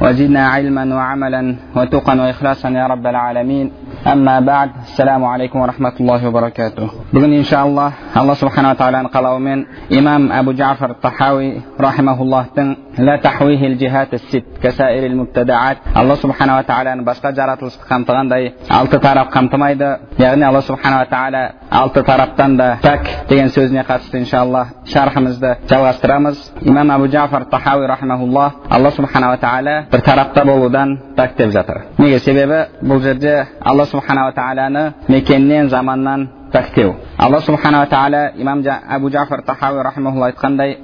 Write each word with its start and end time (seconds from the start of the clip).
وزدنا 0.00 0.48
علما 0.48 0.94
وعملا 0.94 1.56
وتقا 1.76 2.14
وإخلاصا 2.20 2.68
يا 2.68 2.86
رب 2.86 3.06
العالمين. 3.06 3.72
أما 4.06 4.40
بعد 4.40 4.70
السلام 4.82 5.24
عليكم 5.24 5.58
ورحمة 5.58 5.92
الله 6.00 6.28
وبركاته. 6.28 6.90
بغني 7.12 7.38
إن 7.38 7.42
شاء 7.42 7.66
الله 7.66 7.92
الله 8.16 8.34
سبحانه 8.34 8.70
وتعالى 8.70 9.08
قال 9.14 9.40
من 9.40 9.64
إمام 9.98 10.32
أبو 10.32 10.52
جعفر 10.52 10.90
الطحاوي 10.90 11.60
رحمه 11.80 12.22
الله 12.22 12.46
تن 12.56 12.76
لا 12.98 13.16
تحويه 13.16 13.66
الجهات 13.66 14.14
الست 14.14 14.44
كسائر 14.62 15.06
المبتدعات. 15.06 15.76
الله 15.96 16.14
سبحانه 16.14 16.58
وتعالى 16.58 17.04
باشقا 17.04 17.30
جارات 17.30 17.60
قمتغان 17.90 18.28
داي 18.28 18.52
التطرف 18.70 19.28
taraf 19.28 20.20
يعني 20.20 20.48
الله 20.48 20.60
سبحانه 20.60 21.00
وتعالى 21.00 21.52
алты 21.70 22.02
тараптан 22.02 22.56
да 22.56 22.78
пәк 22.82 23.06
деген 23.28 23.48
сөзіне 23.54 23.84
қатысты 23.86 24.18
иншалла 24.18 24.66
шархымызды 24.90 25.52
жалғастырамыз 25.70 26.40
имам 26.66 26.90
абу 26.90 27.06
джафар 27.06 27.44
тахауи 27.44 27.86
рахмаулла 27.86 28.52
алла 28.68 28.90
субханала 28.90 29.36
тағала 29.38 29.84
бір 29.92 30.00
тарапта 30.00 30.44
болудан 30.44 30.98
пәк 31.16 31.36
деп 31.38 31.52
жатыр 31.54 31.84
неге 31.98 32.18
себебі 32.18 32.66
бұл 32.82 33.00
жерде 33.02 33.46
алла 33.60 33.86
субханала 33.86 34.32
тағаланы 34.32 34.92
мекеннен 35.08 35.68
заманнан 35.70 36.28
пәктеу 36.52 36.96
алла 37.18 37.40
субханала 37.40 37.86
тағала 37.86 38.32
имам 38.36 38.64
абу 38.88 39.08
джафар 39.10 39.42
тахауи 39.42 39.82
рахмаулла 39.82 40.32
айтқандай 40.32 40.78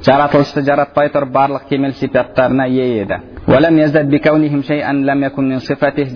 жаратылысты 0.00 0.62
жаратпай 0.64 1.08
тұрып 1.12 1.32
барлық 1.32 1.66
кемел 1.68 1.92
сипаттарына 1.92 2.66
ие 2.68 3.02
еді 3.02 3.18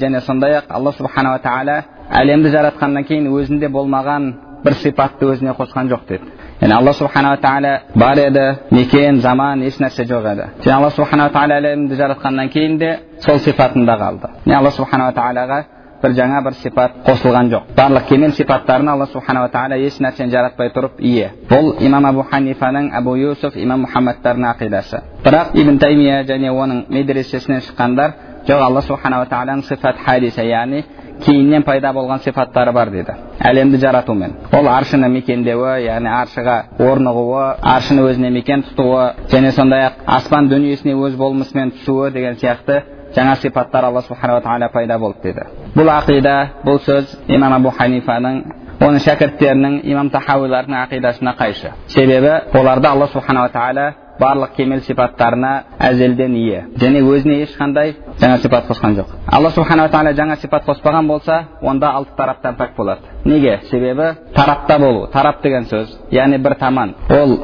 және 0.00 0.20
сондай 0.20 0.52
ақ 0.52 0.64
алла 0.68 0.92
субханала 0.92 1.38
тағала 1.38 1.84
әлемді 2.10 2.50
жаратқаннан 2.54 3.04
кейін 3.08 3.28
өзінде 3.32 3.68
болмаған 3.72 4.32
бір 4.64 4.74
сипатты 4.80 5.28
өзіне 5.28 5.54
қосқан 5.58 5.90
жоқ 5.92 6.08
деді. 6.08 6.32
Яғни 6.60 6.74
алла 6.76 6.92
субханала 6.92 7.36
тағала 7.36 7.72
бар 7.94 8.18
еді 8.18 8.44
мекен 8.70 9.20
заман 9.20 9.62
ешнәрсе 9.62 10.06
жоқ 10.08 10.28
еді. 10.32 10.48
Және 10.64 10.76
алла 10.76 10.90
субханала 10.90 11.30
тағала 11.30 11.60
әлемді 11.60 11.98
жаратқаннан 11.98 12.48
кейін 12.48 12.78
де 12.78 12.98
сол 13.20 13.38
сипатында 13.38 13.98
қалды. 14.00 14.30
Яғни 14.46 14.56
алла 14.56 14.70
субханала 14.70 15.12
тағалаға 15.12 15.62
бір 16.02 16.14
жаңа 16.16 16.40
бір 16.44 16.56
сипат 16.60 16.96
қосылған 17.06 17.50
жоқ. 17.52 17.68
Барлық 17.76 18.08
кемел 18.08 18.32
сипаттарына 18.32 18.92
алла 18.92 19.06
субханала 19.06 19.48
тағала 19.48 19.78
еш 19.80 19.98
нәрсені 20.00 20.30
жаратпай 20.32 20.70
тұрып 20.74 21.00
ие. 21.00 21.30
Бұл 21.50 21.74
имам 21.84 22.06
абу 22.06 22.24
ханифаның 22.30 22.90
абу 22.96 23.16
юсуф 23.16 23.56
имам 23.56 23.86
мұхаммадтардың 23.86 24.48
ақидасы. 24.52 25.00
Бірақ 25.24 25.54
ибн 25.54 25.78
таймия 25.78 26.22
және 26.24 26.52
оның 26.52 26.84
медресесінен 26.88 27.64
шыққандар 27.68 28.12
жоқ 28.48 28.60
алла 28.60 28.82
субханала 28.82 29.26
тағаланың 29.26 29.64
сифат 29.64 29.96
хадиса 30.04 30.42
яғни 30.44 30.84
кейіннен 31.22 31.62
пайда 31.62 31.92
болған 31.94 32.22
сипаттары 32.24 32.72
бар 32.72 32.90
деді 32.90 33.14
әлемді 33.40 33.78
жаратумен 33.82 34.34
ол 34.52 34.68
аршыны 34.68 35.08
мекендеуі 35.08 35.84
яғни 35.86 36.10
аршыға 36.10 36.56
орнығуы 36.78 37.44
аршыны 37.74 38.04
өзіне 38.08 38.30
мекен 38.34 38.64
тұтуы 38.70 39.28
және 39.32 39.52
сондай 39.56 39.86
ақ 39.88 40.02
аспан 40.18 40.48
дүниесіне 40.48 40.94
өз 40.94 41.16
болмысымен 41.20 41.72
түсуі 41.78 42.10
деген 42.12 42.38
сияқты 42.42 42.82
жаңа 43.14 43.36
сипаттар 43.42 43.84
алла 43.90 44.02
субханала 44.02 44.42
тағала 44.42 44.70
пайда 44.72 44.98
болды 44.98 45.32
деді 45.32 45.46
бұл 45.76 45.90
ақида 45.98 46.36
бұл 46.66 46.80
сөз 46.84 47.16
имам 47.28 47.58
абу 47.60 47.70
ханифаның 47.78 48.42
оның 48.80 49.02
шәкірттерінің 49.04 49.80
имам 49.92 50.10
тахауилардың 50.10 50.80
ақидасына 50.82 51.36
қайшы 51.38 51.70
себебі 51.94 52.32
оларда 52.58 52.90
алла 52.90 53.06
субханала 53.12 53.52
тағала 53.54 53.92
барлық 54.20 54.54
кемел 54.56 54.80
сипаттарына 54.86 55.52
әзелден 55.78 56.34
ие. 56.38 56.64
Және 56.78 57.02
өзіне 57.02 57.40
ешқандай 57.44 57.94
жаңа 58.20 58.38
сипат 58.42 58.68
қосқан 58.68 58.96
жоқ. 58.98 59.14
Алла 59.26 59.50
субханала 59.50 59.90
тағала 59.90 60.14
жаңа 60.14 60.36
сипат 60.40 60.66
қоспаған 60.68 61.08
болса 61.08 61.40
онда 61.62 61.90
алты 61.90 62.14
тараптан 62.16 62.56
пәк 62.56 62.76
болады. 62.76 63.00
Неге? 63.24 63.60
Себебі 63.70 64.14
тарапта 64.34 64.78
болу 64.78 65.06
тарап 65.12 65.42
деген 65.42 65.64
сөз 65.64 65.98
яғни 66.10 66.38
бір 66.38 66.54
таман. 66.60 66.94
Ол 67.10 67.36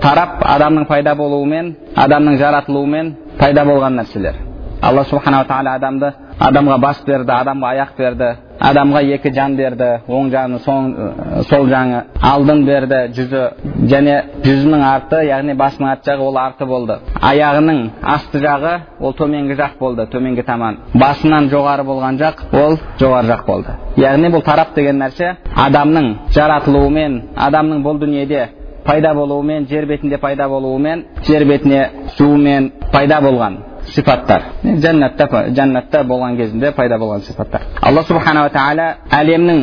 тарап 0.00 0.42
адамның 0.44 0.86
пайда 0.88 1.14
болуымен 1.14 1.74
адамның 1.96 2.38
жаратылуымен 2.38 3.14
пайда 3.38 3.64
болған 3.64 4.00
нәрселер. 4.02 4.34
Алла 4.82 5.04
субханала 5.04 5.44
тағала 5.44 5.74
адамды 5.74 6.12
адамға 6.38 6.76
бас 6.82 7.00
берді 7.06 7.32
адамға 7.34 7.70
аяқ 7.74 7.96
берді 7.98 8.28
адамға 8.62 9.00
екі 9.14 9.30
жан 9.34 9.56
берді 9.58 9.88
оң 10.06 10.30
жаны 10.30 10.58
сол 10.62 11.66
жағы 11.70 12.02
алдын 12.30 12.64
берді 12.66 13.00
жүзі 13.16 13.42
және 13.90 14.14
жүзінің 14.44 14.84
арты 14.86 15.22
яғни 15.28 15.56
басының 15.58 15.90
арт 15.92 16.06
жағы 16.08 16.26
ол 16.28 16.38
арты 16.42 16.66
болды 16.66 16.98
аяғының 17.30 17.80
асты 18.14 18.42
жағы 18.42 18.74
ол 19.00 19.14
төменгі 19.18 19.56
жақ 19.58 19.78
болды 19.80 20.06
төменгі 20.12 20.44
таман 20.46 20.78
басынан 20.94 21.50
жоғары 21.54 21.86
болған 21.86 22.20
жақ 22.22 22.44
ол 22.62 22.78
жоғары 23.00 23.32
жақ 23.32 23.46
болды 23.46 23.74
яғни 24.02 24.30
бұл 24.34 24.44
тарап 24.46 24.74
деген 24.76 25.02
нәрсе 25.02 25.34
адамның 25.66 26.12
жаратылуымен 26.34 27.22
адамның 27.48 27.82
бұл 27.86 27.98
дүниеде 28.02 28.48
пайда 28.84 29.14
болуымен 29.14 29.66
жер 29.70 29.86
бетінде 29.86 30.18
пайда 30.18 30.48
болуымен 30.48 31.04
жер 31.26 31.44
бетіне 31.44 31.82
түсуімен 32.08 32.70
пайда 32.92 33.20
болған 33.22 33.58
сипаттар 33.94 34.42
жәннатта 34.64 35.26
жәннатта 35.56 36.02
болған 36.04 36.36
кезінде 36.36 36.72
пайда 36.76 36.98
болған 36.98 37.24
сипаттар 37.26 37.66
алла 37.82 38.02
субханала 38.08 38.50
тағала 38.54 38.88
әлемнің 39.18 39.60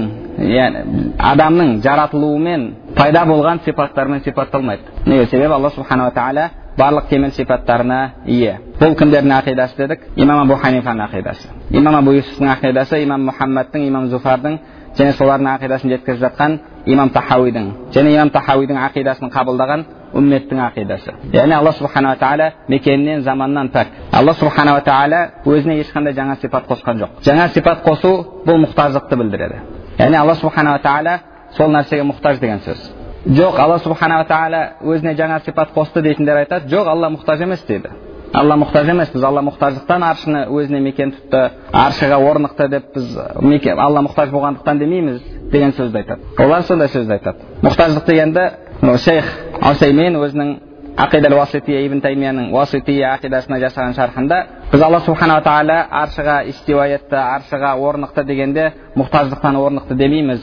яғни 0.49 1.07
адамның 1.31 1.81
жаратылуымен 1.85 2.67
пайда 2.95 3.25
болған 3.29 3.63
сипаттармен 3.65 4.23
сипатталмайды 4.25 4.83
неге 5.05 5.25
себебі 5.25 5.53
алла 5.53 5.69
субханала 5.75 6.11
тағала 6.11 6.49
барлық 6.77 7.09
кемел 7.09 7.31
сипаттарына 7.31 7.99
ие 8.25 8.59
бұл 8.79 8.95
кімдердің 8.99 9.35
ақидасы 9.39 9.77
дедік 9.77 10.01
имам 10.15 10.41
абу 10.43 10.55
ханифаның 10.59 11.07
ақидасы 11.07 11.47
имам 11.71 11.95
абу 11.95 12.15
юсуфтың 12.17 12.49
ақидасы 12.51 13.03
имам 13.03 13.29
мұхаммадтың 13.29 13.87
имам 13.87 14.09
зуфардың 14.11 14.57
және 14.97 15.13
солардың 15.15 15.51
ақидасын 15.55 15.93
жеткізіп 15.95 16.21
жатқан 16.25 16.59
имам 16.85 17.09
тахауидің 17.15 17.71
және 17.95 18.15
имам 18.15 18.29
тахауидің 18.29 18.77
ақидасын 18.89 19.31
қабылдаған 19.31 19.85
үмметтің 20.15 20.61
ақидасы 20.69 21.13
яғни 21.33 21.55
алла 21.57 21.71
субханала 21.75 22.15
тағала 22.19 22.51
мекеннен 22.71 23.21
заманнан 23.23 23.69
пәк 23.73 23.87
алла 24.15 24.33
субханала 24.39 24.81
тағала 24.85 25.21
өзіне 25.45 25.79
ешқандай 25.83 26.15
жаңа 26.15 26.37
сипат 26.41 26.69
қосқан 26.69 27.01
жоқ 27.03 27.19
жаңа 27.25 27.49
сипат 27.53 27.83
қосу 27.85 28.13
бұл 28.47 28.61
мұқтаждықты 28.65 29.19
білдіреді 29.21 29.61
яғни 29.99 30.19
алла 30.21 30.35
субханала 30.39 30.79
тағала 30.79 31.19
сол 31.57 31.71
нәрсеге 31.75 32.07
мұқтаж 32.07 32.39
деген 32.39 32.63
сөз 32.65 32.89
жоқ 33.27 33.59
алла 33.59 33.79
субханала 33.83 34.25
тағала 34.29 34.63
өзіне 34.81 35.15
жаңа 35.19 35.41
сипат 35.45 35.75
қосты 35.75 36.01
дейтіндер 36.01 36.43
айтады 36.45 36.71
жоқ 36.71 36.87
алла 36.87 37.09
мұқтаж 37.09 37.43
емес 37.43 37.63
дейді 37.67 37.91
алла 38.35 38.57
мұқтаж 38.59 38.89
емес 38.91 39.11
біз 39.13 39.23
алла 39.23 39.41
мұқтаждықтан 39.47 40.03
аршыны 40.09 40.45
өзіне 40.51 40.81
мекен 40.83 41.13
тұтты 41.15 41.41
аршыға 41.71 42.19
орнықты 42.19 42.67
деп 42.69 42.91
біз 42.95 43.15
алла 43.17 44.03
мұқтаж 44.05 44.31
болғандықтан 44.33 44.79
демейміз 44.79 45.21
деген 45.51 45.73
сөзді 45.77 46.01
айтады 46.01 46.43
олар 46.43 46.63
сондай 46.67 46.91
сөзді 46.93 47.17
айтады 47.17 47.49
мұқтаждық 47.63 48.05
дегенді 48.05 48.45
шейх 48.81 49.25
усаймен 49.61 50.17
өзінің 50.19 50.49
ақидал 50.97 51.37
уасития 51.39 51.81
ибн 51.85 52.01
таймияның 52.03 52.51
уасития 52.53 53.15
ақидасына 53.15 53.59
жасаған 53.63 53.95
шархында 53.95 54.37
біз 54.71 54.81
алла 54.81 54.99
субханала 55.05 55.43
тағала 55.43 55.79
аршыға 56.03 56.37
истиуа 56.51 56.87
етті 56.93 57.17
аршыға 57.19 57.73
орнықты 57.79 58.23
дегенде 58.23 58.71
мұқтаждықтан 58.95 59.59
орнықты 59.59 59.95
демейміз. 59.95 60.41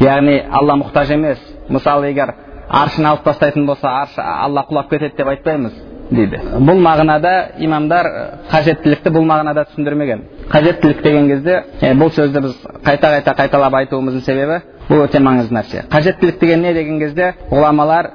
Яғни 0.00 0.40
алла 0.50 0.78
мұқтаж 0.80 1.12
емес. 1.14 1.38
Мысалы 1.68 2.10
егер 2.10 2.34
аршыны 2.68 3.08
алып 3.08 3.24
тастайтын 3.24 3.66
болса 3.66 3.88
аршы 4.02 4.20
алла 4.20 4.66
құлап 4.68 4.90
кетеді 4.90 5.16
деп 5.16 5.28
айтпаймыз 5.28 5.72
дейді. 6.10 6.40
Бұл 6.58 6.80
мағынада 6.82 7.32
имамдар 7.58 8.08
қажеттілікті 8.50 9.12
бұл 9.12 9.26
мағынада 9.28 9.66
түсіндірмеген. 9.70 10.24
Қажеттілік 10.52 11.02
деген 11.02 11.28
кезде 11.28 11.62
бұл 12.00 12.10
сөзді 12.12 12.42
біз 12.46 12.56
қайта 12.84 13.12
қайта 13.16 13.36
қайталап 13.38 13.76
айтуымыздың 13.82 14.24
себебі 14.26 14.60
бұл 14.88 15.04
өте 15.06 15.20
маңызды 15.22 15.54
нәрсе 15.54 15.84
қажеттілік 15.92 16.40
деген 16.40 16.62
не 16.62 16.74
деген 16.74 16.98
кезде 17.00 17.34
ғұламалар 17.50 18.10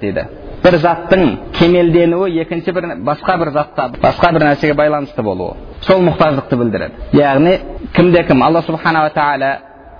дейді 0.00 0.26
бір 0.64 0.78
заттың 0.82 1.36
кемелденуі 1.58 2.40
екінші 2.42 2.72
бір 2.72 2.88
басқа 3.06 3.36
бір 3.38 3.50
затта 3.54 3.88
басқа 4.02 4.32
бір 4.34 4.46
нәрсеге 4.48 4.74
байланысты 4.74 5.22
болуы 5.22 5.54
сол 5.86 6.00
мұқтаждықты 6.08 6.56
білдіреді 6.58 7.20
яғни 7.20 7.58
кімде 7.94 8.24
кім 8.26 8.42
алла 8.42 8.62
субханала 8.66 9.12
тағала 9.14 9.52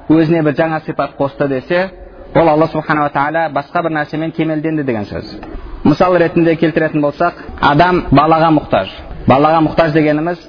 өзіне 0.08 0.42
бір 0.42 0.56
жаңа 0.58 0.80
сипат 0.86 1.14
қосты 1.18 1.48
десе 1.48 1.90
ол 2.34 2.48
алла 2.48 2.66
субханала 2.72 3.10
тағала 3.14 3.48
басқа 3.52 3.82
бір 3.82 3.96
нәрсемен 4.00 4.32
кемелденді 4.32 4.82
деген 4.82 5.04
сөз 5.04 5.36
мысал 5.84 6.16
ретінде 6.18 6.56
келтіретін 6.56 7.04
болсақ 7.04 7.44
адам 7.60 8.06
балаға 8.10 8.50
мұқтаж 8.58 8.92
балаға 9.28 9.62
мұқтаж 9.68 9.92
дегеніміз 9.94 10.40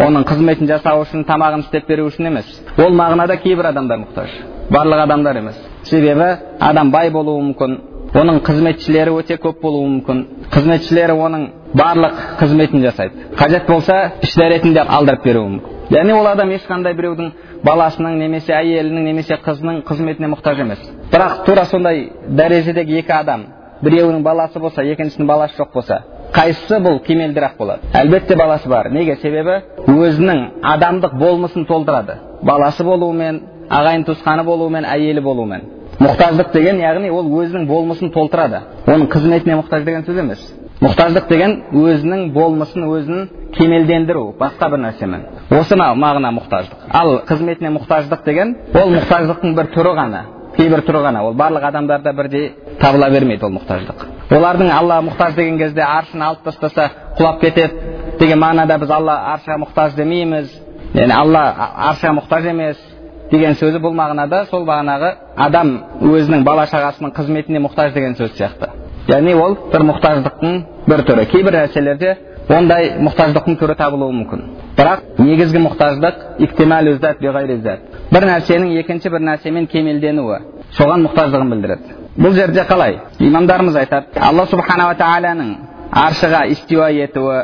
оның 0.00 0.24
қызметін 0.26 0.68
жасау 0.68 1.04
үшін 1.04 1.24
тамағын 1.28 1.64
істеп 1.66 1.86
беру 1.88 2.08
үшін 2.08 2.30
емес. 2.32 2.48
Ол 2.78 2.94
мағынада 2.98 3.36
кейбір 3.42 3.70
адамдар 3.70 4.00
мұқтаж 4.02 4.32
барлық 4.74 5.04
адамдар 5.04 5.38
емес. 5.38 5.58
Себебі 5.84 6.30
адам 6.60 6.90
бай 6.90 7.10
болуы 7.14 7.42
мүмкін 7.50 7.76
оның 8.14 8.40
қызметшілері 8.46 9.14
өте 9.20 9.38
көп 9.42 9.60
болуы 9.62 9.88
мүмкін. 9.90 10.24
Қызметшілері 10.54 11.16
оның 11.26 11.46
барлық 11.74 12.20
қызметін 12.40 12.82
жасайды. 12.86 13.30
Қажет 13.38 13.66
болса 13.68 14.12
іш 14.22 14.34
дәретінде 14.38 14.82
алдырып 14.82 15.24
беруі 15.24 15.48
мүмкін. 15.56 15.80
Яғни 15.94 16.14
ол 16.16 16.26
адам 16.26 16.50
ешқандай 16.54 16.94
біреудің 16.96 17.32
баласының 17.66 18.18
немесе 18.18 18.54
әйелінің 18.56 19.04
немесе 19.10 19.38
қызының 19.44 19.82
қызметіне 19.88 20.30
мұқтаж 20.32 20.62
емес. 20.64 20.80
Бірақ 21.12 21.44
тура 21.46 21.66
сондай 21.70 22.08
дәрежедегі 22.28 23.02
екі 23.02 23.12
адам 23.12 23.46
біреуінің 23.82 24.22
баласы 24.24 24.58
болса 24.58 24.82
екіншісінің 24.82 25.28
баласы 25.28 25.58
жоқ 25.58 25.74
болса 25.74 26.02
қайсысы 26.34 26.80
бұл 26.82 26.98
кемелдірақ 27.06 27.56
болады 27.58 27.90
әлбетте 27.94 28.36
баласы 28.36 28.68
бар 28.68 28.90
неге 28.92 29.16
себебі 29.22 29.60
өзінің 29.86 30.40
адамдық 30.74 31.14
болмысын 31.20 31.66
толтырады 31.68 32.18
баласы 32.42 32.84
болуымен 32.84 33.40
ағайын 33.70 34.04
туысқаны 34.08 34.44
болуымен 34.44 34.84
әйелі 34.88 35.22
болуымен 35.22 35.64
мұқтаждық 36.00 36.52
деген 36.52 36.80
яғни 36.82 37.10
ол 37.14 37.30
өзінің 37.40 37.66
болмысын 37.70 38.10
толтырады 38.14 38.64
оның 38.86 39.08
қызметіне 39.14 39.60
мұқтаж 39.62 39.84
деген 39.86 40.06
сөз 40.08 40.18
емес 40.24 40.44
мұқтаждық 40.82 41.28
деген 41.30 41.54
өзінің 41.70 42.30
болмысын 42.34 42.86
өзін 42.90 43.28
кемелдендіру 43.54 44.24
басқа 44.40 44.70
бір 44.72 44.82
нәрсемен 44.88 45.22
осы 45.54 45.78
мағына 45.78 46.32
мұқтаждық 46.40 46.88
ал 46.90 47.12
қызметіне 47.28 47.70
мұқтаждық 47.78 48.24
деген 48.26 48.56
ол 48.74 48.90
мұқтаждықтың 48.96 49.54
бір 49.54 49.70
түрі 49.76 49.94
ғана 50.00 50.24
кейбір 50.56 50.82
түрі 50.86 51.02
ғана 51.04 51.22
ол 51.26 51.34
барлық 51.38 51.66
адамдарда 51.68 52.12
бірдей 52.12 52.52
табыла 52.80 53.10
бермейді 53.10 53.46
ол 53.46 53.54
мұқтаждық. 53.58 54.04
Олардың 54.30 54.70
алла 54.72 55.00
мұқтаж 55.04 55.34
деген 55.36 55.58
кезде 55.58 55.82
аршын 55.82 56.22
алып 56.22 56.44
тастаса 56.44 56.88
құлап 57.18 57.40
кетеді 57.40 58.18
деген 58.18 58.40
мағынада 58.40 58.78
біз 58.80 58.90
алла 58.90 59.16
аршыға 59.34 59.58
мұқтаж 59.64 59.96
демейміз. 59.98 60.52
Яғни 60.94 61.14
алла 61.14 61.44
аршыға 61.90 62.14
мұқтаж 62.20 62.48
емес 62.50 62.80
деген 63.30 63.56
сөзі 63.58 63.80
бұл 63.82 63.94
мағынада 63.98 64.44
сол 64.50 64.66
бағанағы 64.68 65.14
адам 65.36 65.74
өзінің 66.00 66.44
бала 66.46 66.66
шағасының 66.70 67.14
қызметіне 67.16 67.62
мұқтаж 67.66 67.94
деген 67.94 68.14
сөз 68.18 68.34
сияқты. 68.38 68.70
Яғни 69.08 69.34
ол 69.34 69.56
бір 69.72 69.84
мұқтаждықтың 69.90 70.60
бір 70.88 71.04
түрі. 71.08 71.26
Кейбір 71.32 71.58
нәрселерде 71.58 72.16
ондай 72.48 72.90
мұқтаждықтың 73.00 73.56
түрі 73.60 73.76
табылуы 73.78 74.12
мүмкін. 74.20 74.42
Бірақ 74.76 75.00
негізгі 75.18 75.62
мұқтаждық 75.64 76.14
бір 78.12 78.26
нәрсенің 78.28 78.78
екінші 78.80 79.10
бір 79.10 79.22
нәрсемен 79.24 79.66
кемелденуі 79.70 80.38
соған 80.76 81.06
мұқтаждығын 81.06 81.50
білдіреді. 81.54 81.94
Бұл 82.18 82.34
жерде 82.36 82.62
қалай? 82.68 82.98
Имамдарымыз 83.18 83.76
айтады 83.80 84.20
алла 84.20 84.46
субханала 84.46 84.94
тағаланың 84.94 85.54
аршыға 85.90 86.44
истиуа 86.52 86.90
етуі 86.92 87.40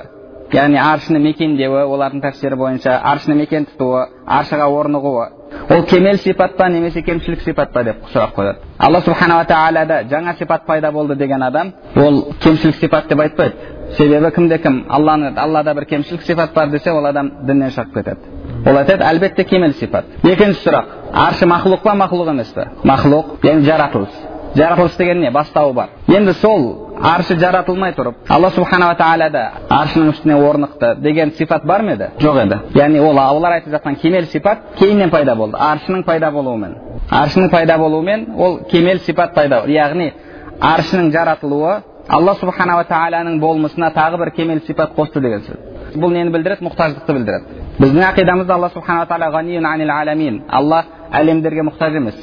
яғни 0.52 0.79
аршыны 0.82 1.20
мекендеуі 1.23 1.85
олардың 1.87 2.23
тәпсірі 2.25 2.58
бойынша 2.58 2.96
аршыны 3.12 3.37
мекен 3.38 3.67
тұтуы 3.70 4.06
аршыға 4.26 4.67
орнығуы 4.70 5.26
ол 5.70 5.85
кемел 5.91 6.19
сипат 6.19 6.56
па 6.56 6.69
немесе 6.69 7.03
кемшілік 7.03 7.43
сипат 7.43 7.73
па 7.73 7.85
деп 7.85 7.96
сұрақ 8.12 8.35
қояды. 8.35 8.58
Алла 8.79 9.00
субханала 9.00 9.44
тағалада 9.46 10.03
жаңа 10.11 10.37
сипат 10.38 10.67
пайда 10.67 10.91
болды 10.93 11.14
деген 11.17 11.43
адам 11.43 11.73
ол 11.96 12.25
кемшілік 12.43 12.76
сипат 12.76 13.08
деп 13.08 13.20
айтпайды. 13.20 13.55
Себебі 13.96 14.31
кімде 14.34 14.58
кім 14.58 14.84
алланы 14.88 15.32
аллада 15.37 15.75
бір 15.75 15.87
кемшілік 15.87 16.22
сипат 16.22 16.54
бар 16.54 16.70
десе 16.70 16.92
ол 16.92 17.06
адам 17.06 17.31
діннен 17.42 17.70
шығып 17.70 17.94
кетеді 17.94 18.66
ол 18.66 18.76
айтады 18.76 19.04
әлбетте 19.04 19.44
кемел 19.44 19.72
сипат 19.72 20.04
екінші 20.25 20.60
сұрақ 20.64 20.92
аршы 21.12 21.48
мақлұқ 21.50 21.82
па 21.84 21.96
мақлұқ 22.04 22.31
емес 22.34 22.52
пе 22.54 22.69
мақлұқ 22.84 23.40
яғни 23.46 23.66
жаратылыс 23.66 24.20
жаратылыс 24.54 24.96
деген 24.96 25.20
не 25.20 25.31
бастауы 25.31 25.72
бар 25.72 25.88
енді 26.08 26.34
сол 26.40 26.64
аршы 27.02 27.37
жаратылмай 27.40 27.94
тұрып 27.96 28.28
алла 28.28 28.50
субханала 28.54 28.96
тағалада 28.98 29.44
аршының 29.70 30.14
үстіне 30.14 30.38
орнықты 30.38 30.94
деген 31.00 31.32
сипат 31.38 31.64
бар 31.64 31.82
ма 31.82 31.94
еді 31.96 32.10
жоқ 32.20 32.40
еді 32.44 32.58
яғни 32.78 33.00
ол 33.00 33.19
олар 33.19 33.58
айтып 33.58 33.75
жатқан 33.75 33.96
кемел 34.02 34.26
сипат 34.26 34.58
кейіннен 34.78 35.10
пайда 35.10 35.34
болды 35.36 35.56
аршының 35.56 36.04
пайда 36.04 36.31
болуымен 36.31 36.75
аршының 37.10 37.50
пайда 37.50 37.78
болуымен 37.78 38.26
ол 38.36 38.58
кемел 38.70 38.98
сипат 39.06 39.34
пайда 39.34 39.64
яғни 39.66 40.12
аршының 40.60 41.12
жаратылуы 41.12 41.81
алла 42.10 42.34
субханала 42.40 42.84
тағаланың 42.90 43.38
болмысына 43.40 43.92
тағы 43.94 44.18
бір 44.18 44.30
кемел 44.36 44.60
сипат 44.66 44.96
қосты 44.96 45.20
деген 45.22 45.44
сөз 45.46 45.98
бұл 46.00 46.10
нені 46.14 46.32
білдіреді 46.34 46.66
мұқтаждықты 46.66 47.14
білдіреді 47.16 47.44
біздің 47.78 48.06
ақидамызда 48.08 48.54
алла 48.54 48.70
субханала 48.74 49.06
тағала 49.06 50.42
алла 50.48 50.84
әлемдерге 51.12 51.62
мұқтаж 51.68 51.96
емес 51.96 52.18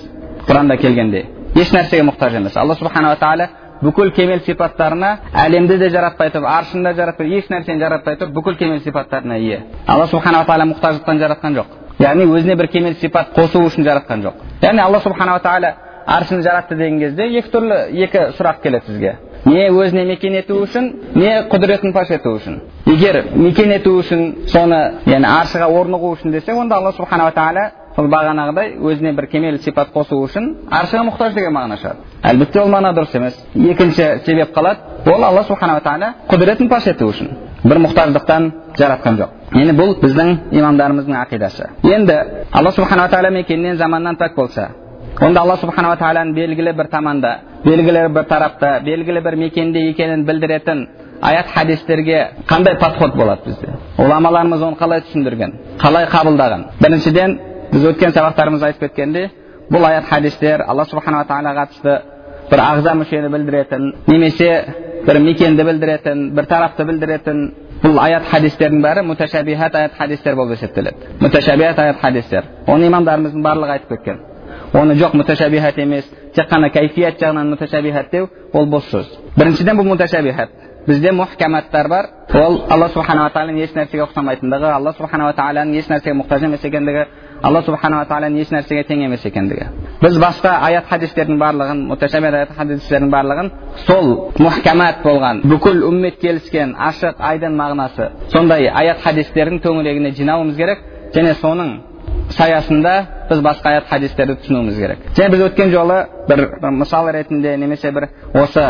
құранда 0.47 0.77
келгенде 0.81 1.25
еш 1.55 1.71
нәрсеге 1.71 2.03
мұқтаж 2.11 2.35
емес 2.37 2.57
алла 2.57 2.75
субханала 2.75 3.15
тағала 3.15 3.49
бүкіл 3.81 4.11
кемел 4.11 4.39
сипаттарына 4.45 5.11
әлемді 5.45 5.77
де 5.77 5.89
жаратпай 5.93 6.31
тұрып 6.33 6.47
аршын 6.49 6.83
да 6.83 6.93
жаратпай 6.97 7.33
еш 7.37 7.49
нәрсені 7.51 7.79
жаратпай 7.79 8.17
тұрып 8.17 8.33
бүкіл 8.33 8.57
кемел 8.57 8.79
сипаттарына 8.81 9.37
ие 9.37 9.59
алла 9.87 10.07
субханала 10.07 10.45
тағала 10.45 10.71
мұқтаждықтан 10.71 11.21
жаратқан 11.21 11.59
жоқ. 11.59 11.75
Яғни 11.99 12.25
өзіне 12.29 12.55
бір 12.57 12.67
кемел 12.73 12.95
сипат 13.01 13.35
қосу 13.35 13.61
үшін 13.65 13.85
жаратқан 13.85 14.23
жоқ. 14.25 14.41
Яғни 14.61 14.81
алла 14.81 14.99
субханала 15.01 15.39
тағала 15.39 15.73
аршын 16.07 16.41
жаратты 16.41 16.75
деген 16.75 16.99
кезде 16.99 17.27
екі 17.37 17.51
түрлі 17.53 17.79
екі 18.05 18.25
сұрақ 18.37 18.61
келеді 18.63 18.85
сізге 18.87 19.15
не 19.47 19.67
өзіне 19.71 20.03
мекен 20.05 20.35
ету 20.41 20.59
үшін 20.65 20.87
не 21.15 21.31
құдіретін 21.51 21.93
паш 21.95 22.11
ету 22.11 22.35
үшін. 22.37 22.59
Егер 22.85 23.23
мекен 23.35 23.71
ету 23.71 23.97
үшін 24.01 24.23
соны 24.51 24.79
яғни 25.07 25.27
аршыға 25.31 25.67
орнығу 25.71 26.13
үшін 26.17 26.33
десе 26.35 26.53
онда 26.53 26.75
алла 26.75 26.91
субханала 26.97 27.31
тағала 27.35 27.69
сол 27.95 28.09
бағанағыдай 28.11 28.75
өзіне 28.77 29.13
бір 29.15 29.27
кемел 29.31 29.59
сипат 29.63 29.93
қосу 29.93 30.19
үшін 30.25 30.49
аршыға 30.69 31.05
мұқтаж 31.09 31.33
деген 31.37 31.53
мағына 31.55 31.77
шығады. 31.81 32.03
Әлбетте 32.23 32.61
ол 32.61 32.71
мағына 32.73 32.93
дұрыс 32.97 33.15
емес. 33.15 33.37
Екінші 33.55 34.09
себеп 34.25 34.51
қалады 34.55 35.13
ол 35.13 35.23
алла 35.23 35.43
субханала 35.43 35.81
тағала 35.81 36.13
құдіретін 36.29 36.69
паш 36.69 36.87
ету 36.87 37.07
үшін. 37.11 37.31
Бір 37.63 37.79
мұқтаждықтан 37.87 38.51
жаратқан 38.77 39.21
жоқ. 39.21 39.29
Енді 39.55 39.73
бұл 39.79 39.95
біздің 40.01 40.35
имамдарымыздың 40.51 41.15
ақидасы. 41.23 41.71
Енді 41.83 42.19
алла 42.51 42.71
субханала 42.71 43.09
тағала 43.09 43.31
мекеннен 43.31 43.77
заманнан 43.77 44.15
пәк 44.19 44.35
болса 44.35 44.69
онда 45.21 45.41
алла 45.41 45.57
субханала 45.57 45.97
тағаланың 45.97 46.33
белгілі 46.35 46.73
бір 46.77 46.89
таманда 46.91 47.31
белгілі 47.65 48.07
бір 48.13 48.23
тарапта 48.29 48.79
белгілі 48.85 49.21
бір 49.21 49.35
мекенде 49.35 49.83
екенін 49.89 50.25
білдіретін 50.25 50.87
аят 51.21 51.47
хадистерге 51.53 52.19
қандай 52.47 52.77
подход 52.79 53.15
болады 53.15 53.41
бізде? 53.45 53.73
Ғұламаларымыз 53.97 54.63
оны 54.63 54.77
қалай 54.77 55.01
түсіндірген 55.07 55.53
қалай 55.81 56.07
қабылдаған? 56.11 56.65
Біріншіден 56.81 57.37
біз 57.71 57.87
өткен 57.91 58.13
сабақтарымызда 58.15 58.71
айтып 58.71 58.87
кеткендей 58.87 59.29
бұл 59.71 59.85
аят 59.87 60.05
хадистер 60.09 60.63
алла 60.67 60.85
субханала 60.85 61.25
тағалаға 61.27 61.65
қатысты 61.65 61.95
бір 62.51 62.63
ағза 62.63 62.93
мүшені 63.01 63.31
білдіретін 63.33 63.93
немесе 64.07 64.51
бір 65.07 65.19
мекенді 65.19 65.63
білдіретін 65.67 66.29
бір 66.37 66.45
тарапты 66.45 66.85
білдіретін 66.87 67.41
бұл 67.83 67.99
аят 68.01 68.25
хадистердің 68.31 68.81
бәрі 68.81 69.03
муташабихат 69.05 69.75
аят 69.75 69.97
хадистер 69.97 70.35
болып 70.35 70.55
есептеледі. 70.57 71.11
Муташабихат 71.19 71.79
аят 71.79 71.99
хадистер. 72.01 72.45
Оны 72.67 72.87
имамдарымыздың 72.87 73.43
барлығы 73.43 73.75
айтып 73.75 73.89
кеткен. 73.89 74.19
Оны 74.73 74.95
жоқ 74.95 75.13
муташабихат 75.13 75.77
емес 75.77 76.05
тек 76.35 76.49
қана 76.49 76.69
кайфият 76.69 77.19
жағынан 77.21 77.49
муташабихат 77.49 78.11
деу 78.11 78.29
ол 78.53 78.65
бос 78.65 78.85
сөз 78.91 79.07
біріншіден 79.37 79.77
бұл 79.77 79.87
муташабихат 79.93 80.49
бізде 80.87 81.11
мұхкаматтар 81.11 81.87
бар 81.87 82.05
ол 82.33 82.61
алла 82.69 82.87
субханала 82.89 83.31
тағаланың 83.35 83.63
еш 83.63 83.73
нәрсеге 83.75 84.05
ұқсамайтындығы 84.05 84.69
алла 84.71 84.93
субханала 84.95 85.33
тағаланың 85.35 85.75
еш 85.79 85.89
нәрсеге 85.91 86.15
мұқтаж 86.21 86.45
емес 86.47 86.63
екендігі 86.63 87.03
алла 87.43 87.61
субханала 87.65 88.07
тағаланың 88.07 88.39
еш 88.41 88.53
нәрсеге 88.55 88.85
тең 88.87 89.03
емес 89.05 89.25
екендігі 89.27 89.67
біз 90.01 90.19
басқа 90.23 90.53
аят 90.69 90.87
хадистердің 90.91 91.41
барлығын 91.43 91.83
муташабихат 91.91 92.39
аят 92.39 92.55
хадистердің 92.57 93.11
барлығын 93.11 93.51
сол 93.87 94.13
мұхкамат 94.39 95.03
болған 95.03 95.43
бүкіл 95.51 95.83
уммет 95.89 96.21
келіскен 96.23 96.75
ашық 96.89 97.19
айдын 97.19 97.59
мағынасы 97.59 98.09
сондай 98.31 98.69
аят 98.71 99.03
хадистердің 99.03 99.59
төңірегіне 99.65 100.15
жинауымыз 100.15 100.55
керек 100.55 100.83
және 101.15 101.35
соның 101.41 101.75
саясында 102.37 102.93
біз 103.29 103.41
басқа 103.43 103.73
аят 103.73 103.87
хадистерді 103.89 104.37
түсінуіміз 104.41 104.77
керек 104.79 105.05
және 105.17 105.29
біз 105.31 105.43
өткен 105.47 105.71
жолы 105.71 105.97
бір, 106.27 106.43
мысал 106.71 107.09
ретінде 107.11 107.55
немесе 107.57 107.91
бір 107.91 108.09
осы 108.33 108.63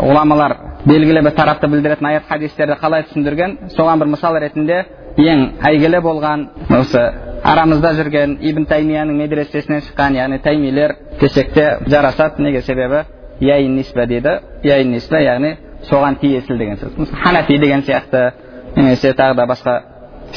ғұламалар 0.00 0.56
белгілі 0.84 1.22
бір 1.22 1.34
тарапты 1.36 1.68
білдіретін 1.68 2.10
аят 2.10 2.28
хадистерді 2.28 2.78
қалай 2.82 3.06
түсіндірген 3.08 3.56
соған 3.76 4.02
бір 4.02 4.12
мысал 4.14 4.38
ретінде 4.40 4.84
ең 5.18 5.44
әйгілі 5.62 6.00
болған 6.02 6.46
осы 6.78 7.02
арамызда 7.44 7.94
жүрген 7.98 8.38
ибн 8.42 8.66
таймияның 8.70 9.18
медресесінен 9.22 9.84
шыққан 9.88 10.18
яғни 10.18 10.40
таймилер 10.42 10.96
десек 11.20 11.52
те 11.54 11.66
жарасады 11.86 12.42
неге 12.42 12.62
себебі 12.62 13.04
яйн 13.40 13.76
ниспа 13.76 14.06
дейді 14.06 14.38
яйн 14.62 14.90
ниспа 14.90 15.20
яғни 15.22 15.56
соған 15.90 16.18
тиесілі 16.20 16.58
деген 16.58 16.80
сөз 16.82 17.12
ханафи 17.22 17.58
деген 17.58 17.82
сияқты 17.82 18.32
немесе 18.76 19.12
тағы 19.12 19.36
да 19.36 19.46
басқа 19.46 19.80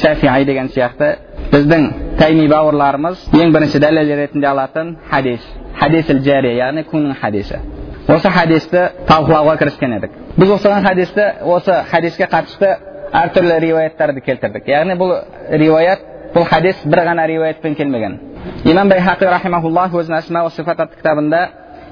шафиғи 0.01 0.45
деген 0.45 0.69
сияқты 0.73 1.15
біздің 1.51 1.89
тайми 2.19 2.47
бауырларымыз 2.51 3.27
ең 3.41 3.53
бірінші 3.55 3.81
дәлел 3.83 4.13
ретінде 4.21 4.47
алатын 4.47 4.95
хадис. 5.09 5.43
Хадисіл 5.77 6.23
жәри 6.25 6.55
яғни 6.57 6.85
күннің 6.89 7.19
хадисі 7.21 7.59
осы 8.07 8.29
хадисті 8.31 8.83
талқылауға 9.07 9.57
кіріскен 9.59 9.97
едік. 9.97 10.13
Біз 10.37 10.53
оқыған 10.55 10.85
хадисті 10.85 11.25
осы 11.43 11.75
хадиске 11.91 12.27
қатысты 12.31 12.69
әртүрлі 13.11 13.57
риуаяттарды 13.65 14.23
келтірдік. 14.23 14.67
Яғни 14.67 14.95
бұл 14.99 15.13
риуаят 15.51 16.05
бұл 16.35 16.47
хадис 16.47 16.79
бір 16.85 17.03
ғана 17.09 17.27
риуаятпен 17.27 17.75
келмеген. 17.75 18.19
Имам 18.65 18.89
байхақи 18.89 19.27
рахимахуллах 19.27 19.91
өзінің 19.91 20.95
кітабында 20.95 21.41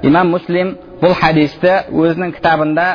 имам 0.03 0.31
муслим 0.31 0.75
бұл 1.01 1.15
хадисті 1.19 1.74
өзінің 1.91 2.35
кітабында 2.38 2.88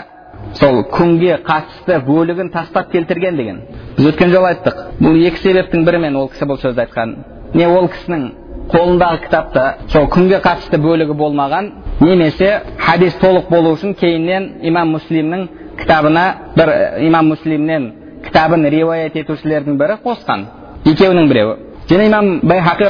сол 0.59 0.82
күнге 0.90 1.38
қатысты 1.47 2.00
бөлігін 2.06 2.50
тастап 2.52 2.90
келтірген 2.92 3.37
деген. 3.37 3.61
Біз 3.97 4.11
өткен 4.11 4.32
жолы 4.32 4.50
айттық. 4.54 4.82
Бұл 5.00 5.18
екі 5.28 5.42
себептің 5.44 5.85
бірімен 5.87 6.16
ол 6.16 6.28
кісі 6.32 6.49
бұл 6.50 6.61
сөзді 6.62 6.85
айтқан. 6.85 7.14
Не 7.54 7.68
ол 7.68 7.88
кісінің 7.92 8.26
қолындағы 8.70 9.23
кітапта 9.25 9.64
сол 9.92 10.06
күнге 10.11 10.40
қатысты 10.44 10.78
бөлігі 10.82 11.16
болмаған 11.18 11.70
немесе 12.00 12.50
хадис 12.78 13.16
толық 13.23 13.49
болу 13.50 13.75
үшін 13.76 13.94
кейіннен 13.99 14.50
имам 14.62 14.94
муслимнің 14.97 15.47
кітабына 15.80 16.26
бір 16.56 16.75
имам 17.06 17.32
муслимнен 17.35 17.90
кітабын 18.26 18.68
риуаят 18.70 19.16
етушілердің 19.16 19.78
бірі 19.80 19.99
қосқан. 20.04 20.47
Екеуінің 20.85 21.28
біреуі. 21.28 21.56
Және 21.90 22.06
имам 22.06 22.40
байхақи 22.42 22.87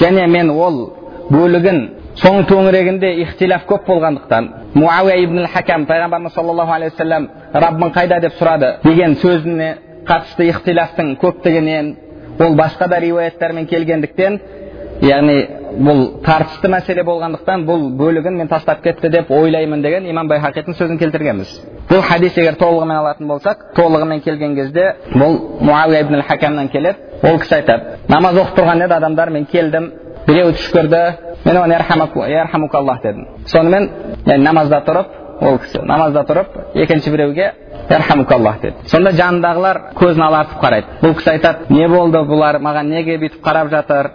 және 0.00 0.26
мен 0.26 0.50
ол 0.50 0.92
бөлігін 1.30 1.88
соның 2.20 2.46
төңірегінде 2.50 3.10
ихтилаф 3.24 3.64
көп 3.68 3.86
болғандықтан 3.88 4.48
муауия 4.74 5.16
ибн 5.24 5.46
хакам 5.52 5.86
пайғамбарымыз 5.88 6.34
саллаллаху 6.34 6.74
алейхи 6.76 6.92
уассалам 6.94 7.28
раббың 7.52 7.92
қайда 7.96 8.20
деп 8.20 8.36
сұрады 8.40 8.74
деген 8.84 9.16
сөзіне 9.22 9.70
қатысты 10.08 10.50
ихтилафтың 10.50 11.14
көптігінен 11.22 11.94
ол 12.40 12.56
басқа 12.58 12.88
да 12.88 13.00
риуаяттармен 13.00 13.66
келгендіктен 13.70 14.40
яғни 15.00 15.38
бұл 15.80 16.02
тартысты 16.24 16.68
мәселе 16.68 17.04
болғандықтан 17.08 17.64
бұл 17.68 17.86
бөлігін 17.96 18.36
мен 18.36 18.48
тастап 18.48 18.82
кетті 18.84 19.08
деп 19.08 19.30
ойлаймын 19.32 19.82
деген 19.82 20.08
имам 20.10 20.28
байхақидің 20.28 20.76
сөзін 20.76 21.00
келтіргенбіз 21.00 21.54
бұл 21.88 22.02
хадис 22.04 22.36
егер 22.36 22.58
толығымен 22.60 23.00
алатын 23.00 23.30
болсақ 23.30 23.70
толығымен 23.78 24.20
келген 24.24 24.56
кезде 24.58 24.90
бұл 25.14 25.38
муауия 25.60 26.04
ибн 26.04 26.20
хакамнан 26.28 26.68
келеді 26.68 26.98
ол 27.22 27.40
кісі 27.40 27.60
айтады 27.60 27.98
намаз 28.08 28.36
оқып 28.42 28.58
тұрған 28.58 28.84
еді 28.84 28.98
адамдар 28.98 29.30
мен 29.30 29.46
келдім 29.46 29.90
біреу 30.30 30.52
түс 30.54 30.70
көрді 30.74 31.02
мен 31.44 31.56
оған 31.56 31.74
аллах 32.78 33.02
дедім 33.02 33.26
сонымен 33.50 33.90
яғни 34.26 34.44
намазда 34.46 34.80
тұрып 34.86 35.18
ол 35.40 35.58
кісі 35.58 35.82
намазда 35.88 36.24
тұрып 36.28 36.56
екінші 36.84 37.10
біреуге 37.10 37.52
аллах 38.36 38.60
деді 38.62 38.88
сонда 38.92 39.12
жанындағылар 39.16 39.80
көзін 39.98 40.24
алартып 40.26 40.60
қарайды 40.62 40.98
бұл 41.02 41.14
кісі 41.18 41.32
айтады 41.34 41.74
не 41.74 41.88
болды 41.88 42.20
бұлар 42.28 42.60
маған 42.62 42.92
неге 42.92 43.16
бүйтіп 43.22 43.40
қарап 43.44 43.70
жатыр 43.72 44.10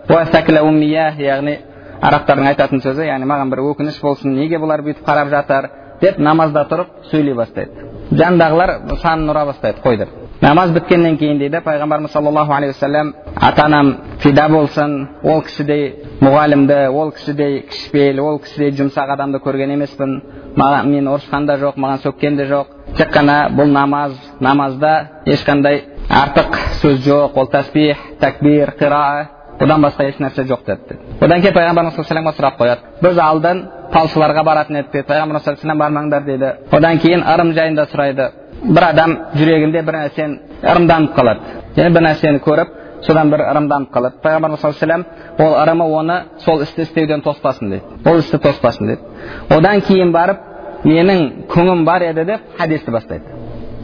яғни 1.19 1.57
арабтардың 2.01 2.51
айтатын 2.51 2.84
сөзі 2.86 3.10
яғни 3.10 3.27
маған 3.31 3.51
бір 3.51 3.63
өкініш 3.72 4.00
болсын 4.03 4.36
неге 4.38 4.62
бұлар 4.62 4.86
бүйтіп 4.86 5.07
қарап 5.07 5.34
жатыр 5.34 5.69
деп 6.01 6.19
намазда 6.19 6.65
тұрып 6.69 7.10
сөйлей 7.10 7.36
бастайды 7.36 7.89
жанындағылар 8.12 8.77
санын 9.01 9.34
ұра 9.34 9.45
бастайды 9.50 9.81
қой 9.84 9.98
деп 9.98 10.10
намаз 10.41 10.72
біткеннен 10.75 11.17
кейін 11.17 11.39
дейді 11.39 11.62
пайғамбарымыз 11.65 12.13
саллаллаху 12.13 12.53
алейхи 12.53 12.75
уассалам 12.75 13.13
ата 13.36 13.65
анам 13.65 13.95
фида 14.19 14.48
болсын 14.50 15.07
ол 15.24 15.41
кісідей 15.41 16.04
мұғалімді 16.22 16.77
ол 16.95 17.12
кісідей 17.12 17.62
кішіпейіл 17.69 18.22
ол 18.24 18.39
кісідей 18.39 18.72
жұмсақ 18.79 19.12
адамды 19.15 19.41
көрген 19.43 19.74
емеспін 19.75 20.15
маған 20.55 20.88
мен 20.91 21.10
ұрысқан 21.12 21.48
да 21.48 21.57
жоқ 21.60 21.75
маған 21.75 22.03
сөккен 22.05 22.38
де 22.39 22.45
жоқ 22.48 22.72
тек 22.98 23.12
қана 23.12 23.50
бұл 23.51 23.72
намаз 23.72 24.15
намазда 24.39 24.93
ешқандай 25.25 25.81
артық 26.10 26.55
сөз 26.81 27.01
жоқ 27.07 27.36
ол 27.36 27.50
тәсбих 27.51 28.00
тәкбир 28.22 28.75
қиraa 28.79 29.25
бұдан 29.60 29.84
басқа 29.84 30.07
еш 30.07 30.22
нәрсе 30.24 30.45
жоқ 30.48 30.63
деді 30.67 30.98
одан 31.19 31.41
кейін 31.41 31.55
пайғамбарымыз 31.57 32.00
саллаллаху 32.00 32.31
алейхи 32.31 32.39
сұрақ 32.39 32.57
қояды 32.60 33.03
біз 33.03 33.19
алдан 33.19 33.62
талшыларға 33.93 34.43
баратын 34.43 34.79
едік 34.79 34.91
дейді 34.93 35.07
пайғамбарымыз 35.12 35.45
саллаллаху 35.45 35.79
бармаңдар 35.84 36.25
дейді 36.25 36.51
одан 36.72 37.00
кейін 37.03 37.24
ырым 37.34 37.53
жайында 37.60 37.88
сұрайды 37.91 38.29
бір 38.63 38.88
адам 38.89 39.17
жүрегінде 39.36 39.84
бір 39.84 40.00
нәрсені 40.01 40.39
ырымданып 40.63 41.15
қалады 41.15 41.55
яғни 41.75 41.93
бір 41.95 42.05
нәрсені 42.10 42.43
көріп 42.43 42.74
содан 43.07 43.31
бір 43.31 43.45
ырымданып 43.45 43.91
қалады 43.93 44.21
пайғамбарымыз 44.24 44.62
саллаллаху 44.62 44.85
алейхи 44.85 45.43
ол 45.43 45.55
ырымы 45.63 45.85
оны 46.00 46.17
сол 46.45 46.62
істі 46.62 46.81
істеуден 46.81 47.21
тоспасын 47.21 47.69
дейді 47.69 48.09
ол 48.09 48.19
істі 48.19 48.38
тоспасын 48.38 48.88
дейді 48.88 49.01
одан 49.50 49.81
кейін 49.81 50.12
барып 50.12 50.38
менің 50.83 51.47
күңім 51.50 51.85
бар 51.85 52.09
еді 52.12 52.25
деп 52.25 52.41
хадисті 52.57 52.91
бастайды 52.91 53.25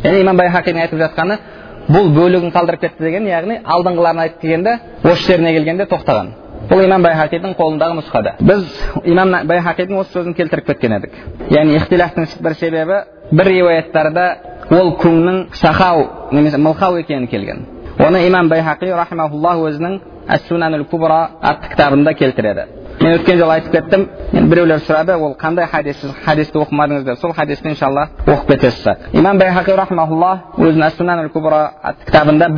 яғни 0.04 0.22
имам 0.22 0.38
байхақидің 0.38 0.82
айтып 0.86 1.02
жатқаны 1.06 1.38
бұл 1.90 2.12
бөлігін 2.16 2.54
қалдырып 2.54 2.86
кетті 2.86 3.04
деген 3.04 3.28
яғни 3.30 3.60
алдыңғыларын 3.66 4.22
айтып 4.26 4.42
келгенде 4.42 4.78
осы 5.04 5.26
жеріне 5.32 5.54
келгенде 5.58 5.88
тоқтаған 5.90 6.32
бұл 6.70 6.84
имам 6.86 7.04
байхақидің 7.06 7.56
қолындағы 7.58 7.98
нұсқада 8.00 8.36
біз 8.40 8.66
имам 9.04 9.34
байхақидің 9.50 9.98
осы 10.02 10.14
сөзін 10.18 10.38
келтіріп 10.38 10.68
кеткен 10.72 10.98
едік 11.00 11.18
яғни 11.52 11.78
ихтилафтың 11.80 12.28
бір 12.46 12.58
себебі 12.60 13.02
бір 13.32 13.50
риуаяттарда 13.56 14.26
ол 14.70 14.94
күңнің 15.02 15.44
сахау 15.58 16.06
немесе 16.32 16.58
мылқау 16.62 17.00
екені 17.02 17.28
келген 17.28 17.66
оны 18.00 18.28
имам 18.28 18.50
байхақи 18.50 18.92
рахимауллах 18.92 19.58
өзінің 19.70 20.00
әс 20.28 20.42
кубра 20.90 21.30
атты 21.42 21.70
кітабында 21.74 22.14
келтіреді 22.14 22.66
мен 23.02 23.16
өткен 23.18 23.38
жолы 23.40 23.54
айтып 23.56 23.72
кеттім 23.74 24.04
біреулер 24.50 24.82
сұрады 24.86 25.16
ол 25.18 25.36
қандай 25.40 25.66
хадис 25.70 25.98
сіз 26.02 26.12
хадисті 26.26 26.60
оқымадыңыз 26.62 27.04
деп 27.04 27.20
сол 27.20 27.34
хадисті 27.34 27.70
иншалла 27.70 28.08
оқып 28.26 28.48
кетесіз 28.52 28.86
имам 29.14 29.40
байхақи 29.40 29.76
рахмаулла 29.76 30.32
өзінің 30.58 31.30
кубра 31.34 31.72
атты 31.84 32.06
кітабында 32.06 32.50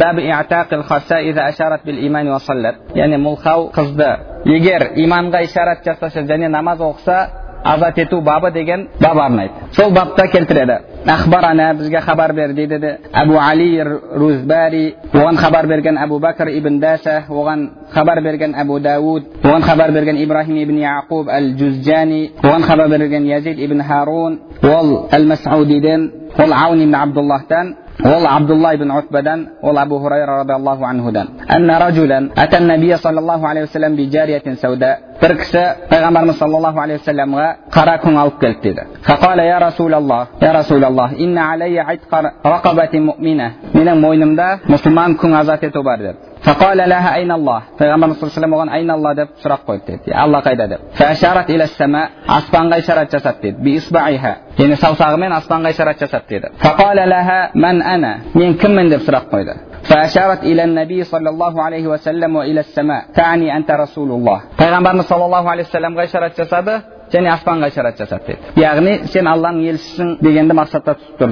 яғни 2.96 3.18
мұлхау 3.18 3.72
қызды 3.74 4.10
егер 4.46 4.92
иманға 4.96 5.44
ишарат 5.44 5.86
жасаса 5.86 6.22
және 6.22 6.50
намаз 6.50 6.80
оқыса 6.80 7.43
азат 7.64 7.98
ету 7.98 8.22
бабы 8.22 8.52
деген 8.52 8.88
бап 9.00 9.18
арнайды 9.18 9.54
сол 9.72 9.92
бапта 9.92 10.28
келтіреді 10.28 10.78
ахбарана 11.06 11.74
бізге 11.74 12.02
хабар 12.02 12.34
бер 12.34 12.54
дейді 12.54 12.78
де 12.80 12.98
әбу 13.14 13.38
али 13.40 13.84
рузбари 14.16 14.96
оған 15.14 15.38
хабар 15.38 15.68
берген 15.68 15.98
әбу 15.98 16.20
бәкір 16.20 16.52
ибн 16.58 16.80
даса 16.80 17.24
оған 17.30 17.70
хабар 17.94 18.22
берген 18.22 18.56
әбу 18.56 18.80
дауд 18.80 19.24
оған 19.44 19.62
хабар 19.62 19.92
берген 19.92 20.18
ибрахим 20.18 20.58
ибн 20.58 20.78
яқуб 20.78 21.30
әл 21.30 21.54
джузжани 21.56 22.32
оған 22.44 22.64
хабар 22.64 22.90
берген 22.90 23.26
язид 23.26 23.60
ибн 23.60 23.84
харун 23.84 24.40
ол 24.64 25.08
әл 25.12 25.26
масудиден 25.28 26.12
ол 26.38 26.54
аун 26.54 26.82
ибн 26.82 26.96
абдуллахтан 26.96 27.76
ол 28.02 28.26
абдулла 28.28 28.74
ибн 28.76 28.92
утбадан 28.92 29.50
ол 29.62 29.78
абу 29.78 30.00
хурайра 30.00 30.44
радиаллаху 30.44 30.84
анхудан 30.84 31.28
анна 31.48 31.80
раджулан 31.80 32.32
ата 32.36 32.60
набия 32.60 32.98
саллаллаху 32.98 33.46
алейхи 33.46 33.68
вассалам 33.68 33.96
би 33.96 34.10
жарияtin 34.10 34.56
сауда 34.56 34.98
бір 35.22 35.38
кісі 35.38 35.64
пайғамбарымыз 35.90 36.38
саллаллаху 36.40 36.80
алейхи 36.80 37.02
вассаламға 37.04 37.48
қара 37.72 37.98
күң 38.04 38.18
алып 38.18 38.40
келді 38.40 38.62
деді 38.64 38.82
фақала 39.08 39.44
я 39.46 39.60
расулаллах 39.60 40.28
я 40.42 40.54
расулаллах 40.54 41.12
инна 41.18 41.52
алейя 41.52 41.86
рақабати 42.44 43.00
мумина 43.00 43.52
менің 43.74 44.00
мойнымда 44.00 44.60
мұсылман 44.68 45.18
күң 45.18 45.40
азат 45.40 45.64
ету 45.64 45.84
бар 45.84 46.00
деді 46.00 46.33
فقال 46.43 46.79
لها 46.79 47.15
أين 47.15 47.33
الله 47.33 47.61
пайғамбарымыз 47.79 48.17
саллаллаху 48.21 48.41
алейhi 48.41 48.57
оған 48.57 48.71
أين 48.77 48.91
الله 48.91 49.13
деп 49.15 49.29
сұрақ 49.43 49.63
қойды 49.67 49.85
деді 49.87 50.13
алла 50.15 50.41
қайда 50.43 50.69
деп 50.69 50.81
فأشارت 50.95 51.51
إلى 51.51 51.65
السماء 51.65 52.09
аспанға 52.29 52.79
ишарат 52.79 53.11
жасады 53.13 53.41
деді 53.43 53.59
بإصبعها 53.65 54.33
яғни 54.59 54.77
саусағымен 54.83 55.33
аспанға 55.39 55.71
ишарат 55.71 55.99
жасады 56.03 56.29
деді 56.29 56.49
فقال 56.59 56.97
لها 57.09 57.51
من 57.55 57.83
أنا 57.83 58.19
мен 58.35 58.55
кіммін 58.55 58.89
деп 58.91 59.03
сұрақ 59.03 59.29
қойды 59.33 59.55
فأشارت 59.83 60.43
إلى 60.43 60.65
النبي 60.65 61.05
صلى 61.05 61.29
الله 61.31 61.63
عليه 61.63 61.87
وسلم 61.87 62.37
وإلى 62.37 62.61
السماء 62.61 63.05
تعني 63.15 63.57
أنت 63.57 63.71
رسول 63.71 64.11
الله 64.11 64.41
пайғамбарымыз 64.59 65.07
саллаллаху 65.09 65.49
алейхи 65.49 65.71
вассаламға 65.71 66.05
ишарат 66.05 66.37
жасады 66.39 66.92
және 67.14 67.30
аспанға 67.36 67.68
ишарат 67.72 67.96
жасады 68.02 68.24
деді 68.28 68.40
яғни 68.62 68.94
сен 69.14 69.26
алланың 69.28 69.64
елшісің 69.74 70.08
дегенді 70.22 70.54
мақсатта 70.58 70.92
тұтып 70.98 71.18
тұр 71.22 71.30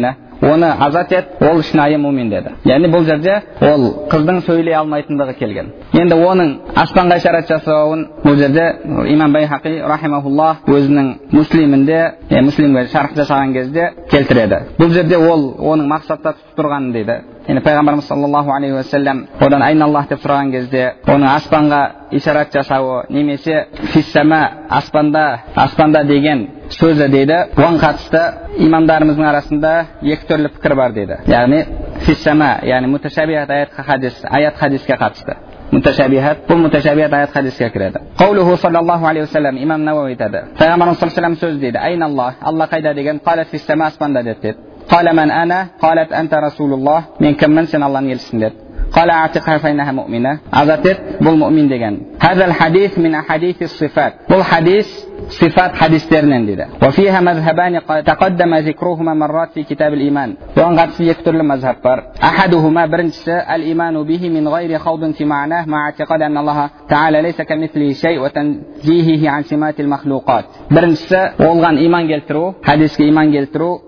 деді 0.00 0.14
оны 0.44 0.66
азат 0.80 1.12
ет 1.12 1.26
ол 1.40 1.62
шынайы 1.62 1.98
мумин 1.98 2.30
деді 2.30 2.54
яғни 2.64 2.90
бұл 2.92 3.04
жерде 3.06 3.34
ол 3.60 3.86
қыздың 4.10 4.40
сөйлей 4.46 4.74
алмайтындығы 4.78 5.34
келген 5.38 5.70
енді 6.00 6.18
оның 6.28 6.50
аспанға 6.82 7.18
ишарат 7.20 7.48
жасауын 7.48 8.06
бұл 8.24 8.36
жерде 8.40 8.66
имам 9.14 9.32
байхақи 9.32 9.76
рахимахуллах 9.88 10.66
өзінің 10.66 11.12
муслимінде 11.32 12.00
е, 12.30 12.42
муслимге 12.42 12.86
шарх 12.92 13.14
жасаған 13.16 13.52
кезде 13.54 13.90
келтіреді 14.10 14.60
бұл 14.78 14.92
жерде 14.92 15.16
ол 15.16 15.54
оның 15.72 15.88
мақсатта 15.94 16.34
тұтып 16.34 16.58
тұрғанын 16.58 16.92
дейді 16.92 17.20
яғни 17.44 17.60
пайғамбарымыз 17.60 18.06
саллаллаху 18.08 18.52
алейхи 18.54 18.74
уассалам 18.74 19.26
одан 19.40 19.62
айналлах 19.62 20.08
деп 20.08 20.22
сұраған 20.22 20.50
кезде 20.52 20.84
оның 21.04 21.28
аспанға 21.28 21.80
ишарат 22.16 22.54
жасауы 22.54 23.04
немесе 23.10 23.66
фиссама 23.92 24.40
аспанда 24.70 25.42
аспанда 25.54 26.04
деген 26.04 26.46
сөзі 26.70 27.08
дейді 27.12 27.36
оған 27.56 27.76
қатысты 27.82 28.22
имамдарымыздың 28.64 29.28
арасында 29.28 29.74
екі 30.02 30.28
түрлі 30.30 30.52
пікір 30.56 30.74
бар 30.74 30.96
дейді 30.96 31.20
яғни 31.28 31.64
фиссама 32.06 32.54
яғни 32.64 32.88
муташабихат 32.96 33.50
аят 33.50 33.76
хадис 33.76 34.24
аят 34.24 34.56
хадиске 34.56 34.96
қатысты 34.96 35.36
муташабихат 35.70 36.46
бұл 36.48 36.64
муташабихат 36.64 37.12
аят 37.12 37.32
хадиске 37.32 37.68
кіреді 37.70 38.00
қаулуху 38.18 38.56
саллаллаху 38.56 39.06
алейхи 39.06 39.26
уассалам 39.28 39.56
имам 39.56 39.84
науауи 39.84 40.14
айтады 40.14 40.46
пайғамбарымыз 40.58 41.00
саллаллаху 41.00 41.40
сөз 41.44 41.58
дейді 41.58 41.78
айналлах 41.78 42.36
алла 42.40 42.68
қайда 42.72 42.94
деген 42.94 43.20
қалат 43.20 43.48
фиссама 43.50 43.86
аспанда 43.86 44.22
деді 44.22 44.40
деді 44.42 44.58
قال 44.90 45.16
من 45.16 45.30
أنا؟ 45.30 45.66
قالت 45.82 46.12
أنت 46.12 46.34
رسول 46.34 46.72
الله. 46.72 47.04
من 47.20 47.34
كم 47.34 47.50
من 47.50 47.64
سن 47.64 47.82
الله 47.82 48.00
نيلسن 48.00 48.38
دد 48.38 48.52
قال 48.92 49.10
أعتقها 49.10 49.58
فإنها 49.58 49.92
مؤمنة. 49.92 50.38
أزتت 50.54 51.00
بل 51.20 51.36
مؤمن 51.38 51.68
دجن 51.68 51.98
هذا 52.20 52.44
الحديث 52.44 52.98
من 52.98 53.14
أحاديث 53.14 53.62
الصفات. 53.62 54.12
بل 54.30 54.42
حديث 54.42 54.88
صفات 55.28 55.76
حديث 55.76 56.08
ترنن 56.08 56.46
دي 56.46 56.64
وفيها 56.82 57.20
مذهبان 57.20 57.78
قد 57.78 58.04
تقدم 58.04 58.54
ذكرهما 58.54 59.14
مرات 59.14 59.52
في 59.52 59.62
كتاب 59.62 59.92
الإيمان. 59.92 60.34
وأن 60.56 60.78
قد 60.78 61.00
يكتر 61.00 61.32
لمذهب 61.32 61.76
بر 61.84 62.02
أحدهما 62.22 62.86
برنس 62.86 63.28
الإيمان 63.28 64.02
به 64.02 64.28
من 64.28 64.48
غير 64.48 64.78
خوض 64.78 65.10
في 65.10 65.24
معناه 65.24 65.66
مع 65.66 65.84
اعتقاد 65.86 66.22
أن 66.22 66.38
الله 66.38 66.70
تعالى 66.88 67.22
ليس 67.22 67.42
كمثله 67.42 67.92
شيء 67.92 68.20
وتنزيهه 68.20 69.30
عن 69.30 69.42
سمات 69.42 69.80
المخلوقات. 69.80 70.44
برنس 70.70 71.12
وألغان 71.40 71.76
إيمان 71.76 72.08
جلترو 72.08 72.54
حديث 72.62 73.00
إيمان 73.00 73.32
جلترو 73.32 73.80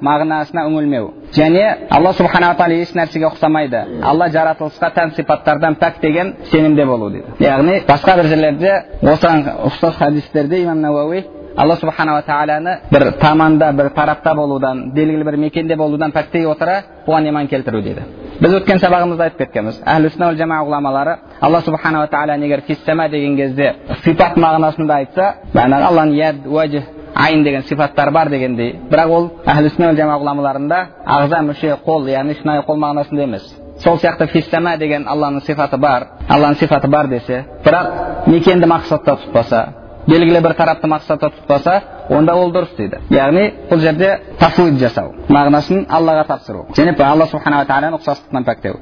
ma'nasына 0.00 0.66
үңілмеу 0.68 1.10
және 1.34 1.64
алла 1.90 2.12
субханала 2.12 2.54
тағала 2.58 2.80
еш 2.82 2.94
нәрсеге 2.94 3.28
ұқсамайды 3.30 3.82
алла 4.02 4.28
жаратылысқа 4.28 4.92
тән 4.94 5.14
сипаттардан 5.16 5.76
пәк 5.80 6.00
деген 6.02 6.34
сенімде 6.50 6.86
болу 6.86 7.10
дейді 7.10 7.44
яғни 7.44 7.80
басқа 7.88 8.16
бір 8.20 8.30
жерлерде 8.32 8.72
осыған 9.02 9.44
ұқсас 9.68 9.98
хадистерде 9.98 10.62
имам 10.62 10.80
науауи 10.80 11.24
алла 11.56 11.76
субханала 11.76 12.22
тағаланы 12.22 12.76
бір 12.90 13.10
таманда 13.20 13.72
бір 13.72 13.90
тарапта 13.94 14.34
болудан 14.34 14.90
белгілі 14.94 15.24
бір 15.24 15.36
мекенде 15.36 15.76
болудан 15.76 16.12
пәктей 16.12 16.46
отыра 16.46 16.82
бұған 17.06 17.28
иман 17.28 17.48
келтіру 17.48 17.82
дейді 17.82 18.04
біз 18.40 18.54
өткен 18.60 18.80
сабағымызда 18.80 19.26
айтып 19.28 19.42
кеткенбіз 19.44 19.82
әхлі 19.84 20.36
жама 20.38 20.62
ғұламалары 20.64 21.16
алла 21.40 21.60
субханала 21.60 22.06
тағала 22.06 22.38
егер 22.38 22.62
фиссама 22.66 23.08
деген 23.08 23.36
кезде 23.36 23.74
сипат 24.04 24.36
мағынасында 24.36 24.94
айтса 25.02 25.34
алланың 25.54 26.14
яд 26.14 26.46
уәжі 26.46 26.84
айн 27.24 27.42
деген 27.44 27.62
сипаттар 27.62 28.10
бар 28.10 28.28
дегендей 28.30 28.74
бірақ 28.90 29.10
ол 29.16 29.30
әхлі 29.46 29.72
сүнна 29.74 29.94
жама 29.96 30.18
ғұламаларында 30.22 30.78
ағза 31.16 31.42
мүше 31.48 31.76
қол 31.86 32.08
яғни 32.08 32.36
шынайы 32.40 32.64
қол 32.68 32.78
мағынасында 32.80 33.22
емес 33.22 33.44
сол 33.82 33.98
сияқты 33.98 34.26
фиссама 34.32 34.76
деген 34.76 35.06
алланың 35.08 35.44
сипаты 35.44 35.78
бар 35.78 36.06
алланың 36.28 36.58
сипаты 36.60 36.88
бар 36.88 37.08
десе 37.08 37.44
бірақ 37.64 38.26
мекенді 38.26 38.66
мақсатта 38.66 39.16
тұтпаса 39.22 39.62
белгілі 40.10 40.40
бір 40.42 40.54
тарапты 40.58 40.88
мақсатта 40.90 41.30
тұтпаса 41.30 41.74
онда 42.10 42.34
ол 42.34 42.50
дұрыс 42.54 42.74
дейді 42.76 42.98
яғни 43.14 43.44
бұл 43.70 43.78
жерде 43.84 44.10
тафуид 44.40 44.78
жасау 44.80 45.12
мағынасын 45.30 45.86
аллаға 45.86 46.26
тапсыру 46.26 46.66
және 46.76 46.94
алла 47.06 47.26
субханала 47.30 47.64
тағаланы 47.68 48.00
ұқсастықтан 48.00 48.44
пәктеу 48.48 48.74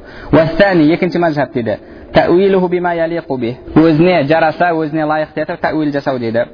екінші 0.94 1.18
мазхаб 1.18 1.52
дейді 1.52 1.78
өзіне 3.76 4.22
жараса 4.26 4.72
өзіне 4.72 5.04
лайықты 5.04 5.42
етіп 5.44 5.60
тәуил 5.60 5.92
жасау 5.92 6.18
дейді 6.18 6.46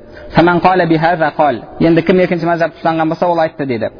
енді 1.81 2.03
кім 2.03 2.21
екінші 2.27 2.47
мазхабты 2.47 2.83
ұстанған 2.83 3.09
болса 3.09 3.27
ол 3.27 3.39
айтты 3.39 3.67
дейді 3.67 3.91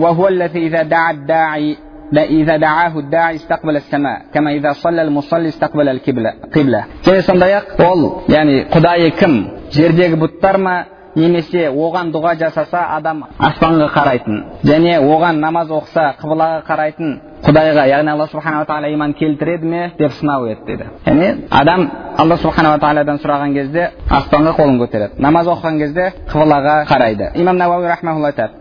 إذا 2.13 2.57
دعاه 2.57 2.99
الداعي 2.99 3.35
استقبل 3.35 3.77
السماء 3.77 4.23
كما 4.35 4.53
إذا 4.53 4.73
صلى 4.73 5.03
المصلي 5.03 5.49
استقبل 5.49 5.89
القبلة 5.89 6.35
قبلة 6.55 6.85
және 7.05 7.23
сондай 7.23 7.53
ақ 7.59 7.81
ол 7.91 8.25
яғни 8.29 8.69
құдайы 8.71 9.11
кім 9.19 9.35
жердегі 9.73 10.17
бұттар 10.21 10.59
ма 10.59 10.85
немесе 11.20 11.68
оған 11.70 12.12
дұға 12.16 12.36
жасаса 12.40 12.86
адам 12.98 13.26
аспанға 13.38 13.90
қарайтын 13.96 14.44
және 14.66 15.00
оған 15.00 15.40
намаз 15.44 15.70
оқыса 15.70 16.14
қыблаға 16.22 16.64
қарайтын 16.70 17.18
құдайға 17.46 17.88
яғни 17.88 18.12
алла 18.12 18.28
субханала 18.28 18.66
тағала 18.66 18.94
иман 18.94 19.14
келтіреді 19.14 19.66
ме 19.66 19.92
деп 20.00 20.12
сынау 20.12 20.48
еді 20.48 20.66
дейді 20.66 20.90
яғни 21.06 21.48
адам 21.50 21.90
алла 22.18 22.38
субханала 22.38 22.80
тағаладан 22.82 23.22
сұраған 23.24 23.54
кезде 23.54 23.92
аспанға 24.10 24.56
қолын 24.58 24.80
көтереді. 24.82 25.20
Намаз 25.24 25.48
оқыған 25.48 25.78
кезде 25.80 26.14
қыблаға 26.32 26.76
қарайды. 26.90 27.32
Имам 27.36 27.58
науауи 27.58 27.88
айтады. 27.88 28.54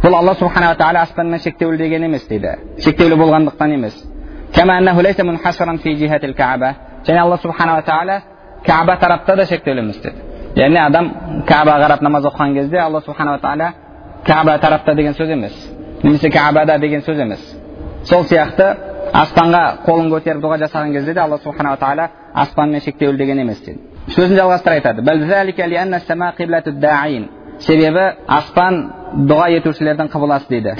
Бұл 0.00 0.14
алла 0.16 0.34
субханала 0.34 0.76
тағала 0.80 1.02
аспанмен 1.04 1.38
шектеулі 1.38 1.76
деген 1.76 2.04
емес 2.04 2.26
дейді. 2.28 2.54
Шектеулі 2.80 3.16
болғандықтан 3.20 3.74
емес. 3.74 3.94
Және 7.04 7.18
алла 7.18 7.36
субханала 7.38 7.82
тағала 7.82 8.22
кәба 8.66 8.96
тарапта 9.00 9.36
да 9.36 9.46
шектеулі 9.46 9.80
емес 9.80 10.00
деді 10.02 10.16
яғни 10.56 10.78
адам 10.82 11.10
кәбаға 11.48 11.86
қарап 11.86 12.02
намаз 12.02 12.24
оқыған 12.30 12.54
кезде 12.54 12.78
алла 12.78 13.00
субханала 13.00 13.38
тағала 13.38 13.72
кәба 14.26 14.58
тарапта 14.60 14.94
деген 14.94 15.14
сөз 15.14 15.30
емес 15.30 15.52
немесе 16.02 16.28
кәбада 16.30 16.78
деген 16.78 17.00
сөз 17.00 17.20
емес 17.20 17.40
сол 18.04 18.24
сияқты 18.24 18.76
аспанға 19.12 19.62
қолын 19.86 20.10
көтеріп 20.14 20.42
дұға 20.42 20.58
жасаған 20.64 20.92
кезде 20.92 21.14
де 21.14 21.20
алла 21.20 21.38
субханала 21.38 21.76
тағала 21.76 22.08
аспанмен 22.34 22.80
шектеулі 22.80 23.16
деген 23.18 23.38
емес 23.38 23.60
деді 23.64 23.78
сөзін 24.14 24.36
жалғастыра 24.38 24.74
айтады 24.80 25.02
себебі 27.59 28.05
аспан 28.27 28.77
дұға 29.29 29.47
етушілердің 29.59 30.09
қыбыласы 30.11 30.49
дейді 30.49 30.73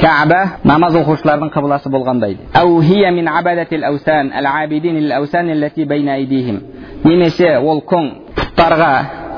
кәба 0.00 0.40
намаз 0.64 0.94
оқушылардың 1.02 1.50
қыбыласы 1.52 1.92
болғандай 1.92 2.38
немесе 7.04 7.56
ол 7.58 7.82
күн 7.92 8.10
бұттарға 8.36 8.90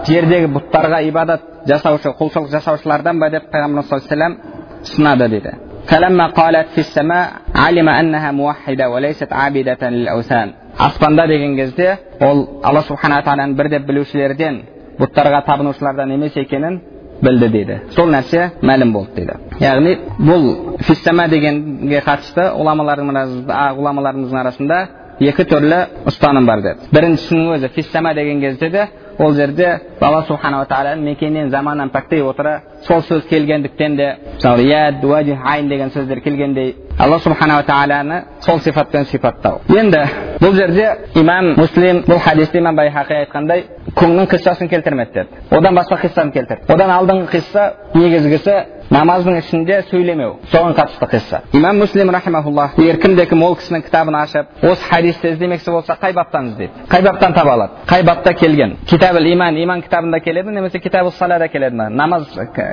жердегі 0.06 0.48
бұттарға 0.54 1.02
ибадат 1.08 1.40
жасаушы 1.66 2.12
құлшылық 2.18 2.50
жасаушылардан 2.52 3.18
ба 3.18 3.30
деп 3.30 3.50
пайғамбарымыз 3.52 3.88
саллаллаху 3.88 4.14
алейхи 4.14 4.94
сынады 4.94 5.28
дейді 5.28 5.54
فلما 5.84 6.26
قالت 6.26 6.68
في 6.68 6.78
السماء 6.78 7.32
علم 7.54 7.88
أنها 7.88 8.30
موحدة 8.32 8.90
وليست 8.90 9.32
عابدة 9.32 9.90
للأوثان 9.90 10.52
аспанда 10.78 11.26
деген 11.26 11.56
кезде 11.56 11.98
ол 12.20 12.60
алла 12.62 12.82
субхана 12.82 13.22
тағаланы 13.22 13.54
бір 13.54 13.68
деп 13.68 13.86
білушілерден 13.86 14.62
бұттарға 14.99 15.43
табынушылардан 15.47 16.11
емес 16.15 16.37
екенін 16.37 16.79
білді 17.23 17.49
дейді 17.53 17.77
сол 17.95 18.09
нәрсе 18.13 18.49
мәлім 18.63 18.93
болды 18.95 19.21
дейді 19.21 19.37
яғни 19.63 19.95
бұл 20.19 20.47
фиссама 20.87 21.27
дегенге 21.31 22.01
қатысты 22.05 22.45
ғұламаларымыздың 22.59 24.39
арасында 24.43 24.79
екі 25.19 25.45
түрлі 25.51 25.79
ұстаным 26.09 26.47
бар 26.47 26.63
деді 26.63 26.91
біріншісінің 26.95 27.53
өзі 27.57 27.71
фиссама 27.75 28.13
деген 28.15 28.41
кезде 28.41 28.69
де 28.69 28.87
ол 29.19 29.33
жерде 29.35 29.67
алла 29.99 30.23
субханала 30.27 30.65
тағаланың 30.65 31.03
мекеннен 31.03 31.49
заманнан 31.51 31.89
пәктей 31.91 32.21
отыра 32.23 32.61
сол 32.87 33.01
сөз 33.03 33.25
келгендіктен 33.27 33.95
де 33.97 34.07
мысалы 34.35 34.63
яд 34.63 35.03
уәжи 35.03 35.35
айн 35.43 35.67
деген 35.69 35.91
сөздер 35.91 36.21
келгендей 36.23 36.75
алла 36.97 37.19
субханала 37.19 37.63
тағаланы 37.63 38.23
сол 38.45 38.59
сипатпен 38.59 39.05
сипаттау. 39.05 39.59
Енді 39.69 40.05
бұл 40.39 40.55
жерде 40.55 40.87
имам 41.15 41.53
муслим 41.57 42.03
бұл 42.07 42.19
хадисте 42.23 42.59
имам 42.59 42.75
байхақи 42.79 43.17
айтқандай 43.25 43.65
күннің 43.95 44.29
қиссасын 44.31 44.69
келтірмеді 44.69 45.13
деді. 45.13 45.27
Одан 45.51 45.75
басқа 45.75 45.99
қиссаны 45.99 46.31
келтірді. 46.31 46.71
Одан 46.73 46.91
алдыңғы 46.95 47.29
қисса 47.33 47.73
негізгісі 47.93 48.55
намаздың 48.89 49.37
ішінде 49.37 49.83
сөйлемеу 49.89 50.39
соған 50.49 50.73
қатысты 50.77 51.07
қисса 51.11 51.41
имам 51.53 51.77
муслим 51.77 52.09
рахимахуллах 52.09 52.77
егер 52.79 52.97
кімде 53.01 53.25
кім 53.29 53.43
ол 53.45 53.53
кісінің 53.59 53.83
кітабын 53.85 54.17
ашып 54.17 54.63
осы 54.65 54.87
хадисті 54.89 55.33
іздемекші 55.35 55.71
болса 55.71 55.97
қай 56.01 56.13
баптан 56.17 56.49
іздейді 56.49 56.87
қай 56.89 57.03
баптан 57.05 57.33
таба 57.33 57.53
алады 57.53 57.85
қай 57.87 58.03
бапта 58.03 58.33
келген 58.33 58.77
китаб 58.89 59.19
иман 59.21 59.57
иман 59.57 59.81
кітабында 59.81 60.19
келеді 60.19 60.49
немесе 60.49 60.79
китабу 60.79 61.11
салада 61.11 61.47
келеді 61.47 61.75
ма 61.75 61.89
намаз 61.89 62.25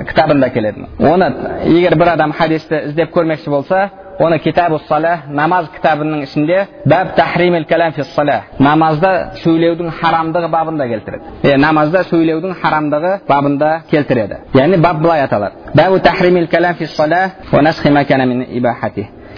кітабында 0.09 0.49
келеді 0.49 0.79
ма 0.79 1.13
оны 1.13 1.31
егер 1.65 1.95
бір 1.95 2.13
адам 2.15 2.31
хадисті 2.31 2.81
іздеп 2.87 3.13
көрмекші 3.13 3.49
болса 3.49 3.89
оны 4.19 4.39
китабу 4.39 4.79
сала 4.87 5.23
намаз 5.29 5.67
кітабының 5.75 6.23
ішінде 6.23 6.67
бәб 6.85 7.15
тахримил 7.15 7.65
калам 7.65 7.91
фи 7.93 8.03
сала 8.03 8.41
намазда 8.59 9.11
сөйлеудің 9.43 9.91
харамдығы 9.99 10.49
бабында 10.51 10.87
келтіреді 10.93 11.51
е 11.51 11.57
намазда 11.57 12.03
сөйлеудің 12.11 12.55
харамдығы 12.61 13.13
бабында 13.29 13.71
келтіреді 13.91 14.41
яғни 14.55 14.81
бап 14.81 15.01
былай 15.01 15.21
аталады 15.21 15.99
тахримил 16.03 16.47
калам 16.47 16.75
фи 16.75 16.85
сала 16.85 17.31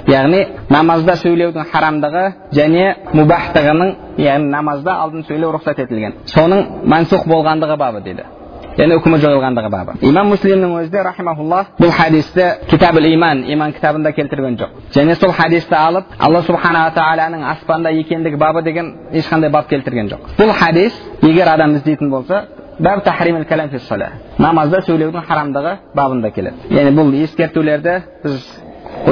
яғни 0.08 0.46
намазда 0.70 1.16
сөйлеудің 1.20 1.66
харамдығы 1.74 2.26
және 2.56 2.86
мубахтығының 3.14 3.94
яғни 4.24 4.52
намазда 4.54 4.96
алдын 5.04 5.26
сөйлеу 5.28 5.52
рұқсат 5.58 5.82
етілген 5.84 6.16
соның 6.34 6.66
мансух 6.90 7.26
болғандығы 7.28 7.78
бабы 7.78 8.02
дейді 8.06 8.26
яғни 8.80 8.96
үкімі 8.96 9.18
жойылғандығы 9.20 9.70
бабы 9.74 9.96
имам 10.08 10.30
муслимнің 10.32 10.76
өзі 10.80 10.92
де 10.94 11.02
рахимахулла 11.04 11.66
бұл 11.80 11.92
хадисті 11.92 12.46
китабул 12.70 13.06
иман 13.10 13.44
иман 13.52 13.74
кітабында 13.76 14.14
келтірген 14.16 14.56
жоқ 14.62 14.78
және 14.96 15.16
сол 15.20 15.34
хадисті 15.36 15.76
алып 15.76 16.14
алла 16.18 16.42
субханала 16.48 16.94
тағаланың 16.96 17.44
аспанда 17.52 17.92
екендігі 17.92 18.40
бабы 18.40 18.64
деген 18.64 18.94
ешқандай 19.12 19.52
бап 19.52 19.68
келтірген 19.68 20.10
жоқ 20.14 20.32
бұл 20.40 20.54
хадис 20.56 20.96
егер 21.22 21.52
адам 21.54 21.76
іздейтін 21.76 22.10
болса 22.10 22.46
намазда 24.40 24.80
сөйлеудің 24.88 25.28
харамдығы 25.28 25.76
бабында 25.96 26.32
келеді 26.32 26.72
яғни 26.72 26.96
бұл 26.96 27.12
ескертулерді 27.26 27.96
біз 28.24 28.46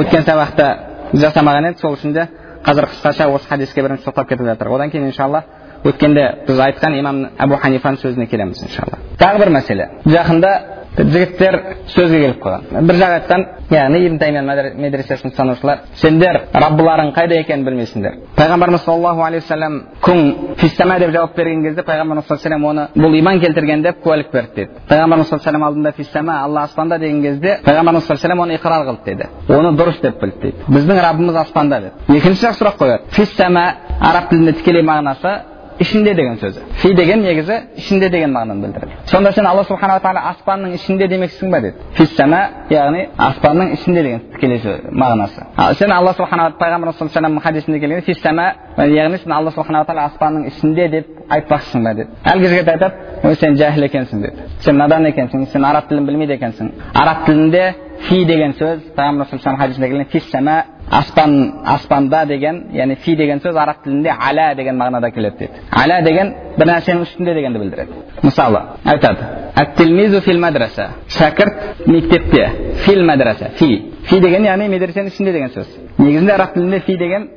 өткен 0.00 0.24
сабақта 0.24 0.68
жасамаған 1.12 1.68
едік 1.68 1.82
сол 1.82 1.98
үшін 1.98 2.14
де 2.16 2.28
қазір 2.64 2.88
қысқаша 2.94 3.28
осы 3.34 3.48
хадиске 3.48 3.82
бірінші 3.82 4.08
тоқтап 4.08 4.28
кетіп 4.28 4.46
жатыр 4.46 4.72
одан 4.72 4.90
кейін 4.90 5.10
иншалла 5.10 5.44
өткенде 5.84 6.24
біз 6.48 6.64
айтқан 6.68 6.98
имам 6.98 7.22
әбу 7.38 7.60
ханифаның 7.62 8.02
сөзіне 8.02 8.26
келеміз 8.30 8.64
иншалла 8.66 8.98
тағы 9.20 9.44
бір 9.44 9.54
мәселе 9.58 9.88
жақында 10.06 10.52
жігіттер 10.98 11.56
сөзге 11.92 12.18
келіп 12.22 12.40
қалған 12.42 12.86
бір 12.88 12.96
жақ 12.98 13.12
айтқан 13.18 13.44
яғни 13.70 14.00
ибн 14.06 14.18
таймия 14.18 14.72
медресесін 14.74 15.30
ұстанушылар 15.30 15.82
сендер 16.00 16.40
раббыларың 16.52 17.12
қайда 17.14 17.38
екенін 17.42 17.64
білмейсіңдер 17.66 18.16
пайғамбарымыз 18.38 18.82
саллаллаху 18.84 19.22
алейхи 19.26 19.44
вассалам 19.44 19.76
күн 20.02 20.56
фиссама 20.58 20.98
деп 20.98 21.12
жауап 21.14 21.36
берген 21.36 21.62
кезде 21.62 21.84
пайғамбарымыз 21.86 22.26
саллаллаху 22.28 22.70
оны 22.70 22.86
бұл 22.96 23.18
иман 23.18 23.40
келтірген 23.40 23.82
деп 23.82 24.00
куәлік 24.02 24.32
берді 24.32 24.54
деді 24.56 24.70
пайғамбарымыз 24.88 25.28
саллаллаху 25.30 25.68
алдында 25.70 25.92
фиссама 25.92 26.40
алла 26.42 26.62
аспанда 26.62 26.98
деген 26.98 27.22
кезде 27.22 27.58
пайғамбарымыз 27.64 28.08
саллаллаху 28.08 28.42
оны 28.42 28.56
иқрар 28.58 28.86
қылды 28.88 29.04
деді 29.04 29.28
оны 29.48 29.76
дұрыс 29.78 30.00
деп 30.02 30.20
білді 30.20 30.40
дейді 30.42 30.56
біздің 30.68 31.02
раббымыз 31.04 31.36
аспанда 31.44 31.80
деді 31.80 32.18
екінші 32.18 32.46
жақ 32.46 32.58
сұрақ 32.58 32.80
қояды 32.82 33.14
фиссама 33.14 33.64
араб 34.00 34.30
тілінде 34.30 34.52
тікелей 34.58 34.82
мағынасы 34.82 35.57
ішінде 35.80 36.14
деген 36.14 36.38
сөзі 36.38 36.60
фи 36.80 36.92
деген 36.94 37.22
негізі 37.22 37.56
ішінде 37.76 38.08
деген 38.08 38.32
мағынаны 38.34 38.62
білдіреді 38.64 38.92
сонда 39.10 39.32
сен 39.32 39.46
алла 39.46 39.64
субханала 39.64 40.00
тағала 40.02 40.32
аспанның 40.32 40.74
ішінде 40.74 41.08
демексің 41.08 41.50
ба 41.50 41.60
деді 41.60 41.74
фиссама 41.94 42.40
яғни 42.70 43.04
аспанның 43.16 43.72
ішінде 43.76 44.02
деген 44.02 44.20
тікелей 44.34 44.60
мағынасы 44.90 45.46
ал 45.56 45.74
сен 45.74 45.92
алла 45.92 46.14
субханала 46.18 46.54
пайғамбарымыз 46.60 46.98
саллаллаху 46.98 47.44
хадисінде 47.44 47.80
келген 47.80 48.02
фиссама 48.02 48.52
яғни 48.78 49.18
сен 49.22 49.32
алла 49.32 49.50
субханала 49.50 49.84
тағала 49.84 50.08
аспанның 50.10 50.48
ішінде 50.50 50.88
деп 50.88 51.06
айтпақшысың 51.30 51.84
ба 51.84 51.94
деді 51.94 52.08
әлгі 52.24 52.48
жігіт 52.54 52.72
айтады 52.74 53.28
ой 53.28 53.34
сен 53.36 53.54
жәһіл 53.54 53.86
екенсің 53.88 54.22
деді 54.22 54.48
сен 54.64 54.78
надан 54.78 55.06
екенсің 55.06 55.46
сен 55.52 55.64
араб 55.64 55.88
тілін 55.88 56.06
білмейді 56.06 56.38
екенсің 56.38 56.72
араб 56.94 57.24
тілінде 57.26 57.64
фи 58.08 58.24
деген 58.24 58.54
сөз 58.58 58.82
пайғамбар 58.96 59.58
хадисінде 59.58 59.88
келген 59.88 60.10
фиссама 60.12 60.62
аспан 60.90 61.54
аспанда 61.64 62.24
деген 62.26 62.62
яғни 62.72 62.96
фи 62.96 63.16
деген 63.16 63.40
сөз 63.40 63.56
араб 63.56 63.82
тілінде 63.84 64.10
аля 64.10 64.54
деген 64.54 64.76
мағынада 64.76 65.10
келеді 65.14 65.36
дейді 65.38 65.52
аля 65.70 66.00
деген 66.02 66.34
бір 66.58 66.66
нәрсенің 66.66 67.02
үстінде 67.02 67.34
дегенді 67.34 67.58
білдіреді 67.58 67.92
мысалы 68.22 68.62
айтады 68.84 70.20
фил 70.20 70.40
мадраса 70.40 70.90
шәкірт 71.08 71.86
мектепте 71.86 72.48
фил 72.86 73.04
мадраса 73.04 73.50
фи 73.58 73.92
фи 74.04 74.20
деген 74.20 74.44
яғни 74.44 74.68
медресенің 74.68 75.12
ішінде 75.12 75.32
деген 75.32 75.50
сөз 75.50 75.66
негізінде 75.98 76.32
араб 76.32 76.54
тілінде 76.54 76.80
фи 76.80 76.96
деген 76.96 77.28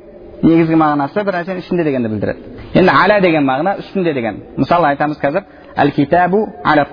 негізгі 0.42 0.74
мағынасы 0.74 1.24
бір 1.24 1.40
нәрсенің 1.40 1.58
ішінде 1.58 1.84
дегенді 1.84 2.08
білдіреді 2.08 2.40
енді 2.74 2.92
аля 3.04 3.20
деген 3.20 3.44
мағына 3.44 3.78
үстінде 3.78 4.14
деген 4.14 4.42
мысалы 4.56 4.88
айтамыз 4.94 5.20
қазір 5.20 5.44
әл 5.76 5.90
китабу 5.96 6.46
аля 6.64 6.86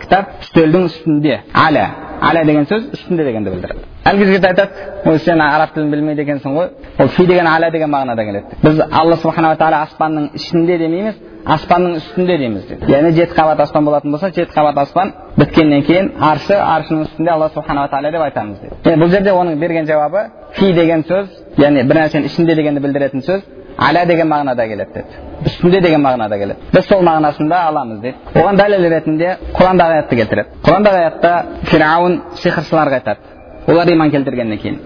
кітап 0.00 0.42
үстелдің 0.42 0.84
үстінде 0.90 1.40
аля 1.54 1.88
аля 2.20 2.44
деген 2.44 2.66
сөз 2.66 2.92
үстінде 2.94 3.24
дегенді 3.24 3.50
білдіреді 3.50 3.88
әлгі 4.04 4.26
жігіт 4.28 4.44
айтады 4.46 5.10
ой 5.10 5.18
сен 5.18 5.40
араб 5.40 5.74
тілін 5.74 5.90
білмейді 5.90 6.22
екенсің 6.22 6.54
ғой 6.56 6.68
ол 6.98 7.08
фи 7.08 7.26
деген 7.26 7.46
аля 7.46 7.70
деген 7.70 7.90
мағынада 7.90 8.24
келеді 8.26 8.58
біз 8.62 8.80
алла 8.90 9.16
субханала 9.16 9.56
тағала 9.56 9.82
аспанның 9.86 10.28
ішінде 10.38 10.78
демейміз 10.78 11.14
аспанның 11.44 11.96
үстінде 11.98 12.36
дейміз 12.38 12.66
дейді 12.68 12.92
яғни 12.92 13.12
жеті 13.16 13.34
қабат 13.38 13.62
аспан 13.62 13.84
болатын 13.84 14.12
болса 14.12 14.30
жеті 14.30 14.54
қабат 14.54 14.78
аспан 14.82 15.12
біткеннен 15.36 15.82
кейін 15.88 16.12
аршы 16.20 16.54
аршының 16.54 17.08
үстінде 17.08 17.30
алла 17.32 17.50
субханала 17.54 17.90
тағала 17.90 18.12
деп 18.12 18.26
айтамыз 18.28 18.60
дейді 18.62 19.02
бұл 19.02 19.10
жерде 19.10 19.34
оның 19.34 19.58
берген 19.58 19.86
жауабы 19.86 20.28
фи 20.58 20.72
деген 20.72 21.02
сөз 21.08 21.26
яғни 21.58 21.82
бір 21.88 22.02
нәрсенің 22.02 22.30
ішінде 22.30 22.54
дегенді 22.54 22.84
білдіретін 22.86 23.26
сөз 23.26 23.42
аля 23.78 24.06
деген 24.06 24.28
мағынада 24.28 24.66
келеді 24.68 24.92
деді 24.94 25.04
үстінде 25.46 25.80
деген 25.80 26.02
мағынада 26.02 26.38
келеді 26.38 26.58
біз 26.72 26.88
сол 26.88 27.02
мағынасын 27.02 27.48
да 27.48 27.60
аламыз 27.68 28.00
дейді 28.00 28.16
оған 28.34 28.56
дәлел 28.60 28.88
ретінде 28.94 29.36
құрандағы 29.58 29.98
аятты 29.98 30.16
келтіреді 30.16 30.48
құрандағы 30.64 30.98
аятта 31.02 31.32
фирауын 31.70 32.20
сиқыршыларға 32.42 33.00
айтады 33.00 33.32
олар 33.66 33.92
иман 33.92 34.10
келтіргеннен 34.10 34.58
кейін 34.58 34.78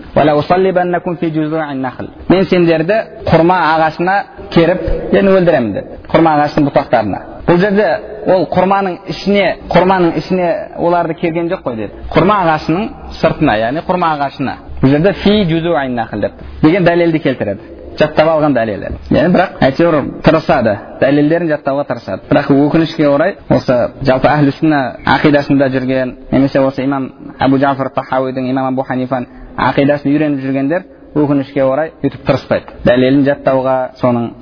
мен 2.28 2.44
сендерді 2.44 2.96
құрма 3.26 3.56
ағашына 3.74 4.16
керіп 4.50 4.80
енді 5.12 5.30
өлтіремін 5.38 5.72
деді 5.72 5.86
құрма 6.12 6.34
ағашының 6.36 6.68
бұтақтарына 6.68 7.20
бұл 7.46 7.60
жерде 7.62 7.86
ол 8.34 8.44
құрманың 8.52 8.98
ішіне 9.12 9.46
құрманың 9.72 10.18
ішіне 10.20 10.50
оларды 10.76 11.14
керген 11.14 11.48
жоқ 11.52 11.62
қой 11.64 11.76
деді 11.76 11.92
құрма 12.12 12.40
ағашының 12.44 12.90
сыртына 13.20 13.56
яғни 13.62 13.84
құрма 13.88 14.12
ағашына 14.18 14.56
бұл 14.82 14.92
жерде 14.92 15.12
фи 15.22 15.44
деп 15.46 16.32
деген 16.62 16.84
дәлелді 16.84 17.18
келтіреді 17.22 17.75
жаттап 17.98 18.28
алған 18.28 18.54
дәлелі 18.56 18.90
яғни 19.10 19.32
бірақ 19.34 19.60
әйтеуір 19.66 19.96
тырысады 20.26 20.74
дәлелдерін 21.00 21.50
жаттауға 21.52 21.84
тырысады 21.90 22.30
бірақ 22.30 22.50
өкінішке 22.54 23.08
орай 23.08 23.36
осы 23.48 23.76
жалпы 24.06 24.28
әхлі 24.30 24.54
сүнна 24.58 24.80
ақидасында 25.16 25.70
жүрген 25.74 26.14
немесе 26.30 26.60
осы 26.60 26.84
имам 26.84 27.10
әбу 27.40 27.58
жафар 27.62 27.92
тахауидің 27.96 28.50
имам 28.50 28.72
абу 28.72 28.86
ханифаның 28.88 29.28
ақидасын 29.68 30.12
үйреніп 30.12 30.42
жүргендер 30.44 30.88
өкінішке 31.16 31.64
орай 31.64 31.94
өйтіп 32.02 32.26
тырыспайды 32.26 32.82
дәлелін 32.84 33.24
жаттауға 33.28 33.76
соның 34.00 34.32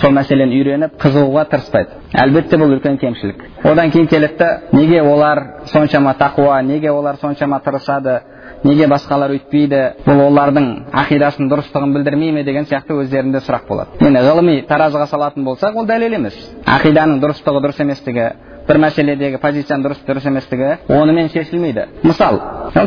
сол 0.00 0.14
мәселені 0.14 0.58
үйреніп 0.58 0.94
қызығуға 1.02 1.44
тырыспайды 1.50 1.98
әлбетте 2.22 2.58
бұл 2.60 2.76
үлкен 2.76 2.98
кемшілік 2.98 3.42
одан 3.66 3.90
кейін 3.90 4.06
келеді 4.10 4.48
неге 4.72 5.02
олар 5.02 5.42
соншама 5.72 6.14
тақуа 6.18 6.60
неге 6.62 6.90
олар 6.90 7.16
соншама 7.20 7.60
тырысады 7.64 8.20
неге 8.64 8.88
басқалар 8.90 9.34
өйтпейді? 9.36 9.82
Бұл 10.06 10.22
олардың 10.28 10.68
ақидасын 11.04 11.50
дұрыстығын 11.52 11.94
білдірмей 11.94 12.32
ме 12.32 12.44
деген 12.44 12.66
сияқты 12.70 12.96
өздерінде 13.02 13.42
сұрақ 13.44 13.68
болады. 13.68 14.00
Енді 14.00 14.24
ғылыми 14.24 14.56
таразыға 14.68 15.06
салатын 15.10 15.44
болсақ 15.44 15.76
ол 15.76 15.86
дәлел 15.88 16.16
емес. 16.18 16.38
Ақиданың 16.64 17.20
дұрыстығы 17.22 17.62
дұрыс 17.64 17.80
еместігі 17.84 18.28
бір 18.68 18.78
мәселедегі 18.80 19.38
позицияның 19.42 19.84
дұрыс 19.84 20.00
дұрыс 20.06 20.26
еместігі 20.30 20.68
онымен 20.94 21.28
шешілмейді 21.32 21.84
мысал 22.02 22.38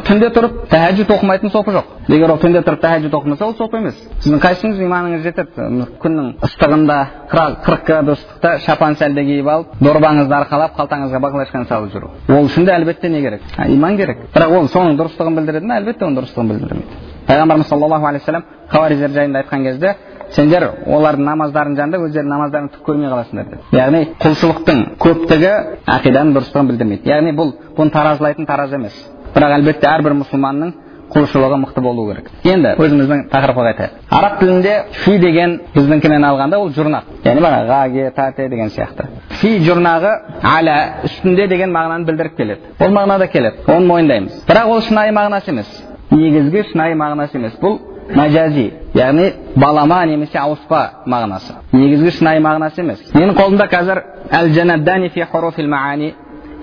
түнде 0.07 0.29
тұрып 0.33 0.55
тәхәжүд 0.71 1.11
оқымайтын 1.15 1.53
сопы 1.53 1.75
жоқ 1.75 1.91
егер 2.09 2.33
ол 2.33 2.39
түнде 2.41 2.63
тұрып 2.65 2.81
тәхәжүд 2.81 3.17
оқымаса 3.17 3.45
ол 3.45 3.53
соп 3.59 3.75
емес 3.77 3.99
сіздің 4.23 4.41
қайсыңыз 4.41 4.81
иманыңыз 4.87 5.25
жетеді 5.27 5.87
күннің 6.01 6.31
ыстығында 6.47 6.97
қырық 7.31 7.85
градустықта 7.87 8.57
шапан 8.65 8.97
сәлде 8.97 9.25
киіп 9.27 9.51
алып 9.53 9.77
дорбаңызды 9.85 10.37
арқалап 10.39 10.77
қалтаңызға 10.79 11.21
баклажканы 11.21 11.69
салып 11.69 11.93
жүру 11.93 12.11
ол 12.27 12.49
үшін 12.49 12.65
де 12.65 12.73
әлбетте 12.73 13.09
не 13.09 13.21
керек 13.21 13.41
иман 13.67 13.97
керек 13.97 14.25
бірақ 14.33 14.57
ол 14.57 14.67
соның 14.73 14.97
дұрыстығын 14.97 15.39
білдіреді 15.39 15.67
ме 15.67 15.77
әлбетте 15.77 16.05
оның 16.07 16.21
дұрыстығын 16.21 16.51
білдірмейді 16.53 17.05
пайғамбарымыз 17.27 17.67
саллаллаху 17.67 18.07
алейхи 18.07 18.31
вассалам 18.31 19.13
жайында 19.13 19.43
айтқан 19.43 19.63
кезде 19.63 19.95
сендер 20.35 20.65
олардың 20.85 21.27
намаздарының 21.27 21.77
жанында 21.79 22.01
өздерінің 22.07 22.33
намаздарың 22.33 22.71
түк 22.73 22.83
көрмей 22.87 23.11
қаласыңдар 23.11 23.47
деді 23.51 23.77
яғни 23.77 24.01
құлшылықтың 24.23 24.81
көптігі 25.03 25.53
ақиданың 25.97 26.33
дұрыстығын 26.37 26.71
білдірмейді. 26.71 27.09
Яғни 27.09 27.33
бұл 27.37 27.53
бұны 27.77 27.93
таразылайтын 27.93 28.47
тараз 28.49 28.73
емес. 28.75 28.97
Бірақ 29.35 29.57
әлбетте 29.57 29.87
әрбір 29.87 30.17
мұсылманның 30.21 30.73
құлшылығы 31.13 31.57
мықты 31.61 31.81
болу 31.81 32.07
керек. 32.09 32.29
Енді 32.43 32.73
өзіміздің 32.83 33.21
тақырыпқа 33.31 33.63
қайтайық. 33.67 33.93
Араб 34.11 34.39
тілінде 34.41 34.73
фи 35.03 35.17
деген 35.21 35.53
біздіңкінен 35.75 36.25
алғанда 36.27 36.59
ол 36.59 36.71
жұрнақ. 36.75 37.11
Яғни 37.23 37.43
бағана 37.45 37.67
ғаге 37.69 38.09
тате 38.15 38.49
деген 38.51 38.71
сияқты. 38.75 39.07
Фи 39.39 39.53
жұрнағы 39.63 40.11
аля 40.43 40.77
үстінде 41.07 41.47
деген 41.47 41.71
мағынаны 41.71 42.09
білдіріп 42.09 42.35
келеді. 42.37 42.73
Ол 42.79 42.91
мағынада 42.91 43.29
келеді. 43.31 43.63
Оны 43.67 43.87
мойындаймыз. 43.87 44.43
Бірақ 44.49 44.73
ол 44.73 44.81
шынайы 44.81 45.15
мағынасы 45.15 45.53
емес. 45.53 45.71
Негізгі 46.11 46.65
шынайы 46.73 46.99
мағынасы 46.99 47.39
емес. 47.39 47.55
Бұл 47.61 47.79
мәжази 48.15 48.71
яғни 48.95 49.31
балама 49.55 50.05
немесе 50.05 50.39
ауыспа 50.39 51.03
мағынасы 51.05 51.57
негізгі 51.73 52.13
шынайы 52.19 52.41
мағынасы 52.43 52.81
емес 52.81 53.03
менің 53.13 53.35
қолымда 53.35 53.67
қазір 53.71 54.01
әл 54.31 54.49
жанаддани 54.55 55.09
фи 55.09 55.25
хуруфил 55.31 55.67
маани 55.67 56.13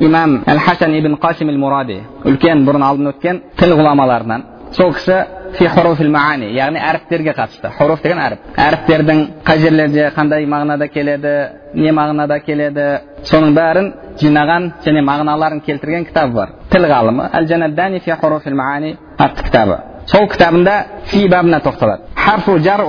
имам 0.01 0.43
әл 0.47 0.59
хасан 0.59 0.95
ибн 0.99 1.19
қасим 1.21 1.51
әл 1.53 1.59
муради 1.59 2.01
үлкен 2.25 2.65
бұрын 2.67 2.85
алдын 2.89 3.13
өткен 3.13 3.41
тіл 3.61 3.77
ғұламаларынан 3.79 4.45
сол 4.73 4.93
кісі 4.97 5.21
фи 5.59 5.69
хуруфил 5.69 6.11
маани 6.11 6.51
яғни 6.57 6.81
әріптерге 6.81 7.37
қатысты 7.37 7.71
хуруф 7.79 8.03
деген 8.03 8.19
әріп 8.25 8.59
әріптердің 8.67 9.25
қай 9.47 9.59
жерлерде 9.63 10.11
қандай 10.17 10.47
мағынада 10.49 10.89
келеді 10.89 11.35
не 11.75 11.93
мағынада 11.93 12.41
келеді 12.41 12.89
соның 13.31 13.55
бәрін 13.55 13.93
жинаған 14.19 14.71
және 14.87 15.05
мағыналарын 15.07 15.63
келтірген 15.67 16.09
кітабы 16.09 16.35
бар 16.35 16.55
тіл 16.73 16.89
ғалымы 16.91 17.31
әл 17.33 17.49
жанаддани 17.49 18.01
фи 18.01 18.17
хуруфил 18.21 18.55
маани 18.55 18.97
атты 19.19 19.45
кітабы 19.45 19.79
сол 20.07 20.27
кітабында 20.29 20.75
фи 21.11 21.29
бабына 21.29 21.61
тоқталады 21.65 22.03
харфу 22.15 22.59
жар 22.59 22.81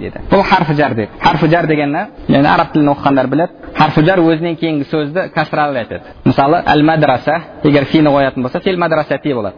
дейді 0.00 0.20
бұл 0.30 0.42
харфу 0.42 0.74
жар 0.74 0.94
дейді 0.94 1.10
харфу 1.20 1.48
жар 1.48 1.66
дегені 1.66 2.04
яғни 2.28 2.48
араб 2.48 2.72
тілін 2.72 2.92
оқығандар 2.94 3.26
біледі 3.26 3.52
харфу 3.78 4.02
жар 4.06 4.20
өзінен 4.20 4.56
кейінгі 4.56 4.84
сөзді 4.90 5.28
касралы 5.34 5.78
айтады 5.78 6.14
мысалы 6.24 6.62
әл 6.66 6.84
мадраса 6.84 7.40
егер 7.64 7.84
фині 7.84 8.10
қоятын 8.10 8.42
болса 8.42 8.60
фил 8.60 8.78
мадрасати 8.78 9.34
болады 9.34 9.56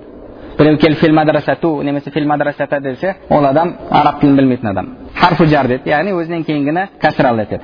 біреу 0.59 0.79
келіп 0.79 0.99
фил 0.99 1.15
мадрасату 1.15 1.83
немесе 1.83 2.11
фил 2.11 2.27
мадрасата 2.27 2.81
десе 2.81 3.17
ол 3.29 3.45
адам 3.47 3.75
араб 3.91 4.21
тілін 4.21 4.37
білмейтін 4.37 4.69
адам 4.69 4.95
харфу 5.15 5.47
жар 5.47 5.69
деді 5.69 5.91
яғни 5.91 6.13
өзінен 6.13 6.45
кейінгіні 6.45 6.87
кәсіралы 7.03 7.43
етеді 7.43 7.63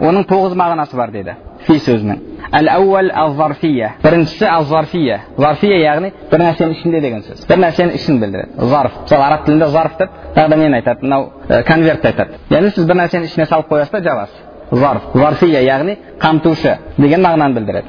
оның 0.00 0.26
тоғыз 0.26 0.54
мағынасы 0.58 0.96
бар 0.96 1.10
дейді 1.10 1.36
фи 1.66 1.78
сөзінің 1.82 2.18
әл 2.54 2.68
әуәл 2.70 3.10
ал 3.14 3.34
зарфия 3.36 3.92
біріншісі 4.02 4.46
ал 4.46 4.64
зарфия 4.70 5.20
зарфия 5.36 5.78
яғни 5.82 6.12
бір 6.30 6.44
нәрсенің 6.44 6.72
ішінде 6.76 7.00
деген 7.02 7.22
сөз 7.26 7.46
бір 7.48 7.58
нәрсенің 7.64 7.94
ішін 7.98 8.20
білдіреді 8.22 8.68
зарф 8.70 8.92
мысалы 9.02 9.24
араб 9.26 9.44
тілінде 9.46 9.68
зарф 9.74 9.98
деп 9.98 10.10
тағы 10.36 10.48
да 10.48 10.56
нені 10.56 10.80
айтады 10.80 11.02
мынау 11.02 11.30
конвертті 11.66 12.06
айтады 12.12 12.40
яғни 12.50 12.70
сіз 12.70 12.86
бір 12.86 13.00
нәрсені 13.02 13.30
ішіне 13.30 13.46
салып 13.50 13.70
қоясыз 13.72 13.92
да 13.92 14.00
жабасыз 14.08 14.38
зарф 14.70 15.02
зарфия 15.14 15.60
яғни 15.66 15.98
қамтушы 16.20 16.76
деген 16.98 17.20
мағынаны 17.26 17.54
білдіреді 17.58 17.88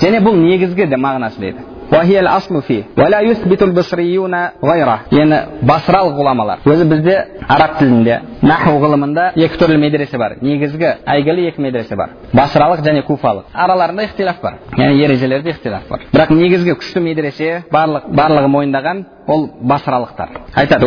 және 0.00 0.20
бұл 0.20 0.36
негізгі 0.40 0.86
де 0.86 0.96
мағынасы 0.96 1.40
дейді 1.40 1.75
وهي 1.91 2.19
الأصل 2.19 2.61
فيه 2.61 2.83
ولا 2.97 3.19
يثبت 3.21 3.63
البصريون 3.63 4.35
غيره 4.63 4.99
يعني 5.11 5.37
басралық 5.67 6.15
ғұламалар 6.19 6.63
өзі 6.65 6.85
бізде 6.87 7.15
араб 7.47 7.75
тілінде 7.79 8.15
наху 8.41 8.77
ғылымында 8.79 9.25
екі 9.35 9.59
түрлі 9.59 9.77
медресе 9.81 10.17
бар 10.17 10.37
негізгі 10.41 10.87
әйгілі 11.13 11.47
екі 11.51 11.61
медресе 11.61 11.95
бар 11.99 12.15
басралық 12.33 12.81
және 12.87 13.03
куфалық 13.05 13.51
араларында 13.53 14.07
ихтилаф 14.07 14.39
бар 14.41 14.59
яғни 14.77 15.03
ережелерде 15.03 15.51
ихтилаф 15.51 15.89
бар 15.89 16.07
бірақ 16.13 16.31
негізгі 16.31 16.77
күшті 16.79 17.03
медресе 17.03 17.63
барлық 17.73 18.07
барлығы 18.15 18.51
мойындаған 18.55 19.03
ол 19.28 19.50
басралықтар 19.60 20.28
айтады 20.54 20.86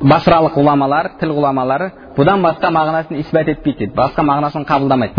басралық 0.00 0.56
ғұламалар 0.58 1.10
тіл 1.20 1.30
ғұламалары 1.36 1.90
бұдан 2.16 2.40
басқа 2.40 2.70
мағынасын 2.72 3.18
исбат 3.20 3.48
етпейді 3.52 3.78
дейді 3.86 3.94
басқа 3.96 4.22
мағынасын 4.24 4.64
қабылдамайды. 4.64 5.12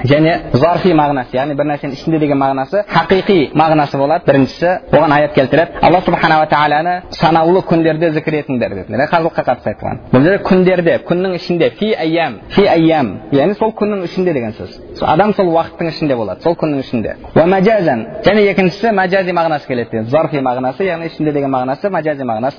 Және 0.00 0.32
зарфи 0.52 0.92
мағынасы 0.96 1.36
яғни 1.36 1.54
бір 1.54 1.66
нәрсенің 1.70 1.92
ішінде 1.94 2.18
деген 2.18 2.38
мағынасы 2.40 2.82
хақиқи 2.90 3.52
мағынасы 3.54 3.98
болады. 4.00 4.24
Біріншісі 4.26 4.70
оған 4.90 5.14
аят 5.14 5.34
келтіреді 5.34 5.78
алла 5.82 6.00
субханала 6.06 6.46
тағаланы 6.50 6.94
санаулы 7.14 7.62
күндерде 7.70 8.10
зікір 8.16 8.40
етіңдер 8.40 8.74
деді 8.80 9.06
халыққа 9.12 9.44
қатысты 9.46 9.74
айтылған. 9.74 9.96
Бұл 10.12 10.20
жерде 10.24 10.42
күндерде 10.48 10.98
күннің 11.06 11.36
ішінде 11.38 11.70
фи 11.78 11.92
аям 11.94 12.40
фи 12.50 12.66
аям 12.66 13.12
яғни 13.32 13.54
сол 13.58 13.70
күннің 13.78 14.04
ішінде 14.08 14.32
деген 14.34 14.52
сөз. 14.58 14.80
Адам 15.02 15.34
сол 15.34 15.52
уақыттың 15.54 15.92
ішінде 15.92 16.16
болады 16.16 16.42
сол 16.42 16.54
күннің 16.54 16.80
ішінде. 16.80 16.99
Мәжазан 17.00 18.04
және 18.24 18.40
екіншісі 18.52 18.92
мәжази 18.96 19.32
мағынасы 19.36 19.66
келеді 19.68 20.02
зарфи 20.10 20.40
мағынасы 20.44 20.84
яғни 20.84 21.06
ішінде 21.10 21.32
деген 21.32 21.50
мағынасы 21.50 21.90
мәжази 21.90 22.24
мағынасы 22.30 22.58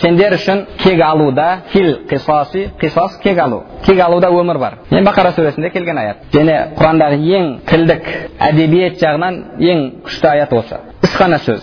сендер 0.00 0.32
үшін 0.34 0.64
кек 0.82 1.00
алуда 1.00 1.48
фил 1.72 1.90
қисаси 2.10 2.70
қисас 2.80 3.18
кек 3.22 3.38
алу 3.38 3.62
кек 3.84 4.00
алуда 4.00 4.28
өмір 4.28 4.58
бар 4.58 4.78
енді 4.90 5.10
бақара 5.10 5.32
сүресінде 5.36 5.70
келген 5.70 5.98
аят 5.98 6.16
және 6.32 6.74
құрандағы 6.78 7.18
ең 7.38 7.50
тілдік 7.66 8.08
әдебиет 8.50 8.98
жағынан 9.02 9.34
ең 9.60 9.84
күшті 10.06 10.28
аят 10.30 10.52
осы 10.52 10.76
үш 11.04 11.16
қана 11.18 11.38
сөз 11.38 11.62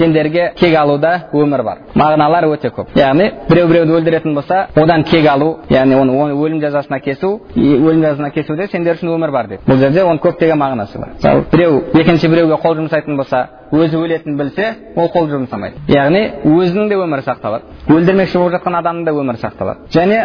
сендерге 0.00 0.52
кек 0.56 0.74
алуда 0.76 1.12
өмір 1.32 1.62
бар. 1.64 1.78
Мағыналар 1.94 2.46
өте 2.50 2.70
көп. 2.72 2.94
Яғни 2.96 3.30
біреу 3.50 3.68
біреуді 3.68 3.96
өлтіретін 3.98 4.34
болса 4.34 4.66
одан 4.74 5.04
кек 5.04 5.26
алу 5.28 5.58
яғни 5.70 5.96
оны, 5.98 6.14
оны 6.16 6.34
өлім 6.34 6.60
жазасына 6.62 7.00
кесу 7.04 7.40
өлім 7.54 8.02
жазасына 8.04 8.30
кесуде 8.34 8.68
сендер 8.72 8.96
үшін 8.96 9.12
өмір 9.14 9.32
бар 9.34 9.48
деп. 9.48 9.66
Бұл 9.68 9.80
жерде 9.80 10.04
оның 10.04 10.20
көптеген 10.24 10.58
мағынасы 10.60 10.98
бар. 10.98 11.14
Мысалы 11.16 11.44
біреу 11.52 11.82
екінші 11.94 12.28
біреуге 12.28 12.60
қол 12.62 12.78
жұмсайтын 12.80 13.16
болса 13.16 13.42
өзі 13.72 14.00
өлетінін 14.00 14.38
білсе 14.38 14.70
ол 14.96 15.10
қол 15.12 15.28
жұмсамайды. 15.30 15.84
Яғни 15.88 16.24
өзінің 16.44 16.88
де 16.88 16.96
өмірі 16.98 17.26
сақталады. 17.26 17.68
Өлтірмекші 17.88 18.38
болып 18.38 18.56
жатқан 18.56 18.80
адамның 18.80 19.04
да 19.04 19.14
өмірі 19.14 19.42
сақталады. 19.44 19.86
Және 19.94 20.18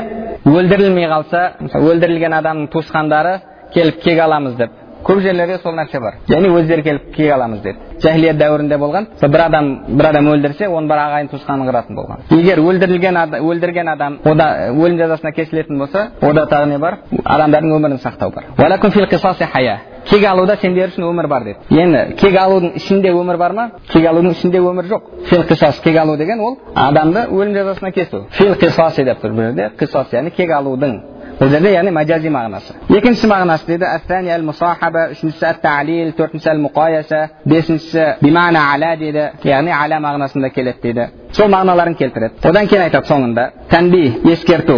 өлтірілмей 0.45 1.09
қалса 1.11 1.43
өлтірілген 1.81 2.39
адамның 2.39 2.71
туысқандары 2.73 3.38
келіп 3.75 4.01
кек 4.03 4.19
аламыз 4.23 4.55
деп 4.57 4.85
көп 5.05 5.21
жерлерде 5.21 5.57
сол 5.63 5.75
нәрсе 5.77 5.99
бар 6.01 6.13
және 6.29 6.49
өздері 6.49 6.83
келіп 6.87 7.15
кек 7.15 7.31
аламыз 7.33 7.61
деді 7.61 7.77
жахилият 8.03 8.37
дәуірінде 8.41 8.77
болған 8.81 9.07
бір 9.21 9.41
адам 9.45 9.65
бір 9.87 10.05
адам 10.09 10.29
өлтірсе 10.33 10.65
оның 10.67 10.87
бір 10.91 11.01
ағайын 11.05 11.29
туысқанын 11.33 11.69
қыратын 11.69 11.93
болған 11.99 12.17
егер 12.39 12.57
өлтірілген 12.59 13.15
өлтірген 13.39 13.87
адам 13.93 14.19
ода 14.25 14.47
өлім 14.73 14.97
жазасына 15.03 15.31
кесілетін 15.31 15.77
болса 15.79 16.07
ода 16.21 16.45
тағы 16.51 16.65
не 16.73 16.77
бар 16.77 16.93
адамдардың 17.23 17.75
өмірін 17.77 17.99
сақтау 18.01 18.29
бар 18.33 18.43
кек 20.09 20.25
алуда 20.29 20.55
сендер 20.61 20.91
үшін 20.91 21.05
өмір 21.07 21.27
бар 21.27 21.43
деді 21.43 21.79
енді 21.81 22.15
кек 22.19 22.35
алудың 22.37 22.75
ішінде 22.77 23.11
өмір 23.13 23.37
бар 23.41 23.53
ма 23.57 23.65
кек 23.89 24.05
алудың 24.05 24.35
ішінде 24.35 24.61
өмір 24.61 24.89
жоқ 24.91 25.07
фил 25.29 25.43
қисас 25.49 25.81
кек 25.83 25.97
алу 25.97 26.17
деген 26.17 26.39
ол 26.39 26.57
адамды 26.75 27.25
өлім 27.31 27.53
жазасына 27.57 27.91
кесу 27.91 28.25
фил 28.37 28.53
қисаси 28.53 29.05
деп 29.05 29.23
тұр 29.23 29.33
бұл 29.33 29.49
жерде 29.49 29.71
қисас 29.79 30.13
яғни 30.13 30.31
кек 30.37 30.51
алудың 30.51 30.99
бұл 31.39 31.50
жерде 31.52 31.71
яғни 31.74 31.91
мәжази 31.95 32.30
мағынасы 32.32 32.76
екінші 32.95 33.28
мағынасы 33.28 33.67
дейді 33.67 33.86
әттәни 33.89 34.32
әл 34.36 34.43
мұсахаба 34.48 35.02
үшіншісі 35.15 35.45
әт 35.50 35.60
тәлил 35.65 36.13
төртіншісі 36.15 36.50
әл 36.54 36.62
мұқаяса 36.63 37.19
бесіншісі 37.45 38.06
бимана 38.21 38.62
ала 38.74 38.95
дейді 39.00 39.26
яғни 39.43 39.71
ала 39.76 40.00
мағынасында 40.06 40.50
келеді 40.56 40.80
дейді 40.84 41.10
сол 41.36 41.52
мағыналарын 41.52 41.95
келтіреді 42.00 42.48
одан 42.50 42.67
кейін 42.71 42.88
айтады 42.88 43.08
соңында 43.12 43.43
тәнби 43.69 44.04
ескерту 44.32 44.78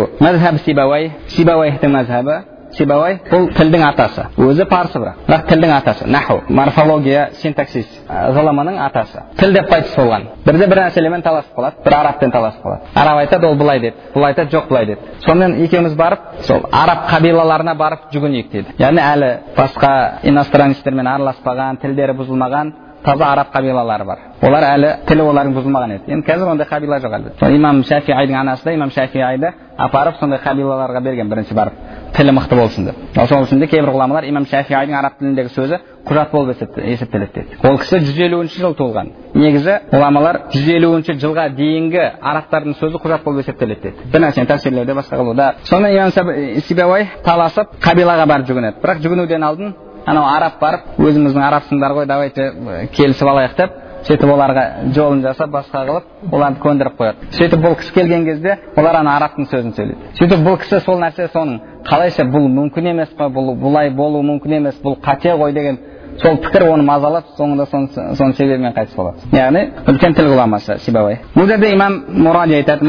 сибауай 2.77 3.17
бұл 3.31 3.47
тілдің 3.57 3.83
атасы 3.87 4.25
өзі 4.41 4.65
парсы 4.69 4.99
бірақ 5.01 5.21
бірақ 5.27 5.45
тілдің 5.49 5.73
атасы 5.77 6.07
наху 6.07 6.37
морфология 6.49 7.27
синтаксис 7.41 7.87
ғылымының 8.07 8.79
атасы 8.85 9.23
тіл 9.39 9.53
деп 9.57 9.69
қайтыс 9.71 9.95
болған 9.97 10.27
бірде 10.45 10.67
бір 10.71 10.83
нәрселермен 10.85 11.25
таласып 11.25 11.57
қалады 11.57 11.83
бір 11.85 11.97
арабпен 11.99 12.31
таласып 12.31 12.65
қалады 12.65 12.91
араб 12.95 13.21
айтады 13.23 13.47
ол 13.47 13.55
былай 13.55 13.79
деді 13.79 14.09
бұл 14.15 14.27
айтады 14.29 14.55
жоқ 14.55 14.69
былай 14.69 14.85
деді 14.85 15.21
сонымен 15.25 15.61
екеуміз 15.65 15.95
барып 15.95 16.19
сол 16.47 16.65
араб 16.71 17.07
қабилаларына 17.11 17.77
барып 17.77 18.09
жүгінейік 18.13 18.51
дейді 18.51 18.75
яғни 18.79 19.03
әлі 19.03 19.31
басқа 19.57 19.93
иностранецтермен 20.23 21.07
араласпаған 21.15 21.81
тілдері 21.81 22.17
бұзылмаған 22.21 22.73
таза 23.03 23.25
араб 23.31 23.51
қабилалары 23.53 24.05
бар 24.05 24.19
олар 24.41 24.65
әлі 24.73 24.89
тілі 25.07 25.23
олардың 25.31 25.53
бұзылмаған 25.57 25.93
еді 25.95 26.13
енді 26.13 26.27
қазір 26.27 26.51
ондай 26.51 26.67
қабила 26.67 26.99
жоқ 27.03 27.13
әлбетте 27.17 27.51
имам 27.55 27.83
шафиайдың 27.83 28.39
анасы 28.41 28.65
да 28.65 28.73
имам 28.73 28.91
шафиайды 28.91 29.51
апарып 29.77 30.17
сондай 30.19 30.39
қабилаларға 30.43 31.01
берген 31.03 31.29
бірінші 31.29 31.53
барып 31.53 31.73
тілі 32.15 32.34
мықты 32.38 32.56
болсын 32.56 32.86
деп. 32.88 32.96
Сол 33.15 33.43
үшін 33.43 33.60
де 33.60 33.67
кейбір 33.67 33.91
ғұламалар 33.96 34.28
имам 34.30 34.46
шафиайдың 34.48 34.98
араб 34.98 35.17
тіліндегі 35.20 35.52
сөзі 35.56 35.80
құжат 36.08 36.32
болып 36.32 36.56
есептеледі 36.56 37.32
деді 37.36 37.58
ол 37.67 37.78
кісі 37.82 38.00
жүз 38.06 38.20
елуінші 38.28 38.62
жыл 38.62 38.76
туылған 38.78 39.10
негізі 39.36 39.74
ғұламалар 39.91 40.39
жүз 40.54 40.70
елуінші 40.78 41.17
жылға 41.22 41.48
дейінгі 41.58 42.04
арабтардың 42.32 42.78
сөзі 42.80 43.02
құжат 43.04 43.26
болып 43.26 43.43
есептеледі 43.43 43.82
деді 43.91 44.12
бір 44.13 44.24
нәрсені 44.24 44.93
басқа 44.98 45.17
қылуда. 45.17 45.54
Сонымен 45.63 45.98
имам 45.98 46.62
сибауай 46.67 47.10
таласып 47.26 47.76
қабилаға 47.82 48.28
барып 48.28 48.48
жүгінеді. 48.48 48.80
Бірақ 48.84 49.04
жүгінуден 49.04 49.43
алдын 49.43 49.76
анау 50.06 50.26
араб 50.32 50.62
барып 50.62 51.00
өзіміздің 51.00 51.43
арабсыңдар 51.50 51.93
ғой 51.98 52.08
давайте 52.08 52.52
келісіп 52.96 53.28
алайық 53.28 53.58
деп 53.58 53.76
сөйтіп 54.08 54.30
оларға 54.32 54.63
жолын 54.96 55.24
жасап 55.26 55.52
басқа 55.52 55.82
қылып 55.88 56.34
оларды 56.34 56.62
көндіріп 56.63 57.00
қояды. 57.00 57.30
Сөйтіп 57.36 57.63
бұл 57.63 57.76
кісі 57.80 57.93
келген 57.96 58.26
кезде 58.28 58.56
олар 58.78 59.02
ана 59.02 59.17
арабтың 59.17 59.50
сөзін 59.52 59.74
сөйлейді. 59.76 60.12
Сөйтіп 60.20 60.46
бұл 60.46 60.58
кісі 60.62 60.80
сол 60.86 61.02
нәрсе 61.02 61.28
соның 61.34 61.60
қалайша 61.88 62.26
бұл 62.32 62.47
мүмкін 62.52 62.91
емес 62.93 63.13
қой 63.17 63.30
бұл 63.34 63.54
бұлай 63.62 63.91
болуы 63.95 64.23
мүмкін 64.28 64.58
емес? 64.60 64.76
Бұл 64.84 64.97
қате 65.04 65.34
ғой 65.39 65.54
деген 65.56 65.80
сол 66.21 66.38
пікір 66.41 66.65
оны 66.71 66.84
мазалап 66.86 67.34
соңында 67.38 67.65
соның 67.71 68.34
себебімен 68.38 68.73
қайтыс 68.76 68.95
болады. 68.97 69.28
Яғни 69.36 69.63
үлкен 69.88 70.15
тіл 70.17 70.32
ғұламасы 70.34 70.80
сибауай 70.86 71.19
бұл 71.36 71.47
жерде 71.50 71.71
имам 71.73 72.00
муради 72.10 72.58
айтады 72.58 72.86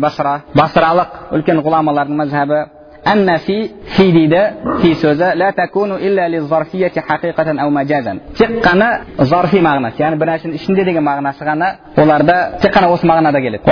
мазхабы. 0.00 0.40
Басралық 0.54 1.08
үлкен 1.36 1.62
ғұламалардың 1.66 2.16
мазхабы 2.22 2.64
әмма 3.12 3.38
фи 3.46 3.58
фи 3.96 4.06
дейді 4.12 4.42
фи 4.82 4.94
сөзі 5.02 5.32
лә 5.40 5.52
тәкуну 5.56 5.98
илля 5.98 6.28
ли 6.28 6.40
зарфияти 6.40 7.00
хақиқатан 7.00 7.60
әу 7.64 7.70
мәжазан 7.70 8.20
тек 8.38 8.58
қана 8.64 8.90
зарфи 9.18 9.60
мағынасы 9.60 10.02
яғни 10.02 10.18
бір 10.20 10.32
нәрсенің 10.32 10.54
ішінде 10.60 10.84
деген 10.84 11.04
мағынасы 11.04 11.44
ғана 11.44 11.72
оларда 11.96 12.58
тек 12.62 12.74
қана 12.74 12.90
осы 12.92 13.06
мағынада 13.06 13.40
келеді 13.40 13.62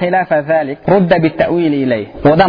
хилафа 0.00 0.42
залик 0.42 0.78
рудда 0.86 1.18
бит 1.18 1.40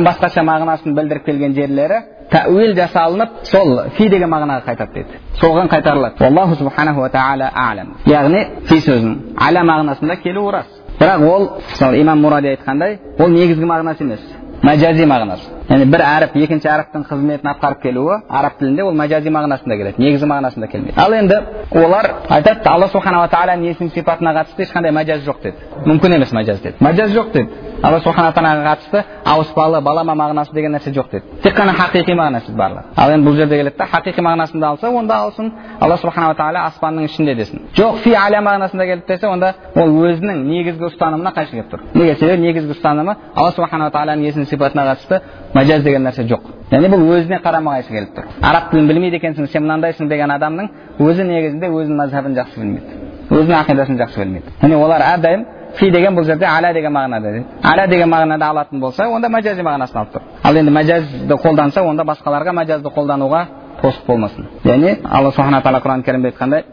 басқаша 0.06 0.44
мағынасын 0.46 0.94
білдіріп 0.96 1.26
келген 1.26 1.54
жерлері 1.58 2.00
тәуил 2.32 2.74
жасалынып 2.78 3.44
сол 3.50 3.82
фи 3.98 4.10
деген 4.10 4.30
мағынаға 4.30 4.66
қайтады 4.70 4.94
дейді 4.94 5.20
соған 5.42 5.70
қайтарылады 5.72 6.26
аллаху 6.28 6.56
субханаху 6.60 7.02
уа 7.02 7.10
тағала 7.10 7.52
әлам 7.66 7.94
яғни 8.10 8.42
фи 8.70 8.80
сөзінің 8.86 9.36
әлә 9.48 9.66
мағынасында 9.72 10.18
келуі 10.24 10.54
рас 10.58 10.72
бірақ 11.00 11.28
ол 11.30 11.50
мысалы 11.70 12.02
имам 12.02 12.22
муради 12.22 12.54
айтқандай 12.54 13.00
ол 13.20 13.30
негізгі 13.30 13.70
мағынасы 13.72 14.04
емес 14.04 14.26
мәжази 14.66 15.06
мағынасы 15.10 15.52
яғни 15.70 15.86
бір 15.92 16.02
әріп 16.06 16.36
екінші 16.46 16.70
әріптің 16.72 17.04
қызметін 17.10 17.50
атқарып 17.52 17.82
келуі 17.84 18.18
араб 18.30 18.58
тілінде 18.60 18.84
ол 18.86 18.96
мәжази 18.98 19.34
мағынасында 19.36 19.78
келеді 19.80 20.04
негізгі 20.04 20.30
мағынасында 20.32 20.70
келмейді 20.72 21.02
ал 21.02 21.14
енді 21.14 21.40
олар 21.84 22.10
айтады 22.30 22.70
алла 22.70 22.88
субханала 22.94 23.30
тағаланың 23.34 23.70
есім 23.72 23.92
сипатына 23.96 24.34
қатысты 24.40 24.66
ешқандай 24.66 24.94
мәжаз 24.96 25.26
жоқ 25.28 25.42
деді 25.44 25.86
мүмкін 25.86 26.18
емес 26.18 26.34
мәжаз 26.34 26.62
деді 26.64 26.86
мәжаз 26.86 27.14
жоқ 27.18 27.32
деді 27.34 27.50
алла 27.86 28.00
субхана 28.02 28.32
тағалаға 28.34 28.66
қатысты 28.66 29.02
ауыспалы 29.30 29.82
балама 29.86 30.16
мағынасы 30.18 30.54
деген 30.54 30.74
нәрсе 30.74 30.92
жоқ 30.96 31.12
деді 31.12 31.42
тек 31.44 31.56
қана 31.58 31.76
хақиқи 31.78 32.16
мағынасы 32.18 32.54
барлығы 32.58 32.96
ал 32.98 33.12
енді 33.14 33.30
бұл 33.30 33.36
жерде 33.38 33.60
келеді 33.60 33.78
да 33.78 33.86
хақиқи 33.92 34.24
мағынасында 34.26 34.72
алса 34.72 34.90
онда 34.90 35.16
алсын 35.26 35.52
алла 35.80 35.98
субханала 36.02 36.34
тағала 36.34 36.66
аспанның 36.72 37.06
ішінде 37.06 37.36
десін 37.36 37.68
жоқ 37.78 38.02
фи 38.04 38.16
аля 38.18 38.42
мағынасында 38.42 38.88
келді 38.90 39.06
десе 39.08 39.28
онда 39.28 39.54
ол 39.76 39.94
өзінің 40.10 40.42
негізгі 40.50 40.90
ұстанымына 40.90 41.34
қайшы 41.36 41.52
келіп 41.52 41.72
тұр 41.74 41.86
неге 41.94 42.16
себебі 42.16 42.42
негізгі 42.48 42.78
ұстанымы 42.78 43.16
алла 43.36 43.52
субханала 43.52 43.92
тағаланың 43.94 44.26
есім 44.30 44.46
сипатына 44.50 44.88
қатысты 44.90 45.22
мәжаз 45.54 45.84
деген 45.84 46.08
нәрсе 46.08 46.26
жоқ 46.26 46.50
яғни 46.72 46.90
бұл 46.90 47.06
өзіне 47.20 47.42
қарама 47.44 47.78
қайшы 47.78 47.94
келіп 47.94 48.16
тұр 48.18 48.30
араб 48.42 48.72
тілін 48.72 48.88
білмейді 48.90 49.20
екенсің 49.22 49.52
сен 49.52 49.64
мынандайсың 49.68 50.10
деген 50.10 50.32
адамның 50.34 50.72
өзі 51.00 51.28
негізінде 51.30 51.70
өзінің 51.70 52.00
мазхабын 52.02 52.38
жақсы 52.40 52.60
білмейді 52.60 53.04
өзінің 53.30 53.60
ақидасын 53.60 54.00
жақсы 54.02 54.24
білмейді 54.24 54.56
яғни 54.62 54.80
олар 54.82 55.06
әрдайым 55.12 55.46
фи 55.80 55.92
деген 55.92 56.16
бұл 56.16 56.24
жерде 56.26 56.46
ала 56.46 56.74
деген 56.74 56.94
мағынада 56.94 57.44
ала 57.64 57.88
деген 57.88 58.10
мағынада 58.10 58.46
алатын 58.50 58.80
болса 58.80 59.08
онда 59.10 59.28
мәжази 59.30 59.62
мағынасын 59.62 59.98
алып 60.00 60.14
тұр 60.16 60.22
ал 60.44 60.56
енді 60.56 60.72
мәжазды 60.72 61.36
қолданса 61.44 61.82
онда 61.84 62.04
басқаларға 62.04 62.52
мәжазды 62.62 62.90
қолдануға 62.96 63.46
тосып 63.82 64.06
болмасын 64.08 64.46
яғни 64.64 64.98
алла 65.04 65.32
субхана 65.32 65.62
тағала 65.62 65.82
құран 65.84 66.04
кәрімде 66.06 66.28
айтқандай 66.32 66.64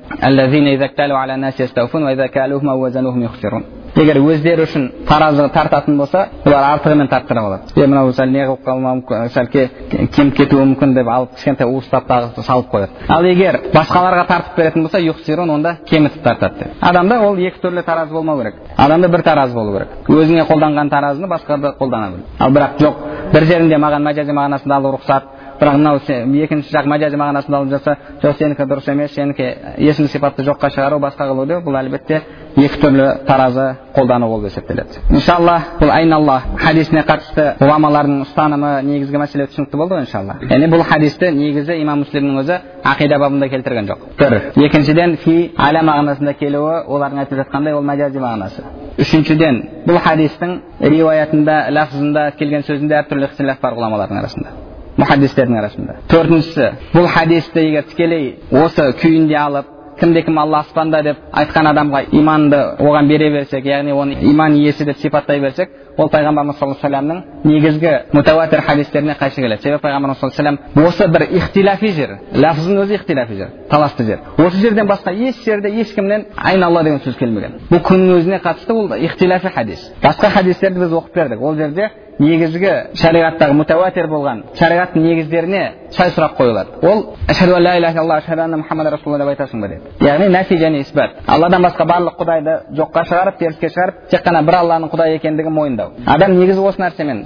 егер 3.97 4.19
өздері 4.23 4.65
үшін 4.67 4.87
таразы 5.09 5.49
тартатын 5.53 5.99
болса 5.99 6.27
олар 6.47 6.65
артығымен 6.79 7.09
тарттырып 7.11 7.45
алады. 7.45 7.75
Е 7.77 7.87
мынау 7.87 8.13
сәл 8.17 8.31
не 8.33 8.47
қылып 8.47 8.65
қалмауы 8.65 9.29
сәл 9.35 9.51
кеміп 9.53 10.37
кетуі 10.37 10.65
мүмкін 10.71 10.95
деп 10.97 11.09
алып 11.09 11.35
кішкентай 11.37 11.69
уыстап 11.69 12.09
тағы 12.09 12.43
салып 12.43 12.71
қояды. 12.73 12.91
Ал 13.09 13.25
егер 13.25 13.61
басқаларға 13.75 14.27
тартып 14.29 14.57
беретін 14.57 14.87
болса 14.87 15.01
юхсирун 15.01 15.51
онда 15.51 15.77
кемітіп 15.89 16.23
тартады 16.23 16.65
деп. 16.65 16.73
Адамда 16.81 17.21
ол 17.27 17.37
екі 17.37 17.61
түрлі 17.63 17.85
таразы 17.85 18.13
болмау 18.13 18.39
керек. 18.39 18.55
Адамда 18.77 19.09
бір 19.09 19.23
таразы 19.23 19.55
болу 19.55 19.77
керек. 19.77 19.89
Өзіңе 20.09 20.47
қолданған 20.49 20.91
таразыны 20.91 21.29
басқада 21.29 21.75
қолдана 21.79 22.11
біл 22.17 22.25
ал 22.39 22.51
бірақ 22.51 22.81
жоқ 22.81 22.95
бір 23.33 23.45
жерінде 23.45 23.79
маған 23.79 24.05
мәжази 24.09 24.33
мағынасында 24.33 24.77
алу 24.77 24.97
рұқсат 24.97 25.29
бірақ 25.61 25.77
мынау 25.79 26.01
екінші 26.45 26.73
жақ 26.75 26.89
мәжази 26.91 27.19
мағынасында 27.21 27.59
алып 27.59 27.71
жатса 27.71 27.97
жоқ 28.23 28.39
сенікі 28.39 28.67
дұрыс 28.67 28.89
емес 28.91 29.15
сенікі 29.15 29.49
есім 29.79 30.09
сипатты 30.09 30.45
жоққа 30.47 30.71
шығару 30.75 30.99
басқа 31.03 31.29
қылу 31.31 31.47
деп 31.47 31.63
бұл 31.67 31.79
әлбетте 31.79 32.23
екі 32.57 32.79
түрлі 32.83 33.07
таразы 33.27 33.67
қолдану 33.97 34.29
болып 34.29 34.51
есептеледі. 34.51 35.01
Иншалла 35.11 35.57
бұл 35.81 35.93
айналла 35.93 36.39
хадисіне 36.61 37.03
қатысты 37.09 37.47
ғұламалардың 37.61 38.23
ұстанымы 38.27 38.73
негізгі 38.87 39.21
мәселе 39.23 39.47
түсінікті 39.51 39.81
болды 39.81 39.97
ғой 39.97 40.05
иншалла. 40.07 40.37
Яғни 40.43 40.69
бұл 40.73 40.85
хадисті 40.89 41.31
негізі 41.37 41.79
имам 41.83 42.03
муслимнің 42.05 42.41
өзі 42.43 42.59
ақида 42.93 43.19
бабында 43.23 43.49
келтірген 43.53 43.89
жоқ. 43.91 44.05
Бір. 44.19 44.39
Екіншіден 44.67 45.17
фи 45.25 45.37
аля 45.57 45.85
мағынасында 45.87 46.35
келуі 46.41 46.83
олардың 46.87 47.25
айтып 47.25 47.41
жатқандай 47.43 47.77
ол 47.77 47.87
мәжази 47.87 48.21
мағынасы. 48.21 48.67
Үшіншіден 49.01 49.63
бұл 49.87 50.01
хадистің 50.05 50.59
риуаятында 50.81 51.63
лафзында 51.73 52.31
келген 52.39 52.67
сөзінде 52.69 53.01
әртүрлі 53.01 53.31
ixtilof 53.31 53.63
бар 53.63 53.79
ғұламалардың 53.79 54.21
арасында 54.23 54.59
мұхаддистердің 55.01 55.57
арасында. 55.57 55.95
Төртіншісі 56.13 56.67
бұл 56.93 57.07
хадисті 57.09 57.63
егер 57.65 57.87
тікелей 57.89 58.27
осы 58.53 58.91
күйінде 59.01 59.39
алып 59.41 59.71
кімде 60.03 60.23
кім 60.27 60.39
алла 60.39 60.65
аспанда 60.65 61.03
деп 61.07 61.19
айтқан 61.31 61.69
адамға 61.71 62.01
иманды 62.11 62.59
оған 62.83 63.07
бере 63.07 63.31
берсек 63.31 63.65
яғни 63.65 63.95
оны 63.95 64.17
иман 64.33 64.57
иесі 64.59 64.85
деп 64.85 64.99
сипаттай 64.99 65.41
берсек 65.41 65.71
ол 65.97 66.09
пайғамбарымыз 66.11 66.59
саллаллаху 66.59 66.87
алейhi 66.87 67.07
вассаламның 67.07 67.23
негізгі 67.45 67.93
мутауатир 68.13 68.63
хадистеріне 68.67 69.15
қайшы 69.21 69.43
келеді 69.45 69.63
себебі 69.63 69.83
пайғамбарымыз 69.85 70.19
саллаллаху 70.19 70.43
алейhi 70.43 70.59
вассалам 70.59 70.87
осы 70.89 71.09
бір 71.09 71.27
ихтиляфи 71.39 71.93
жер 71.95 72.17
ләфздің 72.35 72.83
өзі 72.83 72.99
ихтиляфи 72.99 73.37
жер 73.37 73.51
таласты 73.71 74.05
жер 74.05 74.21
осы 74.39 74.57
жерден 74.57 74.89
басқа 74.91 75.13
еш 75.15 75.45
жерде 75.45 75.71
ешкімнен 75.71 76.27
айналла 76.37 76.83
деген 76.83 77.01
сөз 77.05 77.19
келмеген 77.21 77.61
бұл 77.71 77.85
күннің 77.87 78.17
өзіне 78.19 78.41
қатысты 78.43 78.73
ол 78.73 78.97
ихтиляфи 78.97 79.53
хадис 79.55 79.91
басқа 80.03 80.33
хадистерді 80.35 80.81
біз 80.81 80.97
оқып 80.99 81.15
бердік 81.15 81.43
ол 81.43 81.57
жерде 81.57 81.91
негізгі 82.19 82.73
шариғаттағы 83.01 83.55
мутауатир 83.57 84.09
болған 84.11 84.43
шариғаттың 84.59 85.05
негіздеріне 85.07 85.63
сай 85.93 86.11
сұрақ 86.13 86.37
қойылады. 86.39 86.79
Ол 86.83 87.17
ашхаду 87.29 87.57
ла 87.61 87.77
иляха 87.79 88.05
ашхаду 88.17 88.43
анна 88.43 88.59
мұхаммад 88.63 88.91
расулалла 88.91 89.25
деп 89.25 89.33
айтасың 89.33 89.61
ба 89.61 89.69
деп 89.69 90.03
яғни 90.03 90.29
нәфи 90.29 90.59
және 90.59 90.81
исбат. 90.83 91.17
Алладан 91.27 91.63
басқа 91.63 91.87
барлық 91.89 92.17
құдайды 92.21 92.57
жоққа 92.77 93.05
шығарып 93.09 93.39
теріске 93.39 93.69
шығарып 93.69 94.09
тек 94.11 94.25
қана 94.27 94.43
бір 94.43 94.59
алланың 94.61 94.91
құдай 94.93 95.17
екендігін 95.17 95.53
мойындау. 95.53 95.93
Адам 96.07 96.37
негізі 96.39 96.61
осы 96.61 96.83
нәрсемен 96.83 97.25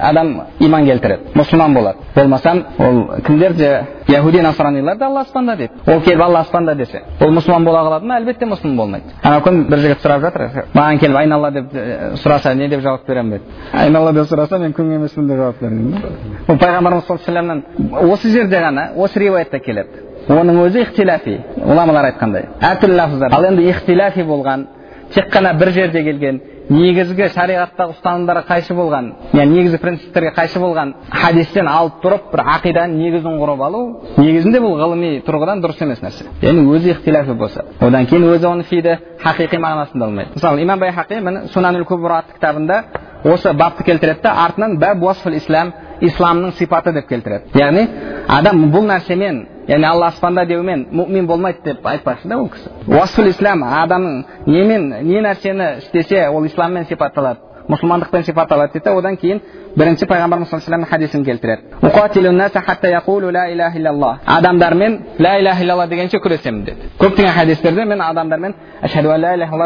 адам 0.00 0.42
иман 0.60 0.86
келтіреді. 0.86 1.32
Мұсылман 1.34 1.74
болады. 1.74 1.98
Болмасам 2.14 2.64
ол 2.78 3.22
кімдер 3.26 3.52
де 3.52 3.86
яхуди 4.12 4.40
насранилар 4.42 4.96
да 4.98 5.06
алла 5.06 5.20
аспанда 5.20 5.56
дейді 5.56 5.72
ол 5.86 6.00
келіп 6.00 6.20
алла 6.20 6.40
аспанда 6.40 6.74
десе 6.74 7.02
ол 7.20 7.32
мұсылман 7.32 7.64
бола 7.64 7.82
қалады 7.86 8.06
ма 8.06 8.18
әлбетте 8.20 8.46
мұсылман 8.46 8.76
болмайды 8.76 9.14
анау 9.22 9.40
күн 9.46 9.64
бір 9.70 9.78
жігіт 9.78 10.04
сұрап 10.04 10.20
жатыр 10.26 10.66
маған 10.74 11.00
келіп 11.00 11.16
айналла 11.16 11.50
деп 11.50 11.74
сұраса 12.22 12.54
не 12.54 12.68
деп 12.68 12.80
жауап 12.80 13.06
беремін 13.06 13.38
дейді 13.38 13.44
айналла 13.72 14.12
деп 14.12 14.30
сұраса 14.30 14.58
мен 14.58 14.72
күң 14.76 14.94
емеспін 14.96 15.28
деп 15.28 15.36
жауап 15.36 15.60
беремін 15.60 15.96
ол 16.48 16.58
пайғамбарымыз 16.58 17.06
саллаллаху 17.08 18.12
осы 18.12 18.30
жерде 18.30 18.60
ғана 18.60 18.90
осы 18.96 19.18
риуаятта 19.18 19.58
келеді 19.58 20.06
оның 20.28 20.62
өзі 20.66 20.84
ихтиляфи 20.86 21.38
ғұламалар 21.58 22.12
айтқандай 22.12 22.48
әртүрлі 22.60 22.96
лафыздар 23.00 23.34
ал 23.34 23.46
енді 23.48 23.68
ихтиляфи 23.70 24.22
болған 24.26 24.66
тек 25.14 25.32
қана 25.32 25.54
бір 25.58 25.72
жерде 25.74 26.02
келген 26.04 26.40
негізгі 26.72 27.28
шариғаттағы 27.34 27.94
ұстанымдарға 27.96 28.42
қайшы 28.48 28.74
болған 28.76 29.10
яғни 29.36 29.58
негізгі 29.58 29.80
принциптерге 29.82 30.32
қайшы 30.36 30.60
болған 30.62 30.94
хадистен 31.10 31.68
алып 31.68 32.00
тұрып 32.02 32.30
бір 32.32 32.42
ақиданың 32.54 32.96
негізін 33.02 33.38
құрып 33.42 33.62
алу 33.66 33.82
негізінде 34.16 34.62
бұл 34.64 34.76
ғылыми 34.80 35.12
тұрғыдан 35.26 35.62
дұрыс 35.64 35.82
емес 35.84 36.02
нәрсе. 36.02 36.26
Яғни 36.42 36.64
өзі 36.72 36.92
ихтиляфи 36.96 37.36
болса. 37.38 37.64
Одан 37.80 38.06
кейін 38.06 38.28
өзі 38.32 38.48
оны 38.50 38.66
фиді 38.68 38.98
хақиқи 39.22 39.60
мағынасында 39.62 40.08
алмайды. 40.08 40.34
Мысалы 40.36 40.62
имам 40.62 40.80
байхақи 40.80 41.20
міне 41.20 41.46
сунанул 41.52 41.84
кубра 41.84 42.22
кітабында 42.34 42.82
осы 43.24 43.52
бапты 43.52 43.84
келтіреді 43.84 44.22
да 44.22 44.36
артынан 44.46 44.78
бәб 44.78 45.04
ислам 45.36 45.72
исламның 46.00 46.52
сипаты 46.58 46.92
деп 46.92 47.08
келтіреді. 47.08 47.52
Яғни 47.54 47.86
адам 48.28 48.70
бұл 48.72 48.88
нәрсемен 48.88 49.46
яғни 49.68 49.86
алла 49.86 50.08
аспанда 50.10 50.44
деумен 50.46 50.86
мұмин 50.90 51.26
болмайды 51.26 51.62
деп 51.64 51.86
айтпақшы 51.86 52.28
да 52.28 52.38
ол 52.40 52.48
кісі 52.50 52.70
уасфул 52.86 53.28
ислам 53.30 53.62
адамның 53.62 54.24
немен 54.46 54.88
не 55.06 55.22
нәрсені 55.22 55.78
істесе 55.84 56.28
ол 56.28 56.46
исламмен 56.46 56.86
сипатталады 56.90 57.51
мұсылмандықпен 57.68 58.22
сипатталады 58.26 58.72
дейді 58.72 58.90
одан 58.90 59.16
кейін 59.16 59.40
бірінші 59.76 60.06
пайғамбарымыз 60.10 60.50
саллаллаху 60.50 60.90
хадисін 60.90 61.24
келтіреді 61.24 61.62
адамдармен 64.26 64.98
ла 65.18 65.38
иляха 65.40 65.62
илlallah 65.64 65.88
дегенше 65.88 66.18
күресемін 66.18 66.64
деді 66.64 66.90
көптеген 66.98 67.32
хадистерде 67.32 67.84
мен 67.84 68.00
адамдармен 68.00 68.54
ашхаду 68.82 69.08
ла 69.08 69.34
иляха 69.34 69.56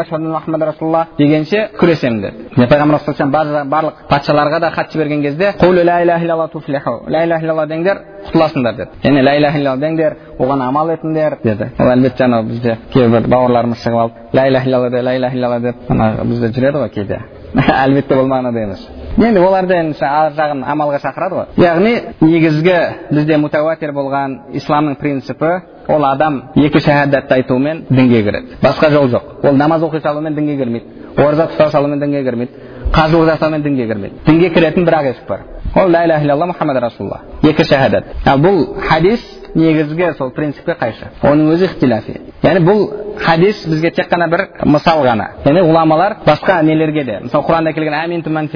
расулалла 0.65 1.07
дегенше 1.17 1.69
күресемін 1.79 2.21
деді 2.21 2.67
пайғамбар 2.67 2.99
саллаллаху 3.05 3.69
барлық 3.69 3.93
патшаларға 4.09 4.59
да 4.59 4.69
хат 4.71 4.91
жіберген 4.91 5.21
кезде 5.21 5.53
ла 5.61 6.01
иляха 6.03 6.25
илlallah 6.25 6.51
туфлиху 6.51 7.03
ла 7.07 7.23
иляха 7.23 7.45
илlallah 7.45 7.67
деңдер 7.67 7.97
құтыласыңдар 8.27 8.75
деді 8.75 8.89
яғни 9.03 9.21
ла 9.23 9.35
иляха 9.37 9.57
илlallah 9.59 9.81
деңдер 9.81 10.15
оған 10.39 10.61
амал 10.67 10.91
етіңдер 10.95 11.37
деді 11.43 11.71
ол 11.79 11.91
әлбетте 11.91 12.23
анау 12.23 12.43
бізде 12.43 12.77
кейбір 12.93 13.27
бауырларымыз 13.27 13.83
шығып 13.83 14.01
алып 14.01 14.13
ла 14.33 14.47
иляха 14.47 14.69
илlallah 14.69 15.03
ла 15.03 15.15
иляха 15.15 15.37
илlallah 15.37 15.59
деп 15.59 15.91
ана 15.91 16.13
бізде 16.23 16.51
жүреді 16.55 16.83
ғой 16.83 16.89
кейде 16.89 17.19
әлбетте 17.83 18.15
бұл 18.15 18.29
мағынада 18.31 18.63
емес 18.63 18.87
енді 19.17 19.41
оларды 19.41 19.73
енді 19.73 20.05
ар 20.05 20.33
жағын 20.37 20.61
амалға 20.67 20.99
шақырады 21.01 21.39
ғой. 21.39 21.45
Яғни 21.57 21.93
негізгі 22.21 22.75
бізде 23.09 23.37
мутауатир 23.41 23.93
болған 23.95 24.37
исламның 24.59 24.97
принципі 25.01 25.51
ол 25.89 26.05
адам 26.05 26.41
екі 26.55 26.79
шахадатты 26.79 27.33
айтумен 27.39 27.85
дінге 27.89 28.23
кіреді. 28.23 28.59
Басқа 28.61 28.91
жол 28.91 29.09
жоқ. 29.09 29.23
Ол 29.43 29.57
намаз 29.57 29.81
оқи 29.81 30.01
салумен 30.01 30.35
дінге 30.35 30.57
кірмейді. 30.57 30.85
Ораза 31.17 31.47
ұстау 31.49 31.71
салумен 31.71 31.99
дінге 31.99 32.23
кірмейді. 32.23 32.51
Қажылық 32.93 33.31
жасаумен 33.31 33.63
дінге 33.63 33.87
кірмейді. 33.87 34.15
Дінге 34.27 34.49
кіретін 34.49 34.85
бір 34.85 34.99
ақ 34.99 35.09
есік 35.11 35.27
бар. 35.27 35.39
Ол 35.75 35.91
ла 35.91 36.05
иляха 36.05 36.23
илlallah 36.23 36.51
мұхаммад 36.53 36.79
расулалла 36.79 37.21
екі 37.43 37.63
шахадат 37.63 38.05
ал 38.25 38.39
бұл 38.39 38.75
хадис 38.87 39.21
негізгі 39.55 40.13
сол 40.17 40.31
принципке 40.31 40.75
қайшы? 40.79 41.11
Оның 41.23 41.53
өзі 41.55 41.69
ихтиляфи 41.71 42.19
яғни 42.43 42.61
бұл 42.65 42.81
хадис 43.17 43.63
бізге 43.67 43.91
тек 43.91 44.09
қана 44.11 44.27
бір 44.29 44.43
мысал 44.65 45.01
ғана. 45.05 45.29
Яғни 45.45 45.63
ғұламалар 45.65 46.17
басқа 46.25 46.61
нелерге 46.63 47.03
де 47.03 47.17
мысалы 47.23 47.45
құранда 47.47 47.73
келген 47.73 47.95
әминту 47.97 48.29
ман 48.29 48.49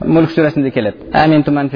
мүлк 0.00 0.32
сүресінде 0.34 0.70
келеді. 0.74 1.10
Әминту 1.14 1.52
ман 1.52 1.70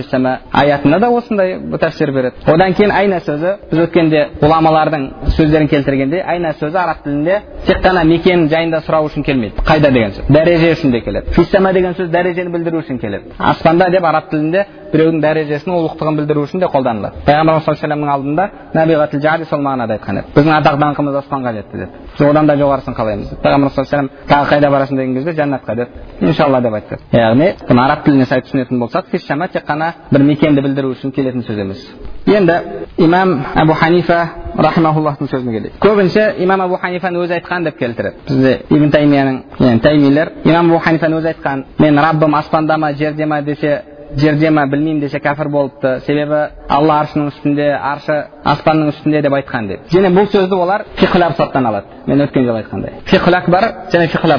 аятында 0.53 0.99
да 0.99 1.11
осындай 1.11 1.59
тәфсір 1.81 2.13
береді. 2.13 2.37
Одан 2.47 2.75
кейін 2.75 2.91
айна 2.91 3.21
сөзі 3.21 3.55
біз 3.71 3.85
өткенде 3.87 4.25
ғұламалардың 4.43 5.07
сөздерін 5.37 5.69
келтіргенде 5.69 6.23
айна 6.23 6.53
сөзі 6.61 6.79
араб 6.79 7.05
тілінде 7.05 7.41
тек 7.67 7.83
қана 7.85 8.05
мекен 8.05 8.49
жайында 8.49 8.83
сұрау 8.87 9.09
үшін 9.09 9.25
келмейді. 9.25 9.63
Қайда 9.65 9.93
деген 9.93 10.15
сөз? 10.17 10.31
Дәреже 10.31 10.73
үшін 10.75 10.93
де 10.93 11.01
келеді. 11.01 11.35
Фиссама 11.37 11.73
деген 11.73 11.95
сөз 11.95 12.11
дәрежені 12.11 12.53
білдіру 12.53 12.83
үшін 12.83 12.99
келеді. 13.01 13.35
Аспанда 13.39 13.91
деп 13.91 14.05
араб 14.05 14.31
тілінде 14.31 14.67
біреудің 14.95 15.21
дәрежесін 15.25 15.75
ұлықтығын 15.75 16.19
білдіру 16.21 16.45
үшін 16.47 16.63
де 16.63 16.69
қолданылады 16.71 17.25
пайғамбарымыз 17.27 17.67
саллаллаху 17.67 17.91
алейhi 17.91 18.15
алдында 18.15 18.45
набиғатыл 18.75 19.23
жади 19.25 19.49
сол 19.51 19.63
мағынада 19.67 19.99
айтқан 19.99 20.21
еді 20.21 20.35
біздің 20.37 20.55
атақ 20.61 20.79
даңқымыз 20.85 21.19
аспанға 21.21 21.53
жетті 21.59 21.81
деп 21.83 21.97
біз 22.15 22.29
одан 22.29 22.47
да 22.47 22.57
жоғарысын 22.63 22.95
қалаймыз 22.95 23.31
деп 23.33 23.43
пайғамбар 23.43 23.75
саллаллаху 23.75 24.31
тағы 24.31 24.49
қайда 24.53 24.71
барасың 24.71 25.01
деген 25.01 25.15
кезде 25.19 25.35
жәннатқа 25.41 25.77
деп 25.77 25.89
иншалла 26.21 26.61
деп 26.61 26.79
айтты 26.79 26.99
яғни 27.13 27.53
араб 27.69 28.05
тіліне 28.05 28.27
сай 28.27 28.41
түсінетін 28.47 28.79
болсақ 28.79 29.11
фишама 29.11 29.49
тек 29.49 29.67
қана 29.67 29.93
бір 30.13 30.23
мекенді 30.23 30.63
білдіру 30.63 30.95
үшін 30.95 31.13
келетін 31.15 31.43
сөз 31.43 31.59
емес 31.59 31.87
енді 32.27 32.61
имам 32.99 33.35
әбу 33.55 33.75
ханифа 33.77 34.19
рахимахуллахтың 34.57 35.29
сөзіне 35.29 35.53
келейік 35.59 35.81
көбінше 35.83 36.27
имам 36.45 36.63
әбу 36.65 36.79
ханифаны 36.81 37.21
өзі 37.21 37.37
айтқан 37.39 37.67
деп 37.67 37.79
келтіреді 37.79 38.17
бізде 38.29 38.55
ибн 38.71 38.91
таймияның 38.95 39.41
яғни 39.59 39.83
таймилер 39.85 40.33
имам 40.45 40.71
әбу 40.71 40.79
ханифаны 40.85 41.19
өзі 41.21 41.33
айтқан 41.35 41.65
мен 41.79 41.99
раббым 41.99 42.35
аспанда 42.39 42.79
ма 42.79 42.93
жерде 42.95 43.27
ма 43.27 43.43
десе 43.43 43.83
жерде 44.17 44.51
ма 44.51 44.67
білмеймін 44.67 45.01
десе 45.01 45.19
кәпір 45.23 45.49
болыпты. 45.51 46.01
Себебі 46.07 46.41
алла 46.69 47.01
аршының 47.03 47.31
үстінде 47.33 47.69
аршы 47.75 48.17
аспанның 48.45 48.93
үстінде 48.93 49.23
деп 49.23 49.37
айтқан 49.39 49.69
деп. 49.69 49.87
Және 49.93 50.11
бұл 50.15 50.29
сөзді 50.33 50.59
олар 50.59 50.85
фихл 50.97 51.23
абсаттан 51.23 51.67
алады. 51.67 52.01
Мен 52.07 52.23
өткен 52.27 52.47
жолы 52.47 52.63
айтқандай. 52.63 53.01
Фихл 53.11 53.35
акбар 53.35 53.65
және 53.93 54.09
фихл 54.09 54.35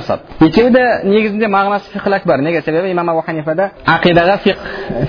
екеуі 0.45 0.71
де 0.71 0.85
негізінде 1.03 1.47
мағынасы 1.47 1.91
фихл 1.93 2.13
акбар. 2.13 2.41
Неге? 2.41 2.61
Себебі 2.61 2.91
имам 2.91 3.09
абу 3.09 3.21
ханифада 3.21 3.71
ақидаға 3.85 4.38
фих 4.43 4.57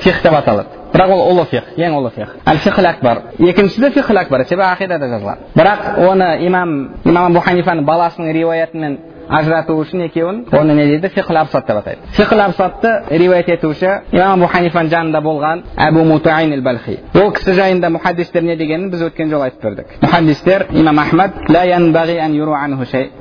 фих 0.02 0.22
деп 0.22 0.32
аталады. 0.32 0.68
Бірақ 0.92 1.10
ол 1.12 1.24
ұлы 1.32 1.46
фих 1.50 1.64
ең 1.76 1.98
ұлы 1.98 2.12
фих 2.14 2.36
әл 2.44 2.58
фихл 2.58 2.86
акбар. 2.86 3.22
Екіншісі 3.38 3.80
де 3.80 3.90
фихл 3.90 4.16
акбар. 4.18 4.44
Себебі 4.44 4.68
ақидада 4.68 5.10
жазылған 5.10 5.36
бірақ 5.54 6.00
оны 6.08 6.30
имам 6.46 6.76
имам 7.04 7.30
абу 7.30 7.40
ханифаның 7.44 7.84
баласының 7.84 8.32
риуаятымен 8.32 8.98
ажырату 9.28 9.76
үшін 9.80 10.04
екеуін 10.06 10.44
оны 10.52 10.74
не 10.74 10.86
дейді 10.86 11.08
фихл 11.14 11.36
абсат 11.36 11.66
деп 11.66 11.76
атайды 11.76 12.00
фихл 12.16 12.40
абсатты 12.40 12.90
риуаят 13.10 13.48
етуші 13.48 13.90
имам 14.12 14.42
абу 14.42 14.50
ханифаның 14.52 14.90
жанында 14.92 15.20
болған 15.22 15.62
әбу 15.76 16.04
мутаин 16.04 16.62
балхи 16.62 16.98
ол 17.14 17.32
кісі 17.32 17.52
жайында 17.58 17.90
мұхаддистер 17.96 18.42
не 18.42 18.56
дегенін 18.56 18.90
біз 18.90 19.02
өткен 19.08 19.30
жолы 19.30 19.48
айтып 19.48 19.62
бердік 19.62 19.86
мұхаддистер 20.02 20.66
имам 20.80 20.98
ахмад 20.98 21.32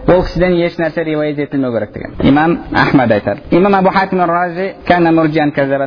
ол 0.07 0.21
кісіден 0.23 0.53
еш 0.65 0.77
нәрсе 0.77 1.03
риуаят 1.03 1.39
етілмеу 1.39 1.71
керек 1.73 1.93
деген 1.93 2.11
имам 2.21 2.59
ахмад 2.73 3.11
айтады 3.11 3.41
имам 3.51 3.75
абу 3.75 3.89
хатим 3.89 4.21
ражи 4.21 4.73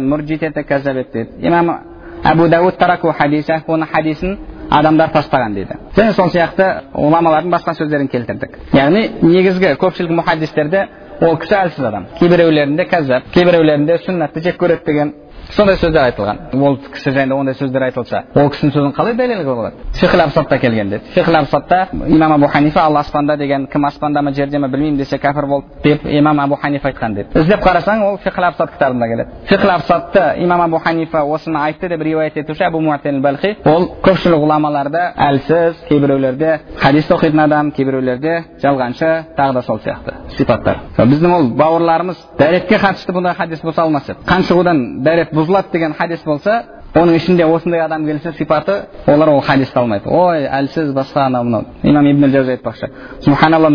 муржит 0.00 0.42
ете 0.42 0.64
дейді 0.64 1.28
имам 1.40 1.78
әбу 2.24 2.48
дауд 2.48 2.76
тараку 2.78 3.12
хадиса 3.12 3.62
оның 3.66 3.88
хадисін 3.92 4.38
адамдар 4.70 5.10
тастаған 5.14 5.54
дейді 5.56 5.76
және 5.96 6.12
сол 6.16 6.30
сияқты 6.32 6.66
ғұламалардың 6.94 7.52
басқа 7.54 7.74
сөздерін 7.78 8.08
келтірдік 8.12 8.58
яғни 8.76 9.04
негізгі 9.22 9.74
көпшілік 9.80 10.12
мұхаддистерде 10.20 10.84
ол 11.24 11.36
кісі 11.40 11.56
әлсіз 11.62 11.86
адам 11.88 12.06
кейбіреулерінде 12.18 12.84
кәззап 12.90 13.30
кейбіреулерінде 13.34 13.98
сүннатты 14.04 14.42
жек 14.44 14.60
көреді 14.60 14.84
деген 14.86 15.14
сондай 15.56 15.76
сөздер 15.76 16.08
айтылған. 16.08 16.38
Ол 16.62 16.78
кісі 16.92 17.12
жайында 17.16 17.36
ондай 17.36 17.54
сөздер 17.54 17.88
айтылса 17.88 18.24
ол 18.34 18.50
кісінің 18.52 18.72
сөзін 18.74 18.94
қалай 18.96 19.16
дәлел 19.18 19.42
қылуға 19.42 19.56
болады 19.56 19.76
фихл 19.94 20.20
абсатта 20.20 20.58
келген 20.58 20.90
деді. 20.90 21.04
Фихл 21.14 21.36
абсатта 21.36 21.88
имам 22.06 22.32
абу 22.32 22.46
ханифа 22.46 22.80
ал 22.80 22.96
аспанда 22.96 23.36
деген 23.36 23.66
кім 23.66 23.84
аспанда 23.84 24.22
ма 24.22 24.32
жерде 24.32 24.58
ма 24.58 24.68
білмеймін 24.68 24.98
десе 24.98 25.16
кәпір 25.16 25.46
болды 25.46 25.66
деп 25.84 26.04
имам 26.04 26.40
абу 26.40 26.56
ханифа 26.56 26.88
айтқан 26.88 27.14
деді. 27.14 27.28
Іздеп 27.34 27.62
қарасаң 27.64 28.04
ол 28.04 28.18
фихл 28.18 28.44
абсат 28.44 28.72
кітабында 28.72 29.08
келеді. 29.08 29.30
Фихл 29.46 29.70
абсатты 29.70 30.34
имам 30.38 30.60
абу 30.60 30.78
ханифа 30.78 31.24
осыны 31.24 31.58
айтты 31.58 31.88
деп 31.88 32.02
риуаят 32.02 32.36
етуші 32.36 32.70
муатен 32.70 33.20
балхи 33.22 33.56
ол 33.64 33.88
көпшілік 34.04 34.40
ғұламаларда 34.42 35.02
әлсіз 35.28 35.82
кейбіреулерде 35.88 36.60
хадис 36.80 37.08
оқитын 37.10 37.42
адам 37.44 37.70
кейбіреулерде 37.76 38.34
жалғаншы 38.62 39.10
тағы 39.36 39.54
да 39.58 39.62
сол 39.62 39.80
сияқты 39.84 40.14
сипаттар. 40.36 40.80
Біздің 40.98 41.34
ол 41.34 41.50
бауырларымыз 41.58 42.22
дәретке 42.38 42.78
қатысты 42.80 43.14
бұндай 43.16 43.36
хадис 43.36 43.62
болса 43.62 43.82
алмас 43.82 44.08
еді. 44.08 44.24
Қаншығудан 44.28 44.82
дәрет 45.04 45.34
бұзылады 45.38 45.72
деген 45.72 45.94
хадис 45.94 46.24
болса 46.26 46.58
оның 46.94 47.16
ішінде 47.16 47.44
осындай 47.46 47.80
адам 47.80 48.06
келсе 48.06 48.32
сипаты 48.38 48.86
олар 49.06 49.28
ол 49.28 49.40
хадисті 49.40 49.78
алмайды. 49.78 50.08
Ой 50.08 50.46
әлсіз 50.46 50.92
басқа 50.92 51.26
анау 51.26 51.44
мынау. 51.44 51.64
Имам 51.82 52.06
ибн 52.06 52.30
жаузи 52.30 52.56
айтпақшы. 52.56 52.90
Субханалла 53.24 53.68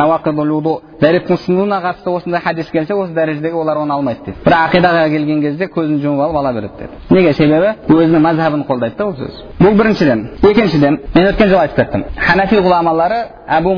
қатысты 1.84 2.09
осындай 2.09 2.41
хадис 2.41 2.70
келсе 2.72 2.93
осы 2.93 3.14
дәрежедегі 3.14 3.53
олар 3.53 3.78
оны 3.78 3.93
алмайды 3.93 4.20
дейді. 4.26 4.38
Бірақ 4.45 4.70
ақидаға 4.70 5.09
келген 5.09 5.41
кезде 5.41 5.68
көзін 5.68 5.99
жұмып 6.03 6.22
алып 6.24 6.38
ала 6.38 6.53
береді 6.53 6.74
деді 6.80 6.91
неге? 7.09 7.34
Себебі 7.34 7.74
өзінің 7.89 8.24
мазхабын 8.24 8.64
қолдайды 8.68 8.97
да 8.97 9.05
ол 9.05 9.14
сөз. 9.18 9.41
Бұл 9.59 9.76
біріншіден. 9.78 10.24
Екіншіден 10.43 10.99
мен 11.16 11.28
өткен 11.28 11.49
жолы 11.49 11.61
айтып 11.61 11.76
кеттім. 11.76 12.05
Ханафи 12.18 12.61
ғұламалары 12.64 13.20
әбу 13.47 13.76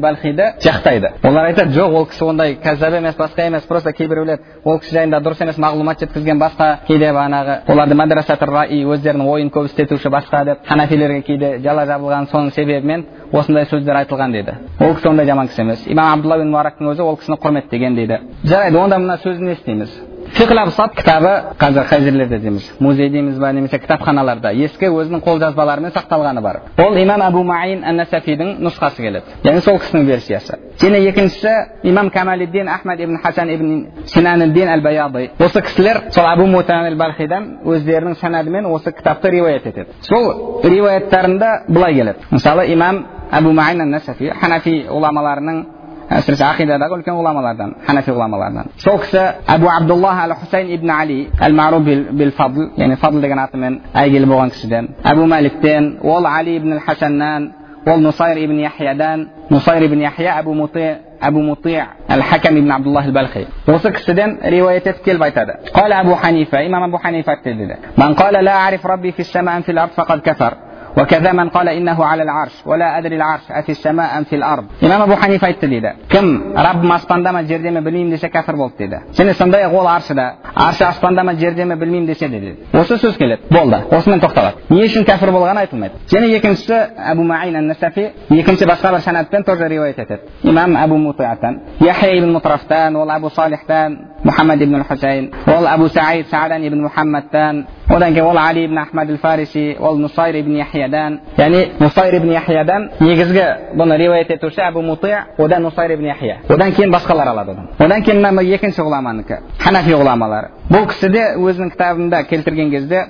балхиді 0.00 0.42
жақтайды. 0.60 1.12
Олар 1.24 1.50
айтады 1.50 1.72
жоқ 1.74 1.94
ол 1.96 2.06
кісі 2.06 2.24
ондай 2.24 2.56
кәззаб 2.62 2.96
емес 2.98 3.16
басқа 3.16 3.46
емес 3.46 3.62
просто 3.68 3.92
кейбіреулер 3.92 4.38
ол 4.64 4.78
кісі 4.80 4.96
жайында 4.96 5.20
дұрыс 5.20 5.42
емес 5.42 5.58
мағлұмат 5.58 6.00
жеткізген 6.04 6.38
басқа 6.40 6.70
кейде 6.86 7.10
бағанағы 7.12 7.60
оларды 7.68 7.94
мадрасатыр 7.94 8.50
раи 8.60 8.82
өздерінің 8.84 9.30
ойын 9.32 9.50
көбістетуші 9.54 10.12
басқа 10.12 10.44
деп 10.44 10.68
ханафилерге 10.68 11.22
кейде 11.26 11.50
жала 11.64 11.86
жабылған 11.88 12.28
соның 12.32 12.52
себебімен 12.54 13.06
осындай 13.32 13.66
сөздер 13.70 14.02
айтылған 14.02 14.36
дейді. 14.36 14.56
Ол 14.80 14.94
кісі 14.94 15.08
ондай 15.08 15.26
жаман 15.26 15.48
кісі 15.48 15.62
емес. 15.62 15.86
Имам 15.86 16.18
абдулла 16.18 16.38
бин 16.38 16.52
мубарактың 16.52 16.92
өзі 16.92 17.06
ол 17.06 17.16
кісіні 17.16 17.40
құрметтеген 17.42 17.98
дейді. 17.98 18.20
Жарайды 18.44 18.78
онда 18.78 18.98
мына 18.98 19.18
сөзін 19.24 19.52
не 19.52 19.58
істейміз 19.58 19.98
абсат 20.38 20.94
кітабы 20.94 21.56
қазір 21.58 21.86
қай 21.88 22.00
жерлерде 22.02 22.38
дейміз 22.38 22.70
музей 22.80 23.08
дейміз 23.10 23.38
ба 23.38 23.52
немесе 23.52 23.78
кітапханаларда 23.78 24.52
ескі 24.52 24.86
өзінің 24.86 25.22
қолжазбаларымен 25.24 25.92
сақталғаны 25.92 26.40
бар 26.40 26.60
ол 26.78 26.96
имам 26.96 27.22
абу 27.22 27.42
маин 27.44 27.84
ан 27.84 27.96
насафидің 27.96 28.60
нұсқасы 28.60 28.96
келеді 28.96 29.24
яғни 29.44 29.60
сол 29.60 29.78
кісінің 29.78 30.06
версиясы 30.06 30.58
және 30.80 31.02
екіншісі 31.08 31.54
имам 31.82 32.10
камалиддин 32.10 32.68
ахмад 32.68 33.00
ибн 33.00 33.18
хасан 33.22 33.50
ибн 33.50 33.86
синаниддин 34.06 34.68
әл 34.68 34.82
баяди 34.82 35.30
осы 35.38 35.62
кісілер 35.62 36.02
сол 36.10 36.26
абу 36.26 36.46
мутан 36.46 36.96
балхидан 36.96 37.58
өздерінің 37.64 38.14
санадымен 38.20 38.66
осы 38.66 38.92
кітапты 38.92 39.30
риуаят 39.30 39.66
етеді 39.66 39.90
сол 40.02 40.62
риуаяттарында 40.64 41.64
былай 41.68 41.94
келеді 41.94 42.18
мысалы 42.30 42.66
имам 42.72 43.04
әбу 43.32 43.52
маин 43.52 43.80
ан 43.80 43.90
насафи 43.90 44.30
ханафи 44.40 44.86
ғұламаларының 44.88 45.79
әсіресе 46.09 46.45
ақидадағы 46.45 46.99
үлкен 46.99 47.17
ғұламалардан 47.17 47.73
ханафи 47.87 48.13
ғұламалардан 48.13 48.71
сол 48.83 48.99
кісі 49.01 49.21
әбу 49.55 49.69
абдуллах 49.73 50.21
әл 50.25 50.35
хусейн 50.41 50.69
ибн 50.75 50.91
али 50.93 51.19
әл 51.41 51.55
маруф 51.57 51.83
бил 51.83 52.31
фадл 52.37 52.69
яғни 52.77 52.97
фадл 53.01 53.21
деген 53.21 53.41
атымен 53.41 53.79
әйгілі 53.93 54.29
болған 54.29 54.53
кісіден 54.53 54.89
әбу 55.03 55.25
мәликтен 55.31 55.95
ол 56.03 56.27
али 56.29 56.57
ибн 56.57 56.79
хасаннан 56.85 57.51
ол 57.85 57.99
нусайр 58.01 58.37
ибн 58.43 58.59
яхиядан 58.59 59.29
нусайр 59.49 59.83
ибн 59.85 60.01
яхия 60.01 60.37
әбу 60.41 60.53
мути 60.53 60.85
әбу 61.21 61.41
мути 61.41 61.79
әл 62.09 62.21
хакам 62.29 62.57
ибн 62.57 62.71
абдуллах 62.71 63.05
әл 63.05 63.13
балхи 63.13 63.47
осы 63.67 63.91
кісіден 63.91 64.37
риуаят 64.43 64.87
етіп 64.87 65.03
келіп 65.03 65.21
айтады 65.21 65.53
قال 65.73 65.93
أبو 65.93 66.15
حنيفة 66.15 66.65
إمام 66.65 66.83
أبو 66.83 66.97
حنيفة 66.97 67.35
dedi 67.45 67.75
من 67.97 68.13
قال 68.13 68.43
لا 68.45 68.51
أعرف 68.51 68.85
ربي 68.85 69.11
في 69.11 69.19
السماء 69.19 69.57
أم 69.57 69.61
في 69.61 69.71
الأرض 69.71 69.91
فقد 69.91 70.19
كفر 70.19 70.53
وكذا 70.98 71.32
من 71.32 71.48
قال 71.48 71.68
إنه 71.68 72.04
على 72.04 72.22
العرش 72.22 72.62
ولا 72.66 72.98
أدري 72.98 73.16
العرش 73.16 73.42
أفي 73.50 73.72
السماء 73.72 74.18
أم 74.18 74.24
في 74.24 74.36
الأرض؟ 74.36 74.64
إمام 74.84 75.02
أبو 75.02 75.14
حنيفة 75.14 75.48
يتدي 75.48 75.80
ده. 75.80 75.94
كم؟ 76.08 76.42
رب 76.56 76.84
ما 76.84 76.94
أصبان 76.94 77.22
دم 77.22 77.36
الجرد 77.36 77.66
ما 77.66 77.80
بلين 77.80 78.10
ديشة 78.10 78.28
كفر 78.28 78.56
بولت 78.56 78.82
ده. 78.82 79.02
سنة 79.12 79.32
سنة 79.32 79.56
يقول 79.56 79.86
عرش 79.86 80.12
ده. 80.12 80.34
عرش 80.56 80.82
أصبان 80.82 81.14
دم 81.14 81.28
الجرد 81.28 81.60
ما 81.60 81.74
بلين 81.74 82.06
ديشة 82.06 82.26
ده 82.26 82.38
ده 82.38 82.80
وصو 82.80 82.96
سوز 82.96 83.16
كلت. 83.16 83.40
بول 83.50 83.70
ده. 83.70 83.84
وصمن 83.92 84.20
تختلط. 84.20 84.54
نيشن 84.70 85.04
كفر 85.04 85.30
بولغان 85.30 85.58
أيتم 85.58 85.80
ميت 85.80 85.92
سنة 86.06 86.26
يكن 86.26 86.54
سو 86.54 86.74
أبو 86.98 87.22
معين 87.22 87.56
النسفي؟ 87.56 88.10
يكن 88.30 88.56
سو 88.56 88.66
بسخة 88.66 88.90
برشان 88.90 89.16
أتبن 89.16 89.44
ترجع 89.44 89.66
رواية 89.66 89.92
تت 89.92 90.20
إمام 90.46 90.76
أبو 90.76 90.96
مطيعة 90.96 91.38
يحيي 91.80 92.20
بن 92.20 92.32
مطرفتان. 92.32 92.96
والأبو 92.96 93.28
صالحتان 93.28 93.96
محمد 94.24 94.58
بن 94.58 94.74
الحسين. 94.74 95.30
والأبو 95.48 95.86
سعيد 95.86 96.24
سعدان 96.26 96.68
بن 96.68 96.82
محمد 96.82 97.22
تان. 97.32 97.64
Одан 97.90 98.14
кейін 98.14 98.26
ол 98.26 98.38
али 98.38 98.64
ибн 98.64 98.78
ахмад 98.78 99.08
фариси 99.20 99.76
ол 99.80 99.96
нусайр 99.96 100.36
ибн 100.36 100.56
яхиядан 100.56 101.20
яғни 101.36 101.66
нусайр 101.80 102.14
ибн 102.14 102.30
яхиядан 102.32 102.90
негізгі 103.00 103.44
бұны 103.74 103.96
риуаят 103.98 104.30
етуші 104.30 104.60
әбу 104.68 104.82
мути 104.82 105.14
одан 105.38 105.62
нусайр 105.62 105.94
ибн 105.94 106.06
яхия 106.06 106.38
одан 106.48 106.72
кейін 106.72 106.92
басқалар 106.92 107.28
алады 107.28 107.50
одан 107.50 107.68
одан 107.78 108.02
кейін 108.02 108.22
мына 108.22 108.42
екінші 108.42 108.82
ғұламанікі 108.82 109.40
ханафи 109.58 109.90
ғұламалары 109.90 110.48
бұл 110.70 110.86
кісі 110.86 111.08
де 111.10 111.24
өзінің 111.34 111.72
кітабында 111.74 112.22
келтірген 112.30 112.70
кезде 112.70 113.06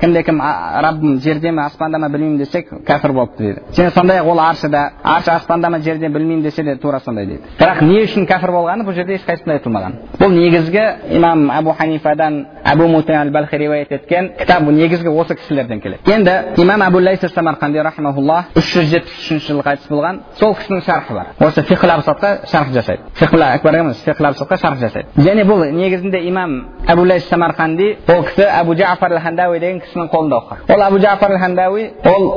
кімде 0.00 0.22
кім 0.22 0.40
раббым 0.40 1.20
жерде 1.20 1.50
ме 1.50 1.62
аспанда 1.62 1.98
ма 1.98 2.08
білмеймін 2.08 2.38
десе 2.38 2.62
кәпір 2.62 3.12
болыпты 3.12 3.42
дейді 3.42 3.60
және 3.74 3.90
сондай 3.94 4.20
ақ 4.20 4.28
ол 4.30 4.40
аршыда 4.40 4.82
аршы 5.02 5.30
аспанда 5.30 5.70
ма 5.70 5.80
жерде 5.80 6.08
білмеймін 6.08 6.42
десе 6.42 6.62
де 6.62 6.76
тура 6.76 7.00
сондай 7.00 7.26
дейді 7.26 7.42
бірақ 7.58 7.82
не 7.82 8.04
үшін 8.04 8.26
кәпір 8.30 8.52
болғаны 8.54 8.86
бұл 8.86 8.94
жерде 8.94 9.18
ешқайсысында 9.18 9.58
айтылмаған 9.58 9.96
бұл 10.20 10.34
негізгі 10.36 10.84
имам 11.18 11.37
әбу 11.50 11.74
ханифадан 11.78 12.46
әбу 12.64 12.88
мутан 12.88 13.30
балхи 13.32 13.58
риуаят 13.58 13.92
еткен 13.92 14.32
кітап 14.38 14.62
негізгі 14.62 15.08
осы 15.08 15.36
кісілерден 15.38 15.80
келеді 15.80 16.12
енді 16.12 16.62
имам 16.62 16.82
әбу 16.82 17.00
лайс 17.00 17.20
самарқанди 17.20 17.82
рахмаулла 17.82 18.44
үш 18.56 18.72
жүз 18.74 18.90
жетпіс 18.92 19.18
үшінші 19.22 19.52
жылы 19.52 19.64
қайтыс 19.66 19.88
болған 19.90 20.20
сол 20.40 20.54
кісінің 20.58 20.84
шархы 20.86 21.14
бар 21.14 21.32
осы 21.48 21.62
фихл 21.62 21.92
абсатқа 21.94 22.46
шарх 22.50 22.72
жасайды 22.74 23.02
фихл 23.14 23.42
акбар 23.42 23.80
емес 23.80 24.02
фихл 24.04 24.32
шарх 24.34 24.78
жасайды 24.80 25.08
және 25.16 25.44
бұл 25.48 25.64
негізінде 25.70 26.22
имам 26.28 26.58
әбу 26.86 27.06
лайс 27.06 27.28
самарқанди 27.30 27.96
ол 28.08 28.24
кісі 28.24 28.48
әбу 28.60 28.76
жафар 28.76 29.12
ал 29.12 29.22
хандауи 29.22 29.60
деген 29.60 29.80
кісінің 29.80 30.10
қолында 30.12 30.42
оқыған 30.42 30.74
ол 30.74 30.86
әбу 30.88 31.00
жафар 31.02 31.32
ал 31.32 31.38
хандауи 31.38 31.90
ол 32.04 32.28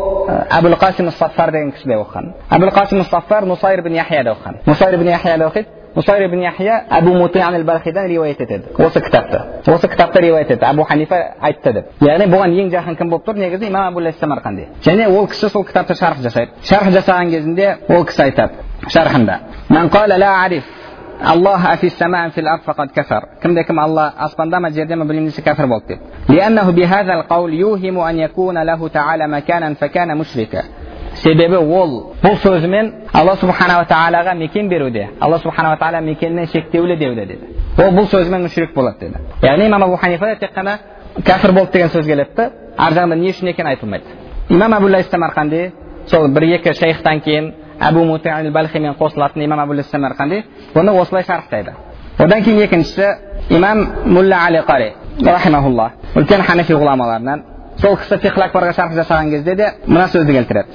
әбул 0.49 0.75
қасим 0.79 1.11
сафар 1.11 1.51
деген 1.51 1.71
кісіде 1.71 1.97
оқыған 1.97 2.31
әбул 2.49 2.71
қасим 2.75 3.03
сафар 3.09 3.45
нусайр 3.45 3.81
бин 3.81 3.95
яхияда 3.95 4.35
оқыған 4.35 4.65
нусайр 4.65 4.97
бин 4.97 5.07
яхияда 5.07 5.47
оқиды 5.49 5.80
نصير 5.97 6.27
بن 6.27 6.39
يحيى 6.39 6.71
أبو 6.91 7.13
مطيع 7.13 7.49
البلخدان 7.55 8.15
رواية 8.15 8.33
تد. 8.33 8.61
وسك 8.79 9.01
كتابته. 9.01 9.71
وسك 9.73 9.89
كتابته 9.89 10.29
رواية 10.29 10.43
تد. 10.43 10.63
أبو 10.63 10.83
حنيفة 10.83 11.15
عيد 11.41 11.55
تد 11.55 11.83
يعني 12.01 12.25
بوان 12.25 12.53
ين 12.53 12.69
جاهن 12.69 12.95
كم 12.95 13.09
بوب 13.09 13.23
ترني 13.23 13.49
جزء 13.49 13.67
إمام 13.67 13.83
أبو 13.91 13.99
الله 13.99 14.09
السمرقندي 14.09 14.67
يعني 14.87 15.07
ول 15.07 15.27
كسر 15.27 15.47
سو 15.47 15.63
كتابته 15.63 15.93
شرح 15.93 16.19
جسد 16.21 16.47
شرح 16.63 16.89
جسد 16.89 17.09
عن 17.09 17.29
جزندي 17.29 17.75
ول 17.89 18.03
كسايتاب 18.03 18.49
شرحنا 18.87 19.39
من 19.69 19.87
قال 19.87 20.09
لا 20.09 20.27
أعرف. 20.27 20.81
الله 21.33 21.75
في 21.75 21.87
السماء 21.87 22.29
في 22.29 22.41
الأرض 22.41 22.61
فقد 22.61 22.87
كفر. 22.95 23.25
كم 23.41 23.55
ذاك 23.55 23.71
الله 23.71 24.13
أصلا 24.19 24.59
ما 24.59 24.69
جردما 24.69 25.03
بالمنس 25.05 25.39
كافر 25.39 25.65
بوكتب. 25.65 25.99
لأنه 26.29 26.71
بهذا 26.71 27.13
القول 27.13 27.53
يوهم 27.53 27.99
أن 27.99 28.19
يكون 28.19 28.63
له 28.63 28.87
تعالى 28.87 29.27
مكانا 29.27 29.73
فكان 29.73 30.17
مشركا. 30.17 30.63
Себебі 31.24 31.55
ол 31.55 31.91
бұл 32.24 32.38
сөзімен 32.41 32.91
алла 33.13 33.36
субханала 33.38 33.86
тағалаға 33.89 34.34
мекен 34.38 34.69
беруде 34.69 35.09
алла 35.19 35.39
субханала 35.39 35.78
тағала 35.78 36.01
мекенінен 36.01 36.47
шектеулі 36.47 36.97
деуде 36.97 37.26
деді 37.26 37.49
ол 37.78 37.91
бұл 37.97 38.07
сөзімен 38.09 38.47
мүшрик 38.47 38.74
болады 38.74 38.99
деді 38.99 39.22
яғни 39.45 39.67
имам 39.67 39.84
абу 39.84 39.97
ханифада 39.97 40.36
тек 40.39 40.55
қана 40.55 40.78
кәфір 41.19 41.51
болды 41.51 41.72
деген 41.74 41.89
сөз 41.89 42.05
келеді 42.05 42.36
да 42.38 42.49
ар 42.78 42.93
жағында 42.93 43.15
не 43.15 43.32
үшін 43.32 43.51
екені 43.53 43.69
айтылмайды 43.69 44.05
имам 44.49 44.74
абу 44.74 44.88
самарқанди 44.88 45.72
сол 46.07 46.28
бір 46.28 46.43
екі 46.55 46.74
шейхтан 46.74 47.22
кейін 47.22 47.53
әбу 47.80 48.05
балхимен 48.51 48.95
қосылатын 48.99 49.43
имам 49.43 49.59
абу 49.59 49.74
самарқанди 49.74 50.43
бұны 50.74 50.99
осылай 51.01 51.24
шарықтайды 51.24 51.74
одан 52.17 52.43
кейін 52.43 52.61
екіншісі 52.61 53.07
имам 53.49 53.88
мулла 54.05 54.45
али 54.47 54.61
қари 54.67 54.93
үлкен 56.15 56.41
ханафи 56.41 56.74
ғұламаларынан 56.74 57.50
сол 57.82 57.96
кісі 57.96 58.16
фихл 58.16 58.40
акбарға 58.40 58.72
шарх 58.72 58.92
жасаған 58.96 59.30
кезде 59.30 59.54
де 59.54 59.66
мына 59.86 60.07
сөзді 60.09 60.32
келтіреді 60.32 60.68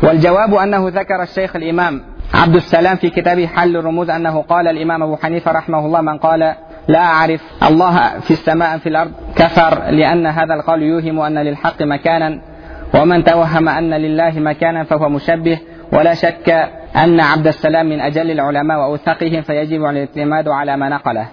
عبد 2.34 2.56
السلام 2.56 2.96
في 2.96 3.10
كتابه 3.10 3.48
حل 3.48 3.78
الرموز 3.78 4.10
أنه 4.10 4.42
قال 4.42 4.68
الإمام 4.68 5.04
أبو 5.04 5.16
حنيفة 5.16 5.52
رحمه 5.52 5.86
الله 5.86 6.02
من 6.02 6.18
قال 6.18 6.56
لا 6.88 7.00
أعرف 7.00 7.42
الله 7.64 8.20
في 8.20 8.32
السماء 8.32 8.78
في 8.78 8.90
الأرض 8.90 9.12
كفر 9.36 9.84
لأن 9.90 10.28
هذا 10.28 10.54
القول 10.54 10.84
يوهم 10.84 11.20
أن 11.20 11.38
للحق 11.38 11.82
مكانا 11.82 12.42
ومن 12.94 13.24
توهم 13.24 13.70
أن 13.70 13.94
لله 13.94 14.40
مكانا 14.40 14.84
فهو 14.84 15.10
مشبه 15.10 15.60
ولا 15.94 16.14
شك 16.14 16.50
أن 16.96 17.20
عبد 17.20 17.48
السلام 17.48 17.86
من 17.86 18.00
أجل 18.00 18.32
العلماء 18.32 18.80
وأوثقهم 18.80 19.42
فيجب 19.42 19.86
الاعتماد 19.86 20.48
على 20.48 20.78
ما 20.78 20.90
نقله 20.90 21.28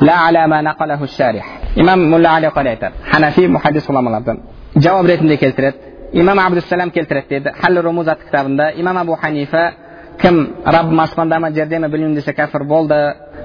لا 0.00 0.12
على 0.12 0.46
ما 0.46 0.62
نقله 0.62 1.02
الشارح 1.02 1.58
إمام 1.78 2.10
ملا 2.10 2.28
علي 2.28 2.48
قال 2.48 2.78
حنفي 3.10 3.48
محدث 3.48 3.90
الله 3.90 4.22
Javob 4.75 5.07
ретінде 5.07 5.37
keltiradi. 5.37 5.77
Imom 6.13 6.39
abdusalom 6.39 6.89
keltiradi 6.89 7.29
dedi. 7.29 7.49
Halli 7.61 7.83
rumuz 7.83 8.07
kitobida 8.25 8.71
imom 8.71 8.97
abu 8.97 9.15
hanifa 9.21 9.63
kim 10.21 10.35
robbim 10.75 10.99
osmondami 10.99 11.47
jerdami 11.57 11.87
bilmayman 11.93 12.15
desa 12.19 12.33
kafir 12.39 12.61
bo'ldi 12.73 12.99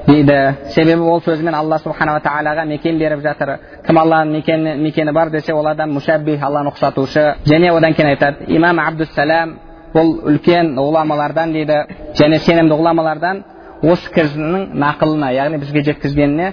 дейді 0.09 0.39
себебі 0.75 1.03
ол 1.13 1.21
сөзімен 1.27 1.55
алла 1.61 1.79
субханала 1.85 2.21
тағалаға 2.25 2.65
мекен 2.73 2.99
беріп 3.03 3.21
жатыр 3.27 3.59
кім 3.87 3.97
алланың 4.03 4.33
мекені, 4.37 4.75
мекені 4.85 5.13
бар 5.13 5.31
десе 5.31 5.53
ол 5.53 5.67
адам 5.67 5.93
мушаббих 5.93 6.43
алланы 6.43 6.73
ұқсатушы 6.73 7.25
және 7.45 7.73
одан 7.77 7.95
кейін 7.95 8.11
айтады 8.15 8.49
имам 8.49 8.79
абдуссалам 8.79 9.57
бұл 9.95 10.15
үлкен 10.31 10.75
ғұламалардан 10.77 11.53
дейді 11.53 11.79
және 12.21 12.39
сенімді 12.47 12.75
ғұламалардан 12.81 13.43
осы 13.83 14.13
кісінің 14.15 14.69
нақылына 14.85 15.33
яғни 15.35 15.61
бізге 15.63 15.85
жеткізгеніне 15.91 16.53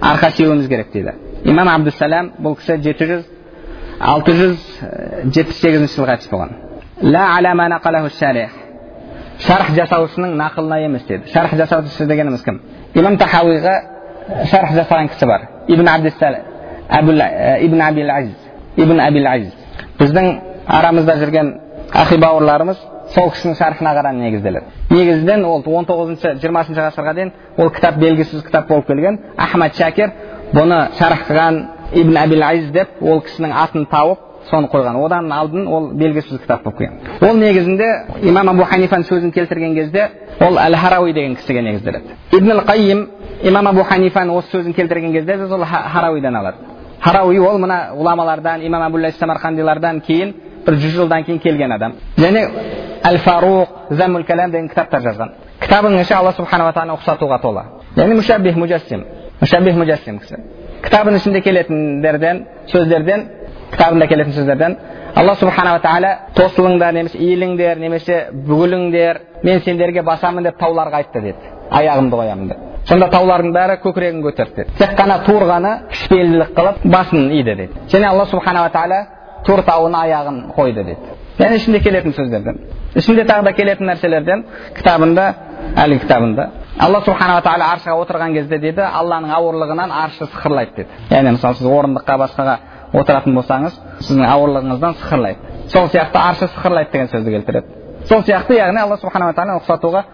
арқа 0.00 0.32
сүйеуіміз 0.36 0.68
керек 0.68 0.92
дейді 0.92 1.14
имам 1.44 1.68
абдуссалам 1.68 2.32
бұл 2.38 2.56
кісі 2.60 2.80
жеті 2.82 3.10
жүз 3.12 3.28
алты 4.00 4.32
жүз 4.32 4.56
жетпіс 5.34 5.60
сегізінші 5.60 5.94
жылы 5.96 6.08
қайтыс 6.14 6.28
болған 6.32 6.50
шарх 9.40 9.70
жасаушының 9.76 10.34
нақылына 10.36 10.84
емес 10.84 11.06
деді. 11.08 11.30
Шарх 11.32 11.54
жасаушы 11.56 12.06
дегеніміз 12.06 12.42
кім? 12.44 12.60
Имам 12.94 13.16
тахауиға 13.20 13.74
шарх 14.50 14.74
жасаған 14.76 15.08
кісі 15.14 15.26
бар. 15.26 15.48
Ибн 15.68 15.88
ибн 17.60 17.80
абил 17.80 18.10
азиз. 18.10 18.36
Ибн 18.76 19.00
абил 19.00 19.26
азиз. 19.26 19.52
Біздің 19.98 20.40
арамызда 20.66 21.16
жүрген 21.22 21.54
ахи 21.94 22.18
бауырларымыз 22.20 22.78
сол 23.14 23.30
кісінің 23.30 23.56
шархына 23.58 23.94
қарай 23.94 24.16
негізделеді. 24.16 24.66
Негізінен 24.90 25.44
ол 25.44 25.62
он 25.66 25.86
тоғызыншы 25.86 26.36
жиырмасыншы 26.42 26.80
ғасырға 26.80 27.14
дейін 27.14 27.32
ол 27.56 27.70
кітап 27.70 27.96
белгісіз 27.98 28.42
кітап 28.44 28.68
болып 28.68 28.86
келген. 28.86 29.18
Ахмад 29.36 29.74
шакир 29.74 30.12
бұны 30.52 30.88
шарх 30.98 31.26
қылған 31.28 31.62
ибн 31.92 32.16
абил 32.16 32.42
азиз 32.42 32.70
деп 32.70 33.00
ол 33.00 33.20
кісінің 33.20 33.52
атын 33.52 33.86
тауып 33.86 34.18
соны 34.50 34.68
қойған. 34.72 34.96
Одан 35.04 35.32
алдын 35.32 35.66
ол 35.66 35.90
белгісіз 35.92 36.40
кітап 36.40 36.64
болып 36.64 36.78
келген 36.78 36.98
ол 37.20 37.36
негізінде 37.36 37.88
имам 38.22 38.48
абу 38.48 38.64
ханифаның 38.64 39.06
сөзін 39.08 39.32
келтірген 39.32 39.74
кезде 39.74 40.08
ол 40.40 40.58
әл 40.58 40.76
харауи 40.76 41.12
деген 41.12 41.36
кісіге 41.36 41.62
негізделеді. 41.62 42.16
Ибн 42.32 42.60
қайым 42.66 43.06
имам 43.42 43.66
абу 43.66 43.84
ханифаның 43.84 44.38
осы 44.38 44.56
сөзін 44.56 44.74
келтірген 44.74 45.12
кезде 45.12 45.36
біз 45.36 45.52
ол 45.52 45.64
харауидан 45.64 46.36
алады. 46.36 46.56
Харауи 47.00 47.38
ол 47.38 47.58
мына 47.58 47.90
ғұламалардан 47.96 48.66
имам 48.66 48.82
абу 48.82 48.98
самарқандилардан 48.98 50.00
кейін 50.00 50.34
бір 50.66 50.74
жүз 50.74 50.96
жылдан 50.96 51.24
кейін 51.24 51.38
келген 51.40 51.72
адам. 51.72 51.94
Және 52.16 52.48
әл 53.02 53.18
фаруқ 53.18 53.68
заммул 53.90 54.22
кәлам 54.22 54.50
деген 54.50 54.68
кітаптар 54.68 55.02
жазған. 55.02 55.30
Кітабының 55.60 56.02
іші 56.04 56.14
алла 56.14 56.32
субханала 56.32 56.72
тағаланы 56.72 56.98
ұқсатуға 56.98 57.40
тола 57.40 57.64
яғни 57.96 58.14
мушаббих 58.14 58.56
мужассим 58.56 59.04
мушаббих 59.40 59.74
мужассим 59.74 60.18
кісі. 60.18 60.36
Кітабының 60.84 61.20
ішінде 61.20 61.40
келетіндерден 61.44 62.44
сөздерден 62.72 63.26
кітабында 63.72 64.06
келетін 64.10 64.34
сөздерден 64.38 64.76
алла 65.16 65.34
субханала 65.40 65.80
тағала 65.84 66.10
тосылыңдар 66.36 66.94
немесе 66.94 67.18
иіліңдер 67.18 67.78
немесе 67.80 68.18
бүгіліңдер 68.48 69.20
мен 69.44 69.62
сендерге 69.64 70.02
басамын 70.06 70.46
деп 70.48 70.58
тауларға 70.60 71.02
айтты 71.02 71.22
деді 71.24 71.54
аяғымды 71.70 72.20
қоямын 72.20 72.50
деп 72.50 72.66
сонда 72.88 73.08
таулардың 73.12 73.54
бәрі 73.54 73.78
көкірегін 73.84 74.22
көтерді 74.24 74.56
деді 74.62 74.76
тек 74.78 74.94
қана 74.98 75.20
тур 75.26 75.46
ғана 75.50 75.72
кішіпейілділік 75.90 76.52
қылып 76.56 76.84
басын 76.84 77.30
иді 77.40 77.54
деді 77.54 77.68
және 77.92 78.08
алла 78.10 78.26
субханала 78.30 78.70
тағала 78.74 79.00
тур 79.46 79.62
тауына 79.66 80.04
аяғын 80.06 80.40
қойды 80.56 80.84
деді 80.84 80.96
яғни 81.38 81.60
ішінде 81.60 81.80
келетін 81.80 82.16
сөздерден 82.16 82.58
ішінде 82.94 83.24
тағы 83.24 83.44
да 83.44 83.52
келетін 83.52 83.90
нәрселерден 83.90 84.44
кітабында 84.78 85.26
әлгі 85.84 86.00
кітабында 86.04 86.48
алла 86.80 87.00
субханала 87.04 87.42
тағала 87.44 87.70
аршыға 87.74 87.96
отырған 88.04 88.34
кезде 88.34 88.58
дейді 88.58 88.82
алланың 88.82 89.32
ауырлығынан 89.36 89.90
аршы 89.92 90.26
сықырлайды 90.26 90.76
деді. 90.76 90.88
Яғни 91.10 91.34
мысалы 91.36 91.58
сіз 91.58 91.66
орындыққа 91.66 92.16
басқаға 92.22 92.56
отыратын 92.92 93.36
болсаңыз 93.36 93.76
сіздің 94.06 94.26
ауырлығыңыздан 94.34 94.96
сықырлайды. 95.02 95.38
Сол 95.68 95.88
сияқты 95.88 96.18
аршы 96.18 96.48
сықырлайды 96.54 96.92
деген 96.92 97.08
сөзді 97.12 97.34
келтіреді. 97.36 97.66
Сол 98.08 98.22
сияқты 98.22 98.56
яғни 98.56 98.80
алла 98.80 98.96
субханала 98.96 99.34
тағала 99.36 99.60
ұқсатуға 99.60 100.04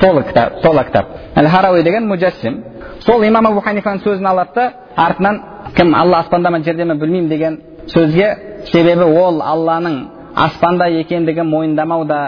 толы 0.00 0.22
кітап 0.24 0.60
тола 0.62 0.84
кітап. 0.84 1.06
Әл 1.36 1.48
харауи 1.48 1.82
деген 1.82 2.08
муджассим. 2.08 2.62
Сол 3.04 3.22
имам 3.22 3.46
абу 3.46 3.60
ханифаның 3.60 4.02
сөзін 4.02 4.26
алады 4.26 4.54
да 4.54 4.72
артынан 4.96 5.40
кім 5.76 5.94
алла 5.94 6.18
аспанда 6.18 6.50
ма 6.50 6.60
жерде 6.60 6.84
ме 6.84 6.94
білмеймін 6.94 7.28
деген 7.28 7.60
сөзге 7.86 8.64
себебі 8.72 9.04
ол 9.04 9.42
алланың 9.42 9.98
аспанда 10.34 10.88
екендігін 10.88 11.46
мойындамауда 11.46 12.20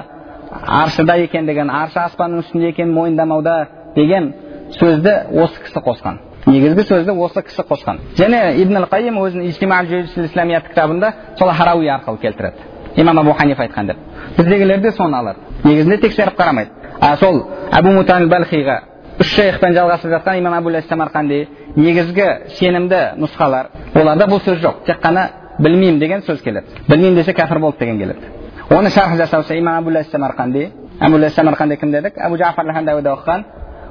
аршыда 0.66 1.16
екендігін 1.24 1.70
аршы 1.70 1.98
аспанның 2.00 2.44
үстінде 2.44 2.68
екенін 2.68 2.92
мойындамауда 2.94 3.56
деген 3.96 4.32
сөзді 4.78 5.12
осы 5.42 5.62
кісі 5.64 5.80
қосқан 5.80 6.18
негізгі 6.46 6.86
сөзді 6.86 7.16
осы 7.16 7.42
кісі 7.42 7.64
қосқан 7.66 8.00
және 8.18 8.54
ибн 8.62 8.84
қайым 8.90 9.18
өзінің 9.18 10.62
кітабында 10.68 11.12
сол 11.38 11.50
харауи 11.50 11.88
арқылы 11.88 12.18
келтіреді 12.20 12.76
имам 12.96 13.18
абу 13.18 13.32
ханифа 13.32 13.62
айтқан 13.62 13.86
деп 13.86 13.96
біздегілер 14.36 14.80
де 14.80 14.92
соны 14.92 15.16
алады 15.16 15.38
негізінде 15.64 15.98
тексеріп 15.98 16.38
қарамайды 16.38 16.70
а 17.00 17.16
сол 17.16 17.42
әбу 17.72 17.92
мутан 17.92 18.28
балхиға 18.28 18.80
үш 19.20 19.34
шейхпен 19.34 19.74
жалғасып 19.74 20.10
жатқан 20.10 20.38
имам 20.38 20.54
абу 20.54 20.70
самарқанди 20.70 21.46
негізгі 21.76 22.28
сенімді 22.58 23.02
нұсқалар 23.20 23.70
оларда 23.94 24.26
бұл 24.26 24.40
сөз 24.44 24.62
жоқ 24.62 24.84
тек 24.86 25.02
қана 25.02 25.28
білмеймін 25.58 25.98
деген 25.98 26.22
сөз 26.22 26.42
келеді 26.42 26.66
білмеймін 26.88 27.16
десе 27.16 27.32
кәпір 27.32 27.58
болды 27.60 27.78
деген 27.80 27.98
келеді 27.98 28.20
оны 28.70 28.90
шарх 28.90 29.16
жасаушы 29.16 29.58
имам 29.58 29.78
абу 29.78 29.90
самарқанди 29.90 30.70
әбу 31.00 31.28
самарқанди 31.28 31.76
кім 31.76 31.92
дедік 31.92 32.18
әбу 32.18 32.36
жафар 32.36 32.66
оқыған 32.66 33.44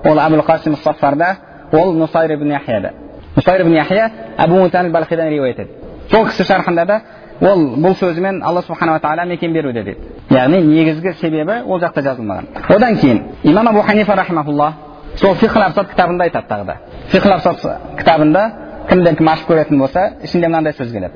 ол 0.05 0.19
әбул 0.19 0.41
қасим 0.45 0.75
сафарда 0.83 1.35
ол 1.71 1.93
нусайр 1.93 2.33
ибн 2.33 2.51
яхияда 2.51 2.91
нусайр 3.35 3.61
ибн 3.61 3.73
яхия 3.73 4.11
әбу 4.37 4.59
мутан 4.59 4.91
балхидан 4.91 5.29
риуаят 5.29 5.59
етеді 5.59 5.71
сол 6.11 6.25
кісі 6.25 6.43
шархында 6.43 6.85
да 6.85 7.01
ол 7.41 7.59
бұл 7.75 7.95
сөзімен 7.99 8.43
алла 8.43 8.61
субханала 8.61 8.99
тағала 8.99 9.25
мекен 9.25 9.53
беруде 9.53 9.83
дейді 9.83 9.97
яғни 10.29 10.61
негізгі 10.61 11.13
себебі 11.21 11.61
ол 11.65 11.79
жақта 11.79 12.01
жазылмаған 12.01 12.45
одан 12.69 12.97
кейін 12.97 13.21
имам 13.43 13.67
абу 13.67 13.81
ханифа 13.81 14.15
рахимахулла 14.15 14.73
сол 15.15 15.35
фихл 15.35 15.59
абсат 15.61 15.89
кітабында 15.89 16.23
айтады 16.23 16.47
тағы 16.47 16.65
да 16.65 16.75
фихл 17.09 17.31
абсат 17.33 17.57
кітабында 17.97 18.51
кімден 18.89 19.15
кім 19.15 19.27
ашып 19.27 19.49
көретін 19.49 19.79
болса 19.79 20.11
ішінде 20.23 20.47
мынандай 20.47 20.73
сөз 20.73 20.91
келеді 20.91 21.13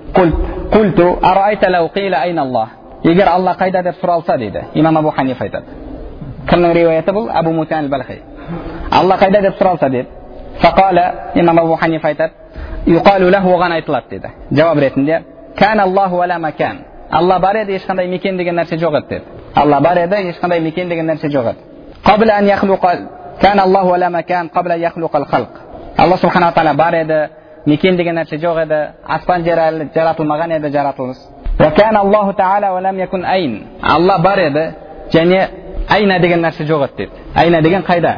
егер 3.03 3.27
алла 3.27 3.55
қайда 3.59 3.83
деп 3.83 3.95
сұралса 4.01 4.37
дейді 4.37 4.65
имам 4.73 4.97
абу 4.97 5.11
ханифа 5.11 5.43
айтады 5.45 5.65
кімнің 6.49 6.73
риуаяты 6.73 7.11
бұл 7.15 7.29
әбу 7.31 7.53
мутан 7.53 7.87
балхи 7.89 8.19
алла 8.91 9.17
қайда 9.17 9.41
деп 9.41 9.59
сұралса 9.59 9.89
деді 9.89 10.07
фақала 10.61 11.13
имам 11.35 11.59
абу 11.59 11.75
ханифа 11.75 12.07
айтады 12.07 12.31
оған 12.87 13.71
айтылады 13.71 14.09
деді 14.09 14.27
жауап 14.51 14.77
ретінде 14.77 15.23
алла 17.11 17.39
бар 17.39 17.55
еді 17.55 17.75
ешқандай 17.75 18.07
мекен 18.07 18.37
деген 18.37 18.55
нәрсе 18.55 18.77
жоқ 18.77 18.97
еді 18.97 19.07
деді 19.09 19.23
алла 19.55 19.79
бар 19.79 19.97
еді 19.97 20.15
ешқандай 20.31 20.59
мекен 20.59 20.89
деген 20.89 21.05
нәрсе 21.09 21.27
жоқ 21.27 21.49
еді 21.49 21.59
алла 25.97 26.17
субханала 26.17 26.53
тағала 26.53 26.73
бар 26.75 26.93
еді 26.93 27.29
мекен 27.65 27.97
деген 27.97 28.15
нәрсе 28.15 28.37
жоқ 28.37 28.61
еді 28.63 28.87
аспан 29.07 29.43
жер 29.43 29.57
әлі 29.57 29.89
жаратылмаған 29.95 30.55
еді 30.57 30.71
жаратылыс 30.71 31.17
алла 33.81 34.17
бар 34.19 34.39
еді 34.39 34.73
және 35.11 35.47
айна 35.89 36.19
деген 36.19 36.41
нәрсе 36.45 36.63
жоқ 36.63 36.83
еді 36.85 36.97
деді 36.97 37.11
айна 37.35 37.61
деген 37.61 37.81
қайда 37.81 38.13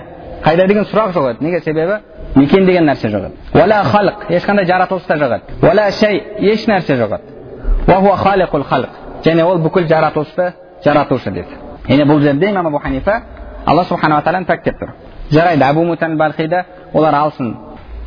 қайда 0.46 0.68
деген 0.68 0.86
сұрақ 0.86 1.14
жоқ 1.16 1.30
еді 1.32 1.46
неге 1.46 1.60
себебі 1.62 1.96
мекен 2.36 2.66
деген 2.66 2.86
нәрсе 2.90 3.08
жоқ 3.10 3.24
еді 3.26 3.36
уәла 3.54 3.84
халық 3.84 4.18
ешқандай 4.30 4.66
жаратылыс 4.66 5.04
та 5.08 5.16
жоқ 5.18 5.32
еді 5.38 5.44
уәла 5.62 5.92
шәй 5.92 6.24
еш 6.40 6.68
нәрсе 6.68 6.98
жоқ 6.98 7.12
еді 7.18 8.88
және 9.24 9.44
ол 9.46 9.58
бүкіл 9.60 9.88
жаратылысты 9.88 10.54
жаратушы 10.84 11.32
деді 11.32 11.58
яғни 11.88 12.06
бұл 12.10 12.22
жерде 12.22 12.50
имам 12.50 12.68
абу 12.68 12.80
ханифа 12.80 13.22
алла 13.66 13.84
субханала 13.86 14.22
тағаланы 14.26 14.48
пәктеп 14.50 14.80
тұр 14.80 14.94
жарайды 15.32 15.64
әбу 15.66 15.84
мутан 15.86 16.18
балхида 16.18 16.66
олар 16.94 17.14
алсын 17.14 17.56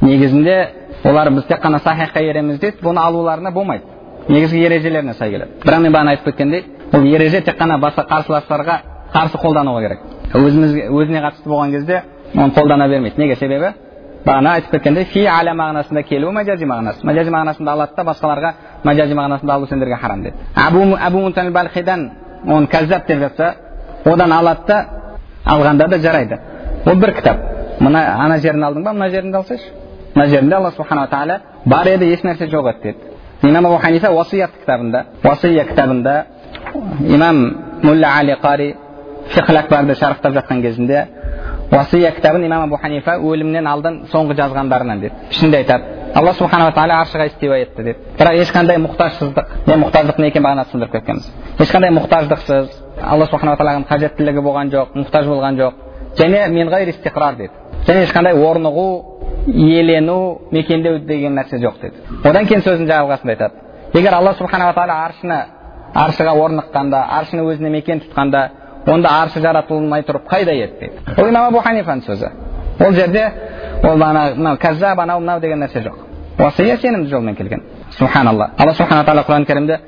негізінде 0.01 0.57
олар 1.05 1.31
біз 1.31 1.45
тек 1.45 1.63
қана 1.63 1.79
сахихқа 1.79 2.21
ереміз 2.21 2.59
дейді 2.59 2.83
бұны 2.83 3.01
алуларына 3.01 3.51
болмайды 3.53 3.85
негізгі 4.29 4.65
ережелеріне 4.67 5.15
сай 5.15 5.31
келеді 5.31 5.51
бірақ 5.65 5.81
мен 5.81 5.93
бағана 5.93 6.11
айтып 6.11 6.25
кеткендей 6.25 6.65
бұл 6.93 7.07
ереже 7.15 7.43
тек 7.43 7.59
қана 7.61 7.79
басқа 7.79 8.07
қарсыластарға 8.11 8.79
қарсы 9.15 9.39
қолдануға 9.39 9.81
керек 9.85 10.01
өзімізге 10.35 10.89
өзіне 10.91 11.23
қатысты 11.23 11.49
болған 11.49 11.71
кезде 11.71 12.03
оны 12.35 12.53
қолдана 12.55 12.89
бермейді 12.89 13.21
неге 13.21 13.37
себебі 13.37 13.73
бағана 14.27 14.55
айтып 14.57 14.71
кеткендей 14.71 15.05
фи 15.05 15.27
аля 15.27 15.53
мағынасында 15.55 16.03
келуі 16.09 16.33
мәжази 16.33 16.65
мағынасы 16.65 17.05
мәжази 17.05 17.31
мағынасында 17.31 17.71
алады 17.71 17.97
да 17.97 18.05
басқаларға 18.05 18.53
мәжази 18.85 19.15
мағынасында 19.15 19.53
алу 19.53 19.67
сендерге 19.67 19.97
харам 19.97 20.25
әбу 20.55 21.53
балхидан 21.53 22.11
оны 22.47 22.67
кәззап 22.67 23.07
деп 23.07 23.19
жатса 23.19 23.55
одан 24.05 24.33
алады 24.33 24.61
да 24.67 24.85
алғанда 25.45 25.89
да 25.89 25.99
жарайды 25.99 26.39
ол 26.87 26.95
бір 26.95 27.15
кітап 27.15 27.37
мына 27.81 28.05
ана 28.19 28.39
жерін 28.39 28.65
алдың 28.65 28.85
ба 28.85 28.93
мына 28.93 29.11
жерінде 29.11 29.37
алсайшы 29.37 29.65
мына 30.15 30.27
жерінде 30.29 30.57
алла 30.57 30.71
субханала 30.77 31.09
тағала 31.09 31.41
бар 31.65 31.87
еді 31.87 32.13
еш 32.13 32.21
нәрсе 32.25 32.49
жоқ 32.51 32.69
еді 32.71 32.83
деді 32.83 33.51
имам 33.51 33.67
абу 33.67 33.79
ханифа 33.79 34.13
уасият 34.13 34.51
кітабында 34.61 35.05
уасия 35.25 35.65
кітабында 35.65 36.25
имам 37.01 37.57
мулла 37.83 38.09
али 38.19 38.37
қари 38.43 38.75
фихл 39.29 39.57
акбарды 39.57 39.95
шарықтап 39.95 40.33
жатқан 40.35 40.63
кезінде 40.63 41.07
уасия 41.75 42.13
кітабын 42.13 42.45
имам 42.47 42.63
абу 42.63 42.77
ханифа 42.77 43.17
өлімнен 43.19 43.67
алдын 43.67 44.01
соңғы 44.13 44.37
жазғандарынан 44.39 45.01
деді 45.01 45.15
ішінде 45.31 45.63
айтады 45.63 45.85
алла 46.15 46.33
субханала 46.39 46.73
тағала 46.77 47.01
аршыға 47.03 47.27
истиуа 47.31 47.59
етті 47.65 47.83
деді 47.83 47.99
бірақ 48.19 48.39
ешқандай 48.45 48.79
мұқтажсыздық 48.85 49.67
не 49.67 49.79
мұқтаждық 49.83 50.21
не 50.23 50.29
екенін 50.31 50.47
бағана 50.47 50.67
түсіндіріп 50.69 50.93
кеткенбіз 50.93 51.31
ешқандай 51.65 51.91
мұқтаждықсыз 51.99 52.69
алла 53.03 53.27
субханала 53.27 53.59
тағаланың 53.59 53.89
қажеттілігі 53.91 54.45
болған 54.47 54.71
жоқ 54.75 54.95
мұқтаж 55.01 55.31
болған 55.33 55.59
жоқ 55.59 55.83
және 56.21 56.49
мен 56.55 56.71
ғайр 56.71 56.93
истиқрар 56.95 57.37
деді 57.37 57.53
және 57.89 58.07
ешқандай 58.07 58.39
орнығу 58.39 58.87
иелену 59.47 60.19
мекендеу 60.53 60.99
деген 60.99 61.35
нәрсе 61.39 61.59
жоқ 61.59 61.81
деді 61.83 62.29
одан 62.29 62.47
кейін 62.47 62.63
сөздің 62.63 62.91
жалғасында 62.93 63.35
айтады 63.35 63.99
егер 63.99 64.15
алла 64.15 64.35
субханала 64.39 64.75
тағала 64.75 65.05
аршыны 65.09 65.41
аршыға 65.95 66.37
орныққанда 66.45 67.03
аршыны 67.19 67.43
өзіне 67.51 67.71
мекен 67.71 68.01
тұтқанда 68.05 68.49
онда 68.87 69.09
аршы 69.23 69.41
жаратылмай 69.41 70.03
тұрып 70.03 70.29
қайда 70.29 70.53
еді 70.53 70.73
дейді 70.81 71.21
ол 71.21 71.29
имам 71.29 71.49
абу 71.49 71.59
ханифаның 71.59 72.05
сөзі 72.07 72.31
ол 72.81 72.93
жерде 72.93 73.33
ол 73.83 73.97
мынау 73.97 74.57
кәззаб 74.57 75.01
анау 75.01 75.21
мынау 75.21 75.41
деген 75.41 75.63
нәрсе 75.63 75.83
жоқ 75.85 75.97
уасия 76.39 76.77
сенімді 76.77 77.11
жолмен 77.11 77.37
келген 77.37 77.63
субханалла 77.99 78.51
алла 78.59 78.75
субхана 78.75 79.05
тағала 79.05 79.25
құран 79.25 79.47
кәрімде 79.47 79.81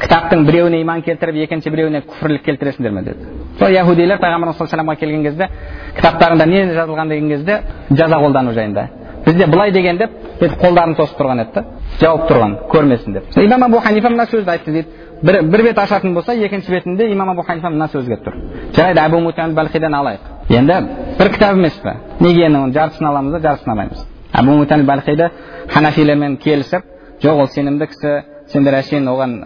кітаптың 0.00 0.44
біреуіне 0.44 0.80
иман 0.82 1.02
келтіріп 1.02 1.36
екінші 1.46 1.70
біреуіне 1.72 2.02
күфірлік 2.04 2.42
келтіресіңдер 2.44 2.92
ме 2.92 3.02
деді 3.02 3.28
сол 3.58 3.72
яхудилер 3.72 4.18
пайғамбарымыз 4.20 4.58
саллаллаху 4.58 5.00
келген 5.00 5.22
кезде 5.24 5.48
кітаптарында 5.96 6.46
не 6.46 6.64
жазылған 6.76 7.08
деген 7.08 7.28
кезде 7.30 7.60
жаза 7.90 8.18
қолдану 8.20 8.52
жайында 8.52 8.88
бізде 9.24 9.46
былай 9.46 9.72
деген 9.72 9.96
деп 9.96 10.10
бүйтіп 10.40 10.60
қолдарын 10.60 10.96
созып 10.96 11.16
тұрған 11.20 11.40
еді 11.46 11.54
да 11.54 11.64
жауып 12.00 12.28
тұрған 12.30 12.56
көрмесін 12.74 13.16
деп 13.16 13.38
имам 13.40 13.64
абу 13.70 13.80
ханифа 13.80 14.10
мына 14.10 14.26
сөзді 14.28 14.50
айтты 14.50 14.72
дейді 14.72 14.88
бір, 15.22 15.42
бір 15.42 15.62
бет 15.62 15.78
ашатын 15.78 16.14
болса 16.14 16.34
екінші 16.34 16.70
бетінде 16.72 17.10
имам 17.12 17.30
абу 17.30 17.42
ханифа 17.42 17.70
мына 17.70 17.88
сөзі 17.92 18.08
келіп 18.10 18.26
тұр 18.26 18.34
жарайды 18.76 19.00
әбу 19.00 19.20
мутан 19.20 19.54
балхидан 19.54 19.94
алайық 19.94 20.52
енді 20.52 20.80
бір 21.18 21.30
кітап 21.32 21.56
емес 21.56 21.78
па 21.82 21.96
неге 22.20 22.46
енді 22.46 22.58
оның 22.58 22.74
жартысын 22.74 23.08
аламыз 23.08 23.32
да 23.32 23.40
жартысын 23.48 23.72
алмаймыз 23.72 24.04
әбу 24.32 24.56
мутан 24.60 24.86
балхиді 24.86 25.30
ханафилермен 25.72 26.36
келісіп 26.36 26.82
жоқ 27.22 27.42
ол 27.42 27.48
сенімді 27.48 27.86
кісі 27.86 28.14
сендер 28.52 28.78
әшейін 28.82 29.08
оған 29.10 29.36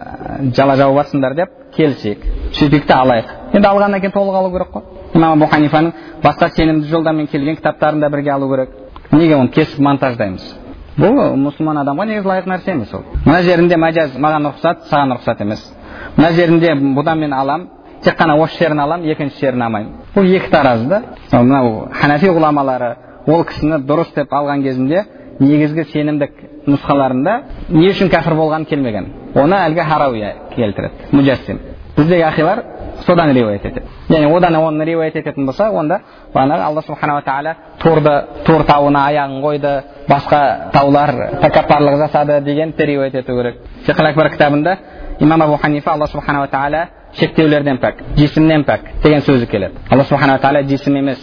жала 0.55 0.75
жауып 0.77 0.99
жатсыңдар 1.01 1.35
деп 1.35 1.53
келісейік 1.75 2.25
сөйтейік 2.57 2.87
те 2.87 2.93
алайық 2.93 3.31
енді 3.55 3.67
алғаннан 3.67 4.01
кейін 4.01 4.13
толық 4.13 4.37
алу 4.41 4.51
керек 4.51 4.73
қой 4.75 4.83
имам 5.15 5.41
абу 5.41 5.49
ханифаның 5.51 5.93
басқа 6.23 6.51
сенімді 6.55 6.91
жолдармен 6.91 7.27
келген 7.27 7.55
кітаптарын 7.55 8.01
да 8.01 8.09
бірге 8.09 8.33
алу 8.35 8.49
керек 8.51 8.69
неге 9.11 9.35
оны 9.35 9.49
кесіп 9.49 9.79
монтаждаймыз 9.79 10.43
бұл 10.97 11.35
мұсылман 11.39 11.81
адамға 11.81 12.07
негізі 12.09 12.27
лайық 12.27 12.47
нәрсе 12.51 12.73
емес 12.73 12.91
ол. 12.93 13.05
Мына 13.25 13.41
жерінде 13.45 13.77
мәжаз 13.79 14.17
маған 14.19 14.49
рұқсат 14.49 14.87
саған 14.89 15.15
рұқсат 15.15 15.41
емес. 15.43 15.63
Мына 16.17 16.31
жерінде 16.35 16.73
бұдан 16.97 17.19
мен 17.19 17.33
алам 17.33 17.67
тек 18.03 18.17
қана 18.19 18.35
осы 18.41 18.57
жерін 18.59 18.79
алам 18.79 19.05
екінші 19.05 19.39
жерін 19.39 19.61
алмаймын. 19.61 19.93
Бұл 20.15 20.27
екі 20.35 20.51
таразы 20.51 20.87
да. 20.89 21.01
Мынау 21.31 21.87
ханафи 21.93 22.27
ғұламалары 22.27 22.95
ол 23.27 23.43
кісіні 23.45 23.81
дұрыс 23.87 24.13
деп 24.15 24.33
алған 24.33 24.63
кезінде 24.65 25.05
негізгі 25.39 25.85
сенімдік 25.93 26.31
нұсқаларында 26.67 27.37
не 27.69 27.89
үшін 27.89 28.11
кәпір 28.11 28.35
болғанын 28.37 28.67
келмеген. 28.69 29.07
Оны 29.35 29.57
әлгі 29.67 29.85
харауия 29.87 30.33
келтіреді 30.55 31.11
муджассим. 31.11 31.59
Біздегі 31.97 32.25
ахилар 32.27 32.63
содан 33.05 33.33
риуаят 33.33 33.65
етеді. 33.65 33.85
яғни 34.09 34.37
одан 34.37 34.55
оны 34.55 34.85
риуаят 34.85 35.15
ететін 35.15 35.45
болса 35.45 35.69
онда 35.71 35.99
бағанағы 36.33 36.61
алла 36.61 36.81
субханала 36.81 37.21
тағала 37.21 37.55
турды 37.79 38.15
тур 38.45 38.63
тауына 38.63 39.07
аяғын 39.09 39.41
қойды 39.41 39.73
басқа 40.07 40.71
таулар 40.71 41.13
тәкаппарлық 41.41 41.97
жасады 42.05 42.41
дегенді 42.41 42.85
риуаят 42.85 43.15
ету 43.15 43.35
керек. 43.35 43.55
Фиқл 43.85 44.07
акбар 44.07 44.29
кітабында 44.29 44.77
имам 45.19 45.41
абу 45.41 45.57
ханифа 45.57 45.91
алла 45.91 46.07
субханала 46.07 46.47
тағала 46.47 46.87
шектеулерден 47.19 47.77
пәк 47.77 48.03
жисімнен 48.17 48.63
пәк 48.63 48.87
деген 49.03 49.21
сөзі 49.21 49.47
келеді. 49.47 49.73
Алла 49.89 50.03
субханала 50.03 50.39
тағала 50.39 50.63
жисім 50.67 50.95
емес. 50.97 51.19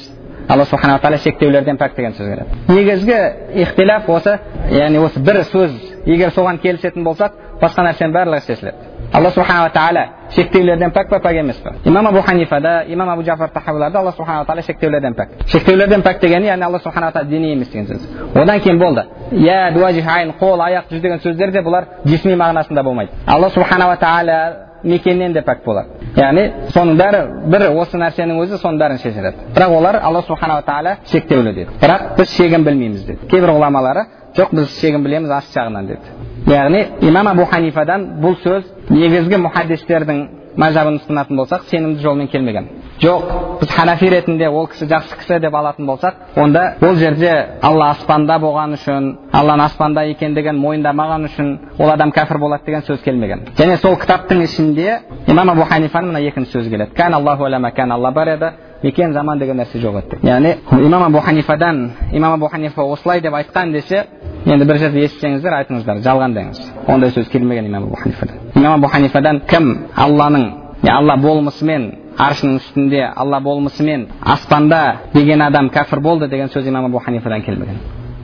Алла 0.49 0.65
субханала 0.65 0.99
тағала 0.99 1.19
шектеулерден 1.23 1.77
пәк 1.77 1.97
деген 1.97 2.13
сөз 2.13 2.29
келеді. 2.29 2.47
Негізгі 2.69 3.63
ихтилаф 3.63 4.09
осы 4.09 4.39
яғни 4.71 5.03
осы 5.05 5.21
бір 5.21 5.43
сөз 5.53 5.75
егер 6.07 6.33
соған 6.37 6.61
келісетін 6.63 7.05
болсақ 7.05 7.33
басқа 7.61 7.85
нәрсенің 7.89 8.15
барлығы 8.15 8.47
шешіледі. 8.47 8.88
Алла 9.13 9.31
субханала 9.31 9.71
тағала 9.71 10.05
шектеулерден 10.35 10.93
пәк 10.93 11.09
па 11.09 11.19
пәк 11.25 11.39
емес 11.41 11.57
па 11.65 11.73
имам 11.85 12.07
абу 12.07 12.21
ханифада 12.23 12.85
имам 12.89 13.09
абу 13.09 13.23
джафар 13.23 13.49
тахавиларда 13.51 13.99
алла 13.99 14.13
субханала 14.13 14.45
тағала 14.45 14.63
шектеулерден 14.63 15.15
пәк 15.15 15.29
шектеулерден 15.47 16.03
пәк 16.03 16.21
дегені 16.21 16.47
яғни 16.47 16.65
алла 16.65 16.79
субханала 16.79 17.13
тағала 17.13 17.31
діни 17.31 17.53
емес 17.53 17.69
деген 17.73 17.87
сөз 17.87 18.03
одан 18.35 18.61
кейін 18.61 18.79
болды 18.79 19.05
я 19.33 19.67
айн 19.69 20.33
қол 20.41 20.61
аяқ 20.61 20.91
жүз 20.91 21.01
деген 21.01 21.19
сөздер 21.19 21.53
де 21.53 21.61
бұлар 21.61 21.85
жисми 22.05 22.35
мағынасында 22.35 22.83
болмайды 22.83 23.13
алла 23.27 23.51
субханала 23.51 23.97
тағала 23.97 24.69
мекеннен 24.85 25.33
де 25.33 25.41
пәк 25.41 25.65
болады 25.65 25.89
яғни 26.17 26.45
соның 26.75 26.99
бәрі 26.99 27.23
бір 27.51 27.67
осы 27.81 27.99
нәрсенің 27.99 28.39
өзі 28.45 28.61
соның 28.63 28.79
бәрін 28.79 29.01
шешеді 29.03 29.33
бірақ 29.57 29.75
олар 29.79 30.01
алла 30.03 30.23
субханала 30.23 30.63
тағала 30.63 30.97
шектеулі 31.11 31.55
деді 31.55 31.71
бірақ 31.81 32.17
біз 32.19 32.37
шегін 32.37 32.65
білмейміз 32.65 33.05
деді 33.07 33.27
кейбір 33.31 33.57
ғұламалары 33.57 34.05
жоқ 34.37 34.53
біз 34.53 34.75
шегін 34.81 35.05
білеміз 35.05 35.31
аш 35.31 35.53
жағынан 35.55 35.87
деді 35.87 36.53
яғни 36.53 36.85
имам 37.09 37.29
абу 37.33 37.47
ханифадан 37.49 38.05
бұл 38.23 38.37
сөз 38.43 38.67
негізгі 38.91 39.41
мұхаддистердің 39.47 40.27
мазhabын 40.59 40.99
ұстанатын 40.99 41.39
болсақ 41.39 41.67
сенімді 41.71 42.03
жолмен 42.03 42.29
келмеген 42.29 42.69
жоқ 43.03 43.61
біз 43.61 43.71
ханафи 43.71 44.11
ретінде 44.11 44.49
ол 44.49 44.67
кісі 44.67 44.89
жақсы 44.91 45.19
кісі 45.21 45.39
деп 45.41 45.55
алатын 45.55 45.87
болсақ 45.87 46.15
онда 46.37 46.75
ол 46.83 46.97
жерде 46.99 47.31
алла 47.63 47.91
аспанда 47.95 48.39
болған 48.43 48.75
үшін 48.75 49.11
алланың 49.33 49.65
аспанда 49.71 50.05
екендігін 50.13 50.59
мойындамаған 50.59 51.29
үшін 51.29 51.53
ол 51.79 51.91
адам 51.91 52.11
кәпір 52.11 52.41
болады 52.43 52.67
деген 52.67 52.83
сөз 52.89 53.03
келмеген 53.05 53.47
және 53.59 53.77
сол 53.77 53.97
кітаптың 53.97 54.43
ішінде 54.45 54.99
имам 55.27 55.51
абу 55.55 55.69
ханифаның 55.71 56.13
мына 56.13 56.25
екінші 56.27 56.59
сөзі 56.59 56.71
келеді 56.71 56.97
кән 56.97 57.15
аллаху 57.15 57.45
алла 57.45 58.11
бар 58.11 58.35
еді 58.35 58.51
мекен 58.83 59.13
заман 59.13 59.39
деген 59.39 59.59
нәрсе 59.59 59.79
жоқ 59.83 59.99
еді 60.03 60.19
яғни 60.23 60.55
имам 60.87 61.03
абу 61.03 61.21
ханифадан 61.21 61.91
имам 62.13 62.33
абу 62.33 62.49
ханифа 62.49 62.83
осылай 62.83 63.21
деп 63.21 63.35
айтқан 63.35 63.73
десе 63.73 64.05
енді 64.47 64.65
бір 64.65 64.79
жерде 64.79 65.05
естісеңіздер 65.07 65.57
айтыңыздар 65.63 66.03
жалғандаңыз 66.07 66.61
ондай 66.87 67.11
сөз 67.11 67.29
келмеген 67.33 67.67
имам 67.67 67.89
абу 67.89 67.97
ханифадан 67.97 68.37
имам 68.55 68.75
абу 68.75 68.87
ханифадан 68.87 69.41
кім 69.49 69.87
алланың 69.97 70.51
алла 70.87 71.17
болмысымен 71.17 71.93
аршының 72.19 72.61
үстінде 72.61 73.03
алла 73.17 73.41
болмысымен 73.41 74.07
аспанда 74.21 74.83
деген 75.15 75.43
адам 75.43 75.71
кәпір 75.75 76.01
болды 76.01 76.29
деген 76.29 76.49
сөз 76.49 76.69
имам 76.69 76.87
абу 76.87 76.99
ханифадан 76.99 77.43
келмеген 77.43 77.81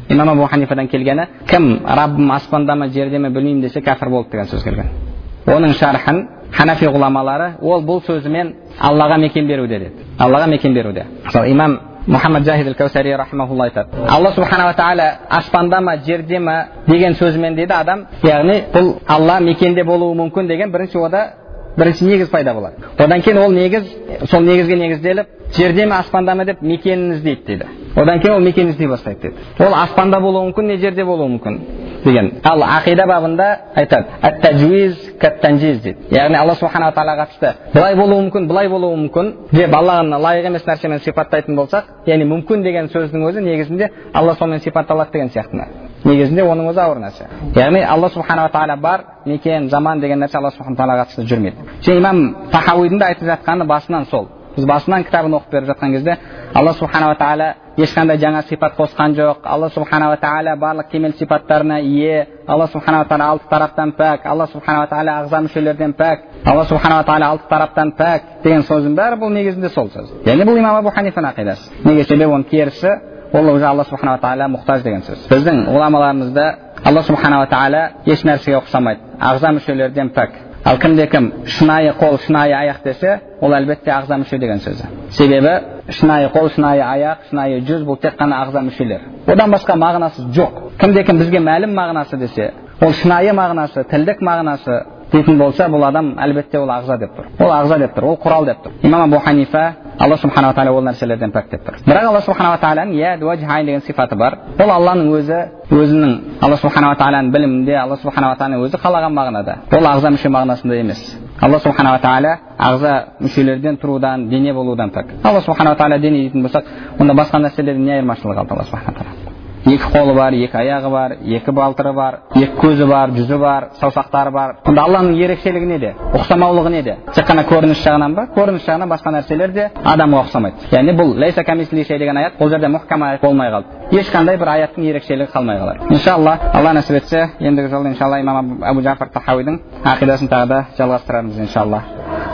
имам 0.09 0.29
абу 0.29 0.47
ханифадан 0.47 0.89
келгені 0.89 1.27
кім 1.47 1.81
раббым 1.85 2.31
аспанда 2.31 2.77
ма 2.77 2.89
жерде 2.89 3.19
ме 3.19 3.31
білмеймін 3.31 3.63
десе 3.63 3.81
кәпір 3.81 4.09
болды 4.11 4.31
деген 4.31 4.47
сөз 4.47 4.63
келген 4.65 5.14
оның 5.47 5.75
шархын 5.79 6.21
ханафи 6.53 6.87
ғұламалары 6.87 7.55
ол 7.63 7.83
бұл 7.85 8.03
сөзімен 8.07 8.55
аллаға 8.81 9.19
мекен 9.19 9.47
беруде 9.47 9.79
деді. 9.79 10.07
Аллаға 10.19 10.47
мекен 10.49 10.75
беруде. 10.75 11.07
Мысалы 11.25 11.51
имам 11.51 11.79
мұхаммад 12.07 12.45
жахид 12.45 12.77
кәусари 12.79 13.13
айтады. 13.13 13.89
Алла 14.09 14.33
субханала 14.33 14.75
тағала 14.75 15.19
аспанда 15.29 15.81
ма 15.81 15.97
жерде 16.07 16.39
ма? 16.39 16.67
деген 16.87 17.15
сөзімен 17.15 17.55
дейді 17.55 17.73
адам 17.73 18.07
яғни 18.23 18.63
бұл 18.73 18.95
алла 19.09 19.41
мекенде 19.41 19.85
болуы 19.85 20.15
мүмкін 20.15 20.47
деген 20.47 20.71
бірінші 20.73 20.99
ода 20.99 21.31
бірінші 21.77 22.05
негіз 22.05 22.29
пайда 22.29 22.55
болады 22.55 22.77
одан 22.99 23.23
кейін 23.23 23.39
ол 23.39 23.53
негіз 23.53 23.85
сол 24.31 24.43
негізге 24.43 24.77
негізделіп 24.77 25.27
жерде 25.57 25.87
ме 25.87 25.97
аспанда 25.99 26.35
ма 26.35 26.45
деп 26.45 26.63
мекенін 26.63 27.13
іздейді 27.13 27.43
дейді 27.47 27.65
одан 27.97 28.21
кейін 28.21 28.35
ол 28.37 28.41
мекенін 28.41 28.71
іздей 28.71 28.89
бастайды 28.89 29.21
дейді 29.31 29.67
ол 29.67 29.75
аспанда 29.75 30.21
болуы 30.21 30.51
мүмкін 30.51 30.69
не 30.71 30.77
жерде 30.79 31.05
болуы 31.05 31.29
мүмкін 31.35 31.59
деген 32.05 32.31
ал 32.43 32.63
ақида 32.63 33.07
бабында 33.07 33.49
айтады 33.75 34.07
дейді 34.51 35.97
яғни 36.11 36.37
алла 36.37 36.55
субханала 36.55 36.93
тағалаға 36.93 37.27
қатысты 37.27 37.55
былай 37.75 37.97
болуы 37.97 38.21
мүмкін 38.29 38.47
былай 38.49 38.69
болуы 38.69 38.97
мүмкін 39.07 39.33
деп 39.53 39.75
алланы 39.75 40.21
лайық 40.27 40.51
емес 40.51 40.67
нәрсемен 40.67 41.03
сипаттайтын 41.05 41.57
болсақ 41.57 42.07
яғни 42.07 42.29
мүмкін 42.35 42.63
деген 42.63 42.93
сөздің 42.95 43.27
өзі 43.31 43.43
негізінде 43.49 43.91
алла 44.13 44.35
сонымен 44.39 44.61
сипатталады 44.61 45.13
деген 45.13 45.31
сияқты 45.31 45.84
негізінде 46.05 46.45
оның 46.45 46.71
өзі 46.73 46.83
ауыр 46.85 47.01
нәрсе 47.03 47.29
яғни 47.57 47.83
алла 47.83 48.11
субханала 48.13 48.53
тағала 48.53 48.77
бар 48.81 49.05
мекен 49.25 49.69
заман 49.71 50.01
деген 50.01 50.21
нәрсе 50.21 50.39
алла 50.39 50.51
субхана 50.51 50.77
тағалаға 50.77 51.07
қатысты 51.07 51.27
жүрмейді 51.33 51.69
және 51.83 51.99
имам 51.99 52.25
тахауидің 52.53 52.99
да 52.99 53.13
айтып 53.13 53.29
жатқаны 53.29 53.67
басынан 53.67 54.07
сол 54.11 54.29
біз 54.57 54.67
басынан 54.67 55.05
кітабын 55.05 55.35
оқып 55.39 55.51
беріп 55.51 55.69
жатқан 55.73 55.93
кезде 55.93 56.17
алла 56.55 56.73
субханала 56.73 57.17
тағала 57.19 57.55
ешқандай 57.77 58.19
жаңа 58.23 58.43
сипат 58.49 58.77
қосқан 58.79 59.17
жоқ 59.17 59.37
алла 59.45 59.69
субханала 59.75 60.17
тағала 60.23 60.55
барлық 60.57 60.91
кемел 60.93 61.13
сипаттарына 61.19 61.81
ие 61.81 62.29
алла 62.47 62.67
субханала 62.69 63.05
тағала 63.05 63.31
алты 63.31 63.49
тараптан 63.51 63.93
пәк 63.99 64.27
алла 64.27 64.47
субханала 64.47 64.87
тағала 64.87 65.17
ағза 65.23 65.41
мүшелерден 65.49 65.95
пәк 65.99 66.21
алла 66.45 66.65
субханала 66.65 67.03
тағала 67.03 67.31
алты 67.33 67.49
тараптан 67.49 67.93
пәк 67.99 68.23
деген 68.45 68.63
сөздің 68.63 68.95
бәрі 68.95 69.19
бұл 69.19 69.35
негізінде 69.35 69.69
сол 69.75 69.91
сөз 69.91 70.13
яғни 70.27 70.47
бұл 70.47 70.59
имам 70.59 70.77
абу 70.77 70.95
ханифаның 70.95 71.35
ақидасы 71.35 71.85
неге 71.85 72.05
себебі 72.05 72.31
оның 72.31 72.49
терісі 72.51 72.95
ол 73.35 73.55
уже 73.55 73.67
алла 73.67 73.85
субханала 73.85 74.19
тағала 74.23 74.47
мұқтаж 74.55 74.83
деген 74.87 75.03
сөз 75.03 75.27
біздің 75.31 75.65
ғұламаларымызда 75.75 76.45
алла 76.87 77.03
субханала 77.03 77.49
тағала 77.51 77.81
еш 78.07 78.23
нәрсеге 78.23 78.61
ұқсамайды 78.61 79.01
ағза 79.19 79.51
мүшелерден 79.57 80.13
пәк 80.15 80.37
ал 80.65 80.79
кімде 80.79 81.07
кім 81.11 81.33
шынайы 81.47 81.93
қол 81.99 82.19
шынайы 82.27 82.55
аяқ 82.55 82.85
десе 82.85 83.19
ол 83.41 83.53
әлбетте 83.53 83.91
ағза 83.91 84.21
мүше 84.23 84.39
деген 84.39 84.63
сөзі 84.63 84.87
себебі 85.11 85.57
шынайы 85.99 86.31
қол 86.33 86.49
шынайы 86.55 86.81
аяқ 86.87 87.27
шынайы 87.31 87.61
жүз 87.67 87.83
бұл 87.89 87.99
тек 88.01 88.15
қана 88.21 88.39
ағза 88.47 88.63
мүшелер 88.69 89.03
одан 89.27 89.51
басқа 89.51 89.77
мағынасы 89.83 90.31
жоқ 90.33 90.79
кімде 90.81 91.05
кім 91.05 91.19
бізге 91.19 91.43
мәлім 91.43 91.75
мағынасы 91.75 92.17
десе 92.17 92.53
ол 92.81 92.93
шынайы 92.93 93.35
мағынасы 93.35 93.85
тілдік 93.91 94.23
мағынасы 94.23 94.79
дейтін 95.15 95.39
болса 95.39 95.69
бұл 95.71 95.87
адам 95.87 96.13
әлбетте 96.21 96.59
ол 96.59 96.71
ағза 96.75 96.99
деп 96.99 97.15
тұр 97.17 97.31
ол 97.45 97.53
ағза 97.55 97.79
деп 97.79 97.97
тұр 97.97 98.09
ол 98.11 98.19
құрал 98.23 98.47
деп 98.49 98.65
тұр 98.65 98.73
имам 98.83 99.07
абу 99.07 99.21
ханифа 99.25 99.65
алла 99.99 100.17
субханала 100.17 100.55
тағала 100.55 100.75
ол 100.75 100.85
нәрселерден 100.89 101.33
пәк 101.33 101.51
деп 101.51 101.67
тұр 101.67 101.79
бірақ 101.87 102.09
алла 102.09 102.21
субханала 102.27 102.59
тағаланың 102.63 103.25
уәжхайн 103.25 103.67
деген 103.67 103.85
сипаты 103.87 104.17
бар 104.17 104.39
ол 104.59 104.71
алланың 104.77 105.11
өзі 105.19 105.41
өзінің 105.71 106.15
алла 106.43 106.57
субханала 106.63 106.99
тағаланың 107.01 107.31
білімінде 107.35 107.77
алла 107.79 107.99
субханала 108.03 108.39
тағаланың 108.41 108.65
өзі 108.67 108.81
қалаған 108.85 109.15
мағынада 109.19 109.59
ол 109.73 109.91
ағза 109.95 110.11
мүше 110.17 110.33
мағынасында 110.35 110.81
емес 110.81 111.05
алла 111.41 111.61
субханала 111.61 112.01
тағала 112.03 112.39
ағза 112.59 112.95
мүшелерден 113.21 113.79
тұрудан 113.83 114.29
дене 114.31 114.55
болудан 114.55 114.91
пәк 114.91 115.15
алла 115.23 115.45
субханала 115.47 115.77
тағала 115.77 116.01
дене 116.01 116.25
дейтін 116.25 116.49
болсақ 116.49 116.65
онда 116.99 117.15
басқа 117.15 117.43
нәрселерден 117.47 117.85
не 117.85 118.01
айырмашылығы 118.01 118.41
қалды 118.41 118.59
алла 118.59 118.67
субхана 118.71 118.99
тағала 118.99 119.24
екі 119.66 119.90
қолы 119.92 120.14
бар 120.16 120.34
екі 120.34 120.56
аяғы 120.58 120.90
бар 120.92 121.14
екі 121.20 121.52
балтыры 121.52 121.92
бар 121.94 122.20
екі 122.36 122.54
көзі 122.62 122.86
бар 122.88 123.12
жүзі 123.12 123.38
бар 123.40 123.68
саусақтары 123.80 124.32
бар 124.32 124.56
онда 124.66 124.86
алланың 124.88 125.18
ерекшелігі 125.20 125.68
неде 125.68 125.94
ұқсамаулығы 126.16 126.72
неде 126.72 126.96
тек 127.14 127.28
қана 127.28 127.44
көрініс 127.50 127.82
жағынан 127.84 128.16
ба 128.16 128.28
көрініс 128.36 128.66
жағынан 128.68 128.90
басқа 128.94 129.14
нәрселер 129.18 129.54
де 129.54 129.68
адамға 129.84 130.24
ұқсамайды 130.26 130.72
яғни 130.72 130.96
бұл 131.00 131.14
лейса 131.20 131.44
деген 131.44 132.18
аят 132.18 132.40
бұл 132.40 132.50
жерде 132.50 132.68
мұхкам 132.72 133.04
аят 133.04 133.22
болмай 133.22 133.52
қалды 133.52 134.00
ешқандай 134.00 134.38
бір 134.38 134.54
аяттың 134.56 134.90
ерекшелігі 134.90 135.32
қалмай 135.34 135.60
қалады 135.60 135.94
иншалла 135.94 136.38
алла 136.54 136.74
нәсіп 136.74 137.02
етсе 137.02 137.30
ендігі 137.40 137.70
жолы 137.70 137.90
иншалла 137.90 138.20
имам 138.22 138.64
абу 138.64 138.82
жафар 138.82 139.10
тахауидің 139.10 139.60
ақидасын 139.84 140.32
тағы 140.32 140.48
да 140.48 140.66
жалғастырамыз 140.78 141.40
иншалла 141.40 141.84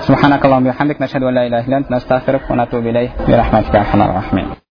سبحانك 0.05 0.45
اللهم 0.45 0.67
وبحمدك 0.67 1.01
نشهد 1.01 1.23
ان 1.23 1.33
لا 1.33 1.47
اله 1.47 1.65
الا 1.67 1.77
انت 1.77 1.91
نستغفرك 1.91 2.51
ونتوب 2.51 2.87
اليه 2.87 3.09
برحمتك 3.27 3.73
يا 3.73 3.79
ارحم 3.79 4.01
الراحمين 4.01 4.65